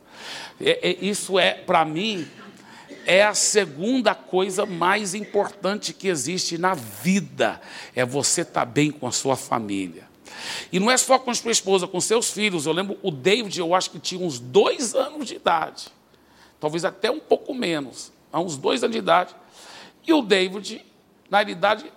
É, 0.60 0.90
é, 0.90 0.96
isso 1.00 1.38
é, 1.38 1.54
para 1.54 1.82
mim, 1.86 2.28
é 3.06 3.24
a 3.24 3.32
segunda 3.32 4.14
coisa 4.14 4.66
mais 4.66 5.14
importante 5.14 5.94
que 5.94 6.08
existe 6.08 6.58
na 6.58 6.74
vida. 6.74 7.58
É 7.94 8.04
você 8.04 8.42
estar 8.42 8.60
tá 8.60 8.66
bem 8.66 8.90
com 8.90 9.06
a 9.06 9.12
sua 9.12 9.34
família. 9.34 10.04
E 10.70 10.78
não 10.78 10.90
é 10.90 10.96
só 10.98 11.18
com 11.18 11.30
a 11.30 11.34
sua 11.34 11.52
esposa, 11.52 11.86
com 11.86 12.00
seus 12.02 12.30
filhos. 12.30 12.66
Eu 12.66 12.72
lembro 12.72 12.98
o 13.02 13.10
David, 13.10 13.58
eu 13.58 13.74
acho 13.74 13.90
que 13.90 13.98
tinha 13.98 14.20
uns 14.20 14.38
dois 14.38 14.94
anos 14.94 15.26
de 15.26 15.36
idade. 15.36 15.86
Talvez 16.60 16.84
até 16.84 17.10
um 17.10 17.20
pouco 17.20 17.54
menos. 17.54 18.12
Há 18.30 18.40
uns 18.40 18.56
dois 18.56 18.82
anos 18.82 18.92
de 18.92 18.98
idade. 18.98 19.34
E 20.06 20.12
o 20.12 20.22
David, 20.22 20.84
na 21.28 21.38
realidade, 21.38 21.92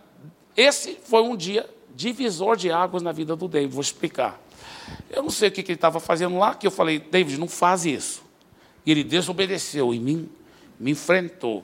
esse 0.57 0.97
foi 1.03 1.21
um 1.21 1.35
dia 1.35 1.69
divisor 1.95 2.55
de 2.55 2.71
águas 2.71 3.03
na 3.03 3.11
vida 3.11 3.35
do 3.35 3.47
David. 3.47 3.73
Vou 3.73 3.81
explicar. 3.81 4.41
Eu 5.09 5.21
não 5.21 5.29
sei 5.29 5.49
o 5.49 5.51
que 5.51 5.61
ele 5.61 5.73
estava 5.73 5.99
fazendo 5.99 6.37
lá, 6.37 6.55
que 6.55 6.65
eu 6.65 6.71
falei, 6.71 6.99
David, 6.99 7.37
não 7.37 7.47
faz 7.47 7.85
isso. 7.85 8.23
E 8.85 8.91
ele 8.91 9.03
desobedeceu 9.03 9.93
e 9.93 9.99
me, 9.99 10.29
me 10.79 10.91
enfrentou. 10.91 11.63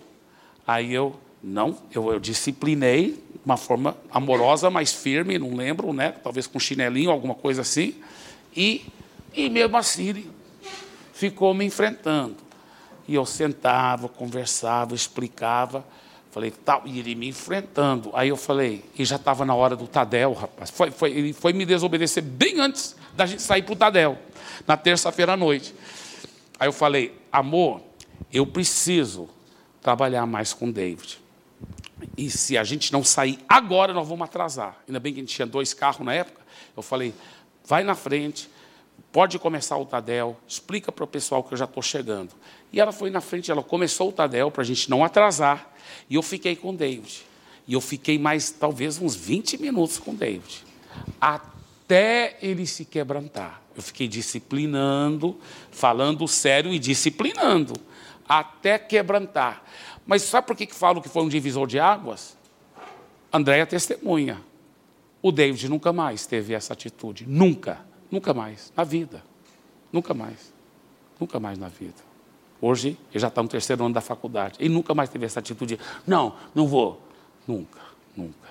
Aí 0.68 0.94
eu, 0.94 1.16
não, 1.42 1.78
eu, 1.92 2.12
eu 2.12 2.20
disciplinei 2.20 3.12
de 3.12 3.40
uma 3.46 3.58
forma 3.58 3.96
amorosa, 4.12 4.70
mas 4.70 4.94
firme, 4.94 5.38
não 5.40 5.56
lembro, 5.56 5.94
né? 5.94 6.12
Talvez 6.12 6.48
com 6.48 6.60
chinelinho, 6.60 7.12
alguma 7.12 7.36
coisa 7.36 7.62
assim. 7.62 7.96
E, 8.56 8.86
e 9.34 9.50
mesmo 9.50 9.78
assim 9.78 10.10
ele 10.10 10.32
ficou 11.14 11.54
me 11.54 11.66
enfrentando. 11.66 12.36
E 13.08 13.16
eu 13.16 13.26
sentava, 13.26 14.10
conversava, 14.10 14.96
explicava. 14.96 15.86
Falei, 16.36 16.52
tal, 16.52 16.82
e 16.84 17.00
ele 17.00 17.16
me 17.16 17.30
enfrentando. 17.30 18.12
Aí 18.14 18.28
eu 18.28 18.36
falei, 18.36 18.84
e 19.00 19.06
já 19.06 19.16
estava 19.16 19.46
na 19.46 19.56
hora 19.56 19.74
do 19.74 19.88
Tadel, 19.88 20.34
rapaz. 20.34 20.70
Foi, 20.70 20.92
foi, 20.92 21.12
ele 21.12 21.32
foi 21.32 21.54
me 21.54 21.66
desobedecer 21.66 22.22
bem 22.22 22.60
antes 22.60 22.94
da 23.16 23.26
gente 23.26 23.42
sair 23.42 23.62
para 23.64 23.72
o 23.72 23.76
Tadel, 23.78 24.20
na 24.68 24.76
terça-feira 24.76 25.32
à 25.32 25.38
noite. 25.38 25.74
Aí 26.60 26.68
eu 26.68 26.74
falei, 26.74 27.18
amor, 27.32 27.80
eu 28.34 28.46
preciso 28.46 29.30
trabalhar 29.82 30.26
mais 30.26 30.52
com 30.52 30.68
o 30.68 30.74
David. 30.74 31.22
E 32.18 32.30
se 32.30 32.58
a 32.58 32.66
gente 32.66 32.92
não 32.92 33.02
sair 33.02 33.40
agora, 33.48 33.94
nós 33.94 34.06
vamos 34.06 34.26
atrasar. 34.26 34.76
Ainda 34.86 35.00
bem 35.00 35.14
que 35.14 35.22
a 35.22 35.24
gente 35.24 35.34
tinha 35.34 35.46
dois 35.46 35.74
carros 35.74 36.06
na 36.06 36.14
época. 36.14 36.42
Eu 36.76 36.84
falei, 36.84 37.14
vai 37.66 37.82
na 37.82 37.96
frente, 37.96 38.50
pode 39.10 39.40
começar 39.40 39.78
o 39.78 39.86
Tadel, 39.86 40.36
explica 40.46 40.92
para 40.92 41.06
o 41.06 41.08
pessoal 41.08 41.42
que 41.42 41.54
eu 41.54 41.58
já 41.58 41.64
estou 41.64 41.82
chegando. 41.82 42.34
E 42.76 42.80
ela 42.82 42.92
foi 42.92 43.10
na 43.10 43.22
frente, 43.22 43.50
ela 43.50 43.64
começou 43.64 44.10
o 44.10 44.12
Tadel 44.12 44.52
para 44.52 44.62
a 44.62 44.66
gente 44.66 44.90
não 44.90 45.02
atrasar. 45.02 45.74
E 46.10 46.16
eu 46.16 46.22
fiquei 46.22 46.58
com 46.58 46.72
o 46.72 46.76
David. 46.76 47.26
E 47.66 47.72
eu 47.72 47.80
fiquei 47.80 48.20
mais, 48.20 48.52
talvez, 48.52 49.00
uns 49.00 49.16
20 49.16 49.58
minutos 49.62 49.98
com 49.98 50.12
o 50.12 50.14
David. 50.14 50.66
Até 51.22 52.38
ele 52.42 52.68
se 52.68 52.84
quebrantar. 52.84 53.62
Eu 53.78 53.82
fiquei 53.82 54.10
disciplinando, 54.10 55.40
falando 55.72 56.28
sério 56.28 56.74
e 56.74 56.78
disciplinando. 56.78 57.76
Até 58.28 58.78
quebrantar. 58.78 59.64
Mas 60.06 60.24
sabe 60.24 60.46
por 60.46 60.58
que, 60.58 60.66
que 60.66 60.76
falo 60.76 61.02
que 61.02 61.08
foi 61.08 61.24
um 61.24 61.30
divisor 61.30 61.68
de 61.68 61.80
águas? 61.80 62.36
Andréia 63.32 63.66
testemunha. 63.66 64.42
O 65.22 65.32
David 65.32 65.70
nunca 65.70 65.94
mais 65.94 66.26
teve 66.26 66.54
essa 66.54 66.74
atitude. 66.74 67.26
Nunca. 67.26 67.80
Nunca 68.12 68.34
mais. 68.34 68.74
Na 68.76 68.84
vida. 68.84 69.24
Nunca 69.94 70.14
mais. 70.14 70.54
Nunca 71.18 71.40
mais 71.40 71.58
na 71.58 71.70
vida. 71.70 72.15
Hoje, 72.62 72.98
ele 73.12 73.20
já 73.20 73.28
está 73.28 73.44
no 73.44 73.50
terceiro 73.50 73.84
ano 73.84 73.94
da 73.94 74.02
faculdade. 74.02 74.56
Ele 74.60 74.74
nunca 74.74 74.94
mais 74.94 75.10
teve 75.10 75.26
essa 75.26 75.40
atitude 75.40 75.76
de, 75.76 75.84
não, 76.08 76.36
não 76.54 76.68
vou. 76.68 77.02
Nunca, 77.48 77.80
nunca. 78.16 78.50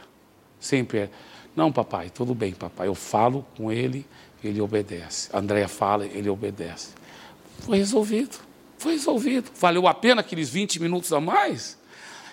Sempre 0.60 0.98
é, 0.98 1.10
não, 1.56 1.70
papai, 1.72 2.10
tudo 2.10 2.34
bem, 2.34 2.52
papai. 2.52 2.88
Eu 2.88 2.94
falo 2.94 3.46
com 3.56 3.70
ele, 3.70 4.06
ele 4.42 4.60
obedece. 4.60 5.28
A 5.32 5.38
Andréia 5.38 5.68
fala, 5.68 6.06
ele 6.06 6.28
obedece. 6.28 6.90
Foi 7.60 7.78
resolvido, 7.78 8.36
foi 8.78 8.92
resolvido. 8.92 9.50
Valeu 9.58 9.86
a 9.86 9.94
pena 9.94 10.20
aqueles 10.20 10.50
20 10.50 10.80
minutos 10.80 11.12
a 11.12 11.20
mais? 11.20 11.78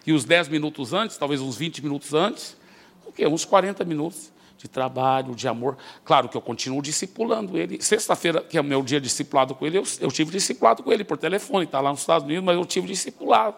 E 0.05 0.11
os 0.11 0.25
10 0.25 0.49
minutos 0.49 0.93
antes, 0.93 1.17
talvez 1.17 1.39
uns 1.41 1.55
20 1.55 1.83
minutos 1.83 2.13
antes? 2.13 2.57
O 3.05 3.11
quê? 3.11 3.27
Uns 3.27 3.45
40 3.45 3.83
minutos 3.85 4.31
de 4.61 4.67
trabalho, 4.67 5.33
de 5.33 5.47
amor. 5.47 5.75
Claro 6.05 6.29
que 6.29 6.37
eu 6.37 6.41
continuo 6.41 6.81
discipulando 6.81 7.57
ele. 7.57 7.81
Sexta-feira, 7.81 8.41
que 8.41 8.57
é 8.57 8.61
o 8.61 8.63
meu 8.63 8.83
dia 8.83 9.01
discipulado 9.01 9.55
com 9.55 9.65
ele, 9.65 9.79
eu, 9.79 9.83
eu 9.99 10.11
tive 10.11 10.31
discipulado 10.31 10.83
com 10.83 10.91
ele 10.91 11.03
por 11.03 11.17
telefone, 11.17 11.65
está 11.65 11.79
lá 11.79 11.89
nos 11.89 12.01
Estados 12.01 12.25
Unidos, 12.25 12.43
mas 12.43 12.55
eu 12.55 12.65
tive 12.65 12.87
discipulado. 12.87 13.55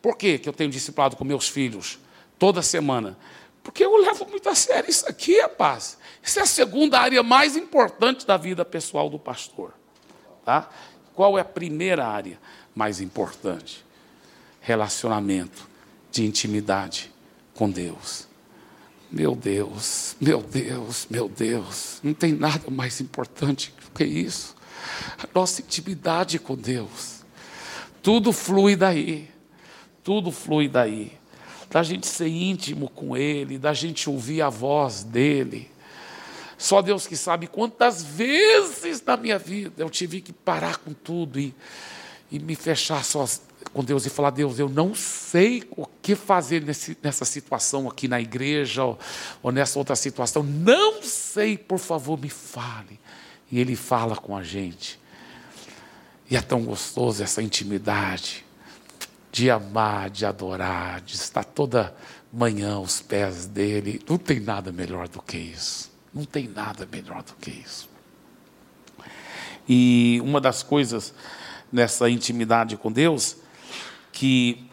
Por 0.00 0.16
que, 0.16 0.38
que 0.38 0.48
eu 0.48 0.52
tenho 0.52 0.70
discipulado 0.70 1.16
com 1.16 1.24
meus 1.24 1.48
filhos 1.48 1.98
toda 2.38 2.62
semana? 2.62 3.18
Porque 3.60 3.84
eu 3.84 3.96
levo 3.96 4.24
muito 4.26 4.48
a 4.48 4.54
sério 4.54 4.88
isso 4.88 5.06
aqui, 5.08 5.40
rapaz. 5.40 5.98
Isso 6.22 6.38
é 6.38 6.42
a 6.42 6.46
segunda 6.46 7.00
área 7.00 7.22
mais 7.22 7.56
importante 7.56 8.24
da 8.24 8.36
vida 8.36 8.64
pessoal 8.64 9.10
do 9.10 9.18
pastor. 9.18 9.74
Tá? 10.44 10.68
Qual 11.12 11.36
é 11.36 11.40
a 11.40 11.44
primeira 11.44 12.06
área 12.06 12.38
mais 12.72 13.00
importante? 13.00 13.84
Relacionamento 14.60 15.68
de 16.12 16.24
intimidade 16.24 17.12
com 17.52 17.68
Deus. 17.68 18.27
Meu 19.10 19.34
Deus, 19.34 20.16
meu 20.20 20.42
Deus, 20.42 21.06
meu 21.08 21.30
Deus, 21.30 21.98
não 22.02 22.12
tem 22.12 22.32
nada 22.32 22.70
mais 22.70 23.00
importante 23.00 23.72
do 23.82 23.90
que 23.90 24.04
isso. 24.04 24.54
A 25.18 25.26
nossa 25.34 25.62
intimidade 25.62 26.38
com 26.38 26.54
Deus. 26.54 27.24
Tudo 28.02 28.32
flui 28.32 28.76
daí. 28.76 29.30
Tudo 30.04 30.30
flui 30.30 30.68
daí. 30.68 31.12
Da 31.70 31.82
gente 31.82 32.06
ser 32.06 32.28
íntimo 32.28 32.90
com 32.90 33.16
Ele, 33.16 33.58
da 33.58 33.72
gente 33.72 34.10
ouvir 34.10 34.42
a 34.42 34.50
voz 34.50 35.04
dEle. 35.04 35.70
Só 36.58 36.82
Deus 36.82 37.06
que 37.06 37.16
sabe 37.16 37.46
quantas 37.46 38.02
vezes 38.02 39.02
na 39.04 39.16
minha 39.16 39.38
vida 39.38 39.82
eu 39.82 39.88
tive 39.88 40.20
que 40.20 40.32
parar 40.32 40.78
com 40.78 40.92
tudo 40.92 41.38
e, 41.38 41.54
e 42.30 42.38
me 42.38 42.54
fechar 42.54 43.04
sozinho 43.04 43.47
com 43.78 43.84
Deus 43.84 44.04
e 44.04 44.10
falar: 44.10 44.30
Deus, 44.30 44.58
eu 44.58 44.68
não 44.68 44.92
sei 44.92 45.62
o 45.76 45.86
que 45.86 46.16
fazer 46.16 46.64
nesse, 46.64 46.98
nessa 47.00 47.24
situação 47.24 47.88
aqui 47.88 48.08
na 48.08 48.20
igreja 48.20 48.82
ou, 48.82 48.98
ou 49.40 49.52
nessa 49.52 49.78
outra 49.78 49.94
situação. 49.94 50.42
Não 50.42 51.00
sei, 51.00 51.56
por 51.56 51.78
favor, 51.78 52.18
me 52.18 52.28
fale. 52.28 52.98
E 53.48 53.60
Ele 53.60 53.76
fala 53.76 54.16
com 54.16 54.36
a 54.36 54.42
gente. 54.42 54.98
E 56.28 56.36
é 56.36 56.40
tão 56.40 56.64
gostoso 56.64 57.22
essa 57.22 57.40
intimidade 57.40 58.44
de 59.30 59.48
amar, 59.48 60.10
de 60.10 60.26
adorar, 60.26 61.00
de 61.00 61.14
estar 61.14 61.44
toda 61.44 61.94
manhã 62.32 62.74
aos 62.74 63.00
pés 63.00 63.46
dele. 63.46 64.02
Não 64.08 64.18
tem 64.18 64.40
nada 64.40 64.72
melhor 64.72 65.06
do 65.06 65.22
que 65.22 65.38
isso. 65.38 65.88
Não 66.12 66.24
tem 66.24 66.48
nada 66.48 66.84
melhor 66.90 67.22
do 67.22 67.34
que 67.34 67.50
isso. 67.50 67.88
E 69.68 70.20
uma 70.24 70.40
das 70.40 70.64
coisas 70.64 71.14
nessa 71.70 72.10
intimidade 72.10 72.76
com 72.76 72.90
Deus 72.90 73.36
que 74.18 74.64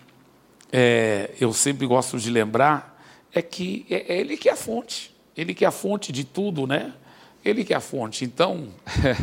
é, 0.72 1.30
eu 1.40 1.54
sempre 1.54 1.86
gosto 1.86 2.18
de 2.18 2.32
lembrar 2.32 3.00
é 3.32 3.44
que 3.44 3.86
é, 3.92 4.16
é 4.16 4.20
Ele 4.20 4.36
que 4.38 4.50
é 4.50 4.54
a 4.54 4.56
fonte, 4.56 5.16
Ele 5.38 5.54
que 5.54 5.64
é 5.64 5.68
a 5.68 5.72
fonte 5.72 6.12
de 6.12 6.24
tudo, 6.24 6.66
né? 6.66 6.96
Ele 7.44 7.64
que 7.64 7.72
é 7.72 7.78
a 7.78 7.80
fonte. 7.80 8.26
Então, 8.26 8.70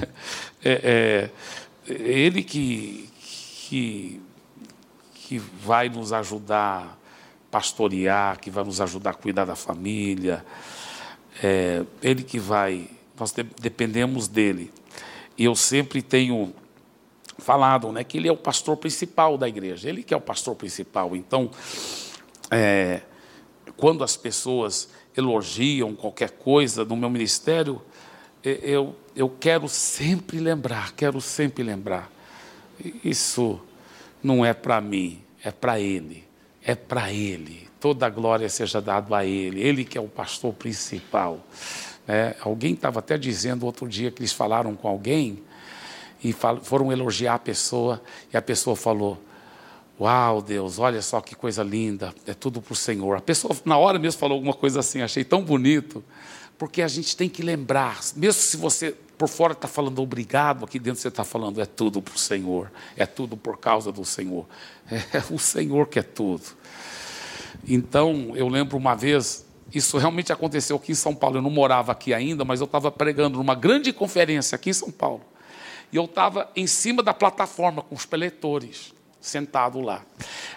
é, 0.65 1.29
é, 1.89 1.93
Ele 1.93 2.45
que, 2.45 3.11
que, 3.19 4.21
que 5.13 5.39
vai 5.39 5.89
nos 5.89 6.13
ajudar 6.13 6.83
a 6.85 6.97
pastorear, 7.51 8.39
que 8.39 8.49
vai 8.49 8.63
nos 8.63 8.81
ajudar 8.81 9.11
a 9.11 9.15
cuidar 9.15 9.45
da 9.45 9.57
família, 9.57 10.47
é, 11.43 11.83
Ele 12.01 12.23
que 12.23 12.39
vai, 12.39 12.89
nós 13.19 13.35
dependemos 13.61 14.29
dEle. 14.29 14.71
E 15.37 15.47
eu 15.47 15.57
sempre 15.57 16.01
tenho 16.01 16.55
falado, 17.43 17.93
né, 17.93 18.05
que 18.05 18.17
ele 18.17 18.29
é 18.29 18.33
o 18.33 18.37
pastor 18.37 18.77
principal 18.77 19.37
da 19.37 19.49
igreja, 19.49 19.89
ele 19.89 20.03
que 20.03 20.15
é 20.15 20.17
o 20.17 20.21
pastor 20.21 20.55
principal. 20.55 21.15
Então, 21.15 21.51
é, 22.51 23.03
quando 23.77 24.05
as 24.05 24.17
pessoas 24.17 24.89
elogiam 25.17 25.95
qualquer 25.95 26.31
coisa 26.31 26.85
no 26.85 26.97
meu 26.97 27.11
ministério, 27.11 27.83
eu, 28.43 28.97
eu 29.15 29.29
quero 29.29 29.69
sempre 29.69 30.39
lembrar, 30.39 30.93
quero 30.93 31.21
sempre 31.21 31.63
lembrar. 31.63 32.11
Isso 33.05 33.61
não 34.23 34.45
é 34.45 34.53
para 34.53 34.81
mim, 34.81 35.23
é 35.45 35.51
para 35.51 35.79
Ele, 35.79 36.25
é 36.65 36.75
para 36.75 37.13
Ele. 37.13 37.69
Toda 37.79 38.07
a 38.07 38.11
glória 38.11 38.49
seja 38.49 38.81
dada 38.81 39.17
a 39.17 39.25
Ele, 39.25 39.61
Ele 39.61 39.85
que 39.85 39.99
é 39.99 40.01
o 40.01 40.09
pastor 40.09 40.53
principal. 40.55 41.41
É, 42.07 42.35
alguém 42.41 42.75
estava 42.75 42.99
até 42.99 43.17
dizendo 43.17 43.65
outro 43.65 43.89
dia 43.89 44.11
que 44.11 44.21
eles 44.21 44.33
falaram 44.33 44.75
com 44.75 44.89
alguém 44.89 45.43
e 46.23 46.33
foram 46.33 46.93
elogiar 46.93 47.35
a 47.35 47.39
pessoa, 47.39 48.01
e 48.33 48.37
a 48.37 48.43
pessoa 48.43 48.77
falou: 48.77 49.19
Uau, 50.01 50.43
Deus, 50.43 50.79
olha 50.79 51.03
só 51.03 51.21
que 51.21 51.35
coisa 51.35 51.63
linda, 51.63 52.15
é 52.27 52.35
tudo 52.35 52.61
para 52.61 52.73
o 52.73 52.77
Senhor. 52.77 53.17
A 53.17 53.21
pessoa, 53.21 53.57
na 53.65 53.77
hora 53.77 53.99
mesmo, 53.99 54.19
falou 54.19 54.37
alguma 54.37 54.55
coisa 54.55 54.81
assim, 54.81 55.03
achei 55.03 55.25
tão 55.25 55.43
bonito, 55.43 56.03
Porque 56.59 56.83
a 56.83 56.89
gente 56.89 57.17
tem 57.17 57.29
que 57.29 57.43
lembrar, 57.43 58.01
mesmo 58.15 58.41
se 58.41 58.57
você 58.57 58.97
por 59.19 59.29
fora 59.29 59.53
está 59.53 59.69
falando 59.69 60.03
obrigado, 60.03 60.65
aqui 60.65 60.81
dentro 60.81 61.01
você 61.01 61.07
está 61.07 61.23
falando 61.23 61.61
é 61.61 61.67
tudo 61.67 62.03
para 62.03 62.15
o 62.15 62.19
Senhor, 62.19 62.73
é 62.97 63.07
tudo 63.07 63.37
por 63.37 63.57
causa 63.59 63.93
do 63.93 64.05
Senhor. 64.05 64.47
É 64.91 65.23
o 65.33 65.39
Senhor 65.39 65.87
que 65.87 65.99
é 65.99 66.03
tudo. 66.03 66.43
Então, 67.67 68.33
eu 68.35 68.49
lembro 68.49 68.77
uma 68.77 68.97
vez, 68.97 69.47
isso 69.73 69.97
realmente 69.97 70.33
aconteceu 70.33 70.77
aqui 70.77 70.93
em 70.93 70.97
São 70.97 71.15
Paulo. 71.15 71.39
Eu 71.39 71.43
não 71.43 71.51
morava 71.51 71.93
aqui 71.93 72.13
ainda, 72.13 72.45
mas 72.45 72.61
eu 72.61 72.65
estava 72.65 72.91
pregando 72.91 73.39
numa 73.39 73.55
grande 73.55 73.93
conferência 73.93 74.57
aqui 74.57 74.71
em 74.71 74.73
São 74.75 74.91
Paulo. 74.91 75.23
E 75.93 75.97
eu 75.97 76.07
estava 76.07 76.51
em 76.57 76.67
cima 76.67 77.03
da 77.03 77.13
plataforma 77.13 77.83
com 77.83 77.95
os 77.95 78.07
peletores, 78.07 78.95
sentado 79.21 79.81
lá. 79.81 80.05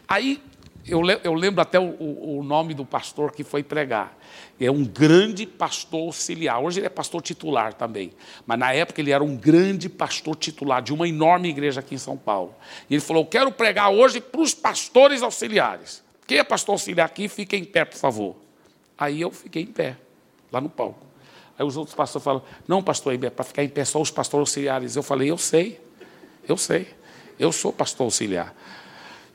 Aí 0.07 0.41
eu, 0.87 1.01
eu 1.23 1.33
lembro 1.33 1.61
até 1.61 1.79
o, 1.79 2.37
o, 2.37 2.43
nome 2.43 2.75
do 2.75 2.85
pastor 2.85 3.31
que 3.31 3.43
foi 3.43 3.63
pregar. 3.63 4.15
É 4.59 4.69
um 4.69 4.85
grande 4.85 5.45
pastor 5.45 6.01
auxiliar. 6.01 6.61
Hoje 6.61 6.79
ele 6.79 6.85
é 6.85 6.89
pastor 6.89 7.21
titular 7.23 7.73
também. 7.73 8.13
Mas 8.45 8.59
na 8.59 8.71
época 8.71 9.01
ele 9.01 9.11
era 9.11 9.23
um 9.23 9.35
grande 9.35 9.89
pastor 9.89 10.35
titular 10.35 10.81
de 10.81 10.93
uma 10.93 11.07
enorme 11.07 11.49
igreja 11.49 11.79
aqui 11.79 11.95
em 11.95 11.97
São 11.97 12.15
Paulo. 12.15 12.53
E 12.89 12.93
ele 12.93 13.01
falou: 13.01 13.23
Eu 13.23 13.27
quero 13.27 13.51
pregar 13.51 13.89
hoje 13.89 14.21
para 14.21 14.41
os 14.41 14.53
pastores 14.53 15.23
auxiliares. 15.23 16.03
Quem 16.27 16.37
é 16.37 16.43
pastor 16.43 16.73
auxiliar 16.73 17.07
aqui, 17.07 17.27
fique 17.27 17.55
em 17.55 17.65
pé, 17.65 17.83
por 17.83 17.97
favor. 17.97 18.35
Aí 18.97 19.21
eu 19.21 19.31
fiquei 19.31 19.63
em 19.63 19.67
pé, 19.67 19.97
lá 20.51 20.61
no 20.61 20.69
palco. 20.69 21.04
Aí 21.57 21.65
os 21.65 21.77
outros 21.77 21.95
pastores 21.95 22.23
falam: 22.23 22.43
Não, 22.67 22.83
pastor, 22.83 23.13
é 23.13 23.29
para 23.29 23.45
ficar 23.45 23.63
em 23.63 23.69
pé 23.69 23.85
só 23.85 24.01
os 24.01 24.11
pastores 24.11 24.41
auxiliares. 24.49 24.95
Eu 24.95 25.03
falei: 25.03 25.31
Eu 25.31 25.37
sei, 25.37 25.79
eu 26.47 26.57
sei. 26.57 26.87
Eu 27.39 27.51
sou 27.51 27.71
pastor 27.71 28.05
auxiliar. 28.05 28.55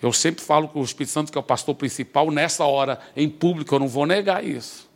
Eu 0.03 0.13
sempre 0.13 0.43
falo 0.43 0.69
com 0.69 0.81
o 0.81 0.85
Espírito 0.85 1.13
Santo, 1.13 1.31
que 1.31 1.37
é 1.37 1.41
o 1.41 1.45
pastor 1.45 1.75
principal, 1.75 2.31
nessa 2.31 2.65
hora, 2.65 2.99
em 3.15 3.29
público, 3.29 3.75
eu 3.75 3.79
não 3.79 3.89
vou 3.89 4.07
negar 4.07 4.43
isso. 4.43 4.89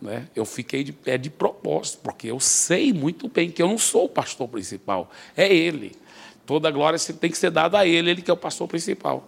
Né? 0.00 0.28
Eu 0.36 0.44
fiquei 0.44 0.84
de 0.84 0.92
pé 0.92 1.16
de 1.16 1.30
propósito, 1.30 2.00
porque 2.02 2.30
eu 2.30 2.38
sei 2.38 2.92
muito 2.92 3.28
bem 3.28 3.50
que 3.50 3.62
eu 3.62 3.66
não 3.66 3.78
sou 3.78 4.04
o 4.04 4.08
pastor 4.08 4.46
principal, 4.46 5.10
é 5.34 5.52
ele. 5.52 5.96
Toda 6.44 6.68
a 6.68 6.70
glória 6.70 6.98
tem 6.98 7.30
que 7.30 7.38
ser 7.38 7.50
dada 7.50 7.78
a 7.78 7.86
ele, 7.86 8.10
ele 8.10 8.22
que 8.22 8.30
é 8.30 8.34
o 8.34 8.36
pastor 8.36 8.68
principal. 8.68 9.26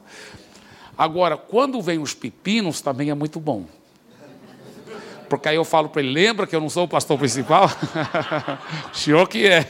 Agora, 0.96 1.36
quando 1.36 1.80
vem 1.80 1.98
os 1.98 2.12
pepinos, 2.12 2.80
também 2.82 3.08
é 3.08 3.14
muito 3.14 3.40
bom. 3.40 3.64
Porque 5.28 5.48
aí 5.48 5.56
eu 5.56 5.64
falo 5.64 5.88
para 5.88 6.02
ele: 6.02 6.12
lembra 6.12 6.46
que 6.46 6.56
eu 6.56 6.60
não 6.60 6.70
sou 6.70 6.84
o 6.84 6.88
pastor 6.88 7.18
principal? 7.18 7.66
o 8.92 8.96
senhor 8.96 9.28
que 9.28 9.46
é. 9.46 9.66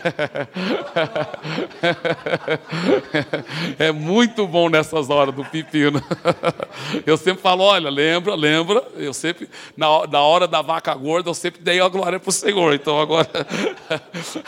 é 3.88 3.92
muito 3.92 4.46
bom 4.46 4.68
nessas 4.68 5.10
horas 5.10 5.34
do 5.34 5.44
pepino. 5.44 6.02
eu 7.04 7.16
sempre 7.16 7.42
falo: 7.42 7.64
olha, 7.64 7.90
lembra, 7.90 8.34
lembra. 8.34 8.86
Eu 8.96 9.12
sempre, 9.12 9.48
na, 9.76 10.06
na 10.06 10.20
hora 10.20 10.46
da 10.46 10.62
vaca 10.62 10.94
gorda, 10.94 11.30
eu 11.30 11.34
sempre 11.34 11.60
dei 11.60 11.80
a 11.80 11.88
glória 11.88 12.20
para 12.20 12.30
o 12.30 12.32
Senhor. 12.32 12.74
Então 12.74 13.00
agora, 13.00 13.28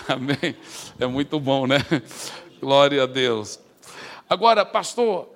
amém. 0.09 0.55
É 0.99 1.07
muito 1.07 1.41
bom, 1.41 1.67
né? 1.67 1.79
Glória 2.61 3.03
a 3.03 3.07
Deus. 3.07 3.59
Agora, 4.29 4.65
pastor, 4.65 5.29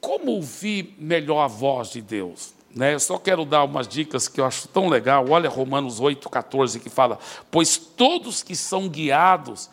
como 0.00 0.32
ouvir 0.32 0.94
melhor 0.98 1.42
a 1.42 1.48
voz 1.48 1.90
de 1.90 2.00
Deus? 2.00 2.54
Né? 2.74 2.94
Eu 2.94 3.00
só 3.00 3.18
quero 3.18 3.44
dar 3.44 3.64
umas 3.64 3.88
dicas 3.88 4.28
que 4.28 4.40
eu 4.40 4.44
acho 4.44 4.68
tão 4.68 4.88
legal. 4.88 5.26
Olha 5.30 5.48
Romanos 5.48 6.00
8, 6.00 6.28
14, 6.28 6.80
que 6.80 6.90
fala: 6.90 7.18
Pois 7.50 7.76
todos 7.76 8.42
que 8.42 8.54
são 8.54 8.88
guiados 8.88 9.70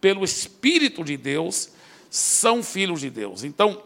pelo 0.00 0.24
Espírito 0.24 1.04
de 1.04 1.16
Deus 1.16 1.70
são 2.10 2.62
filhos 2.62 3.00
de 3.00 3.10
Deus. 3.10 3.44
Então, 3.44 3.82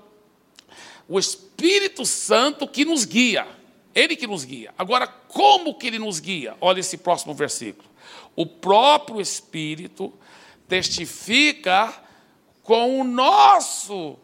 o 1.08 1.18
Espírito 1.18 2.06
Santo 2.06 2.68
que 2.68 2.84
nos 2.84 3.04
guia, 3.04 3.46
ele 3.94 4.14
que 4.14 4.26
nos 4.26 4.44
guia. 4.44 4.72
Agora, 4.78 5.06
como 5.06 5.76
que 5.76 5.88
ele 5.88 5.98
nos 5.98 6.20
guia? 6.20 6.56
Olha 6.61 6.80
esse 6.80 6.96
próximo 6.96 7.34
versículo. 7.34 7.88
O 8.36 8.46
próprio 8.46 9.20
Espírito 9.20 10.12
testifica 10.68 11.92
com 12.62 13.00
o 13.00 13.04
nosso 13.04 14.16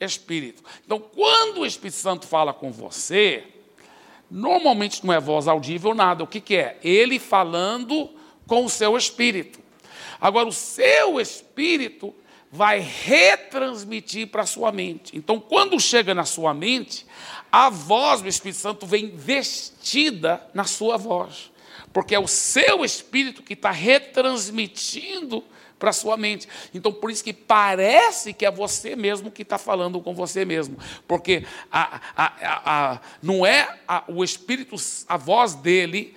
Espírito. 0.00 0.64
Então, 0.84 0.98
quando 0.98 1.58
o 1.58 1.66
Espírito 1.66 1.96
Santo 1.96 2.26
fala 2.26 2.52
com 2.52 2.72
você, 2.72 3.53
Normalmente 4.36 5.06
não 5.06 5.14
é 5.14 5.20
voz 5.20 5.46
audível, 5.46 5.94
nada. 5.94 6.24
O 6.24 6.26
que, 6.26 6.40
que 6.40 6.56
é? 6.56 6.76
Ele 6.82 7.20
falando 7.20 8.10
com 8.48 8.64
o 8.64 8.68
seu 8.68 8.96
espírito. 8.96 9.60
Agora, 10.20 10.48
o 10.48 10.52
seu 10.52 11.20
espírito 11.20 12.12
vai 12.50 12.80
retransmitir 12.80 14.26
para 14.26 14.42
a 14.42 14.46
sua 14.46 14.72
mente. 14.72 15.16
Então, 15.16 15.38
quando 15.38 15.78
chega 15.78 16.12
na 16.16 16.24
sua 16.24 16.52
mente, 16.52 17.06
a 17.50 17.70
voz 17.70 18.22
do 18.22 18.28
Espírito 18.28 18.58
Santo 18.58 18.86
vem 18.86 19.14
vestida 19.14 20.44
na 20.52 20.64
sua 20.64 20.96
voz. 20.96 21.52
Porque 21.92 22.12
é 22.12 22.18
o 22.18 22.26
seu 22.26 22.84
espírito 22.84 23.40
que 23.40 23.52
está 23.52 23.70
retransmitindo 23.70 25.44
para 25.84 25.90
a 25.90 25.92
sua 25.92 26.16
mente. 26.16 26.48
Então, 26.72 26.90
por 26.90 27.10
isso 27.10 27.22
que 27.22 27.34
parece 27.34 28.32
que 28.32 28.46
é 28.46 28.50
você 28.50 28.96
mesmo 28.96 29.30
que 29.30 29.42
está 29.42 29.58
falando 29.58 30.00
com 30.00 30.14
você 30.14 30.42
mesmo. 30.42 30.78
Porque 31.06 31.44
a, 31.70 32.00
a, 32.16 32.32
a, 32.94 33.00
não 33.22 33.44
é 33.44 33.80
o 34.08 34.24
Espírito, 34.24 34.76
a 35.06 35.18
voz 35.18 35.54
dele 35.54 36.16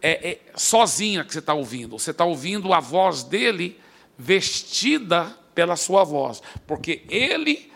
é, 0.00 0.30
é 0.30 0.38
sozinha 0.54 1.24
que 1.24 1.32
você 1.32 1.40
está 1.40 1.54
ouvindo. 1.54 1.98
Você 1.98 2.12
está 2.12 2.24
ouvindo 2.24 2.72
a 2.72 2.78
voz 2.78 3.24
dele 3.24 3.80
vestida 4.16 5.36
pela 5.56 5.74
sua 5.74 6.04
voz. 6.04 6.40
Porque 6.64 7.02
ele 7.08 7.68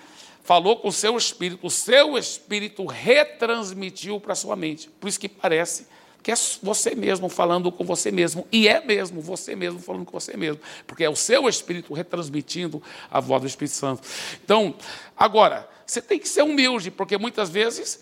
falou 0.44 0.76
com 0.76 0.86
o 0.86 0.92
seu 0.92 1.16
espírito, 1.16 1.66
o 1.66 1.70
seu 1.70 2.16
espírito 2.16 2.86
retransmitiu 2.86 4.20
para 4.20 4.34
a 4.34 4.36
sua 4.36 4.54
mente. 4.54 4.88
Por 5.00 5.08
isso 5.08 5.18
que 5.18 5.28
parece 5.28 5.88
que 6.24 6.32
é 6.32 6.34
você 6.62 6.94
mesmo 6.94 7.28
falando 7.28 7.70
com 7.70 7.84
você 7.84 8.10
mesmo. 8.10 8.48
E 8.50 8.66
é 8.66 8.82
mesmo 8.82 9.20
você 9.20 9.54
mesmo 9.54 9.78
falando 9.78 10.06
com 10.06 10.18
você 10.18 10.34
mesmo. 10.38 10.58
Porque 10.86 11.04
é 11.04 11.10
o 11.10 11.14
seu 11.14 11.46
Espírito 11.50 11.92
retransmitindo 11.92 12.82
a 13.10 13.20
voz 13.20 13.42
do 13.42 13.46
Espírito 13.46 13.74
Santo. 13.74 14.08
Então, 14.42 14.74
agora, 15.14 15.68
você 15.86 16.00
tem 16.00 16.18
que 16.18 16.26
ser 16.26 16.40
humilde, 16.40 16.90
porque 16.90 17.18
muitas 17.18 17.50
vezes 17.50 18.00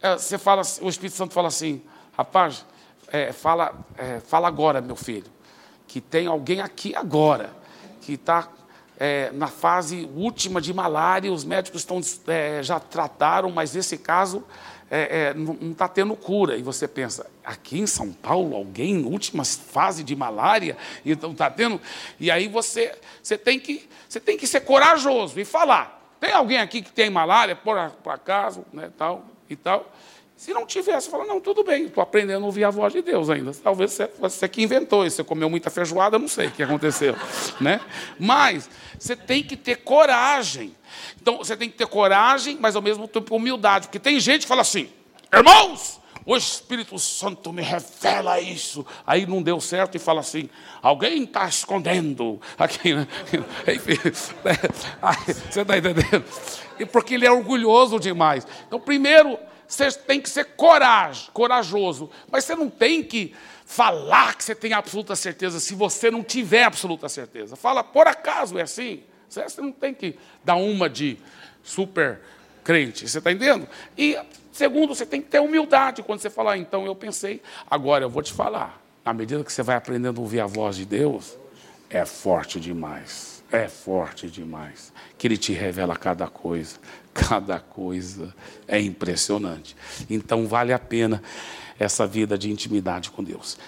é, 0.00 0.14
você 0.16 0.38
fala, 0.38 0.62
o 0.80 0.88
Espírito 0.88 1.14
Santo 1.14 1.34
fala 1.34 1.48
assim, 1.48 1.82
rapaz, 2.16 2.64
é, 3.08 3.30
fala, 3.30 3.78
é, 3.98 4.20
fala 4.20 4.48
agora, 4.48 4.80
meu 4.80 4.96
filho, 4.96 5.30
que 5.86 6.00
tem 6.00 6.26
alguém 6.26 6.62
aqui 6.62 6.96
agora, 6.96 7.54
que 8.00 8.14
está 8.14 8.48
é, 8.98 9.30
na 9.32 9.48
fase 9.48 10.08
última 10.16 10.62
de 10.62 10.72
malária, 10.72 11.30
os 11.30 11.44
médicos 11.44 11.82
estão, 11.82 12.00
é, 12.26 12.62
já 12.62 12.80
trataram, 12.80 13.50
mas 13.50 13.74
nesse 13.74 13.98
caso 13.98 14.46
é, 14.90 15.28
é, 15.28 15.34
não 15.34 15.70
está 15.70 15.86
tendo 15.86 16.16
cura. 16.16 16.56
E 16.56 16.62
você 16.62 16.88
pensa, 16.88 17.30
aqui 17.44 17.78
em 17.78 17.86
São 17.86 18.12
Paulo, 18.12 18.56
alguém 18.56 19.04
última 19.04 19.44
fase 19.44 20.02
de 20.02 20.16
malária, 20.16 20.76
então 21.06 21.32
está 21.32 21.48
tendo. 21.48 21.80
E 22.18 22.30
aí 22.30 22.48
você, 22.48 22.92
você, 23.22 23.38
tem 23.38 23.60
que, 23.60 23.88
você 24.08 24.18
tem 24.18 24.36
que 24.36 24.46
ser 24.46 24.60
corajoso 24.60 25.38
e 25.38 25.44
falar. 25.44 25.98
Tem 26.18 26.32
alguém 26.32 26.58
aqui 26.58 26.82
que 26.82 26.92
tem 26.92 27.08
malária, 27.08 27.54
por, 27.54 27.76
por 28.02 28.12
acaso, 28.12 28.64
né, 28.72 28.90
tal 28.98 29.24
e 29.48 29.56
tal. 29.56 29.90
Se 30.40 30.54
não 30.54 30.64
tivesse, 30.64 31.10
fala, 31.10 31.26
não, 31.26 31.38
tudo 31.38 31.62
bem, 31.62 31.84
estou 31.84 32.02
aprendendo 32.02 32.42
a 32.42 32.46
ouvir 32.46 32.64
a 32.64 32.70
voz 32.70 32.94
de 32.94 33.02
Deus 33.02 33.28
ainda. 33.28 33.52
Talvez 33.52 33.92
você, 33.92 34.10
você 34.18 34.48
que 34.48 34.62
inventou 34.62 35.04
isso, 35.04 35.16
você 35.16 35.24
comeu 35.24 35.50
muita 35.50 35.68
feijoada, 35.68 36.18
não 36.18 36.28
sei 36.28 36.46
o 36.46 36.50
que 36.50 36.62
aconteceu. 36.62 37.14
né? 37.60 37.78
Mas 38.18 38.70
você 38.98 39.14
tem 39.14 39.42
que 39.42 39.54
ter 39.54 39.76
coragem 39.76 40.74
então 41.20 41.38
você 41.38 41.56
tem 41.56 41.68
que 41.68 41.76
ter 41.76 41.86
coragem, 41.86 42.56
mas 42.60 42.76
ao 42.76 42.82
mesmo 42.82 43.06
tempo 43.06 43.36
humildade, 43.36 43.86
porque 43.86 43.98
tem 43.98 44.18
gente 44.18 44.42
que 44.42 44.48
fala 44.48 44.62
assim: 44.62 44.88
irmãos, 45.32 46.00
o 46.24 46.36
Espírito 46.36 46.98
Santo 46.98 47.52
me 47.52 47.62
revela 47.62 48.40
isso. 48.40 48.84
Aí 49.06 49.26
não 49.26 49.42
deu 49.42 49.60
certo 49.60 49.96
e 49.96 49.98
fala 49.98 50.20
assim: 50.20 50.48
alguém 50.82 51.24
está 51.24 51.46
escondendo 51.46 52.40
aqui, 52.58 52.94
né? 52.94 53.06
você 55.50 55.60
está 55.60 55.78
entendendo? 55.78 56.24
E 56.78 56.86
porque 56.86 57.14
ele 57.14 57.26
é 57.26 57.30
orgulhoso 57.30 58.00
demais. 58.00 58.46
Então, 58.66 58.80
primeiro, 58.80 59.38
você 59.70 59.92
tem 59.92 60.20
que 60.20 60.28
ser 60.28 60.44
coragem, 60.56 61.30
corajoso, 61.32 62.10
mas 62.30 62.44
você 62.44 62.56
não 62.56 62.68
tem 62.68 63.04
que 63.04 63.34
falar 63.64 64.34
que 64.34 64.42
você 64.42 64.54
tem 64.54 64.72
absoluta 64.72 65.14
certeza 65.14 65.60
se 65.60 65.76
você 65.76 66.10
não 66.10 66.24
tiver 66.24 66.64
absoluta 66.64 67.08
certeza. 67.08 67.54
Fala, 67.54 67.84
por 67.84 68.08
acaso 68.08 68.58
é 68.58 68.62
assim? 68.62 69.04
Você 69.28 69.60
não 69.60 69.70
tem 69.70 69.94
que 69.94 70.18
dar 70.44 70.56
uma 70.56 70.90
de 70.90 71.16
super 71.62 72.20
crente, 72.64 73.08
você 73.08 73.18
está 73.18 73.30
entendendo? 73.30 73.68
E, 73.96 74.18
segundo, 74.50 74.92
você 74.92 75.06
tem 75.06 75.22
que 75.22 75.28
ter 75.28 75.40
humildade 75.40 76.02
quando 76.02 76.18
você 76.18 76.28
falar, 76.28 76.58
então 76.58 76.84
eu 76.84 76.96
pensei, 76.96 77.40
agora 77.70 78.04
eu 78.04 78.10
vou 78.10 78.24
te 78.24 78.32
falar. 78.32 78.82
À 79.04 79.14
medida 79.14 79.44
que 79.44 79.52
você 79.52 79.62
vai 79.62 79.76
aprendendo 79.76 80.18
a 80.18 80.20
ouvir 80.20 80.40
a 80.40 80.46
voz 80.46 80.74
de 80.74 80.84
Deus, 80.84 81.38
é 81.88 82.04
forte 82.04 82.58
demais. 82.58 83.42
É 83.52 83.68
forte 83.68 84.28
demais. 84.28 84.92
Que 85.16 85.26
Ele 85.26 85.36
te 85.36 85.52
revela 85.52 85.96
cada 85.96 86.28
coisa. 86.28 86.76
Cada 87.12 87.58
coisa 87.58 88.34
é 88.66 88.80
impressionante. 88.80 89.76
Então 90.08 90.46
vale 90.46 90.72
a 90.72 90.78
pena 90.78 91.22
essa 91.78 92.06
vida 92.06 92.36
de 92.36 92.50
intimidade 92.50 93.10
com 93.10 93.24
Deus. 93.24 93.58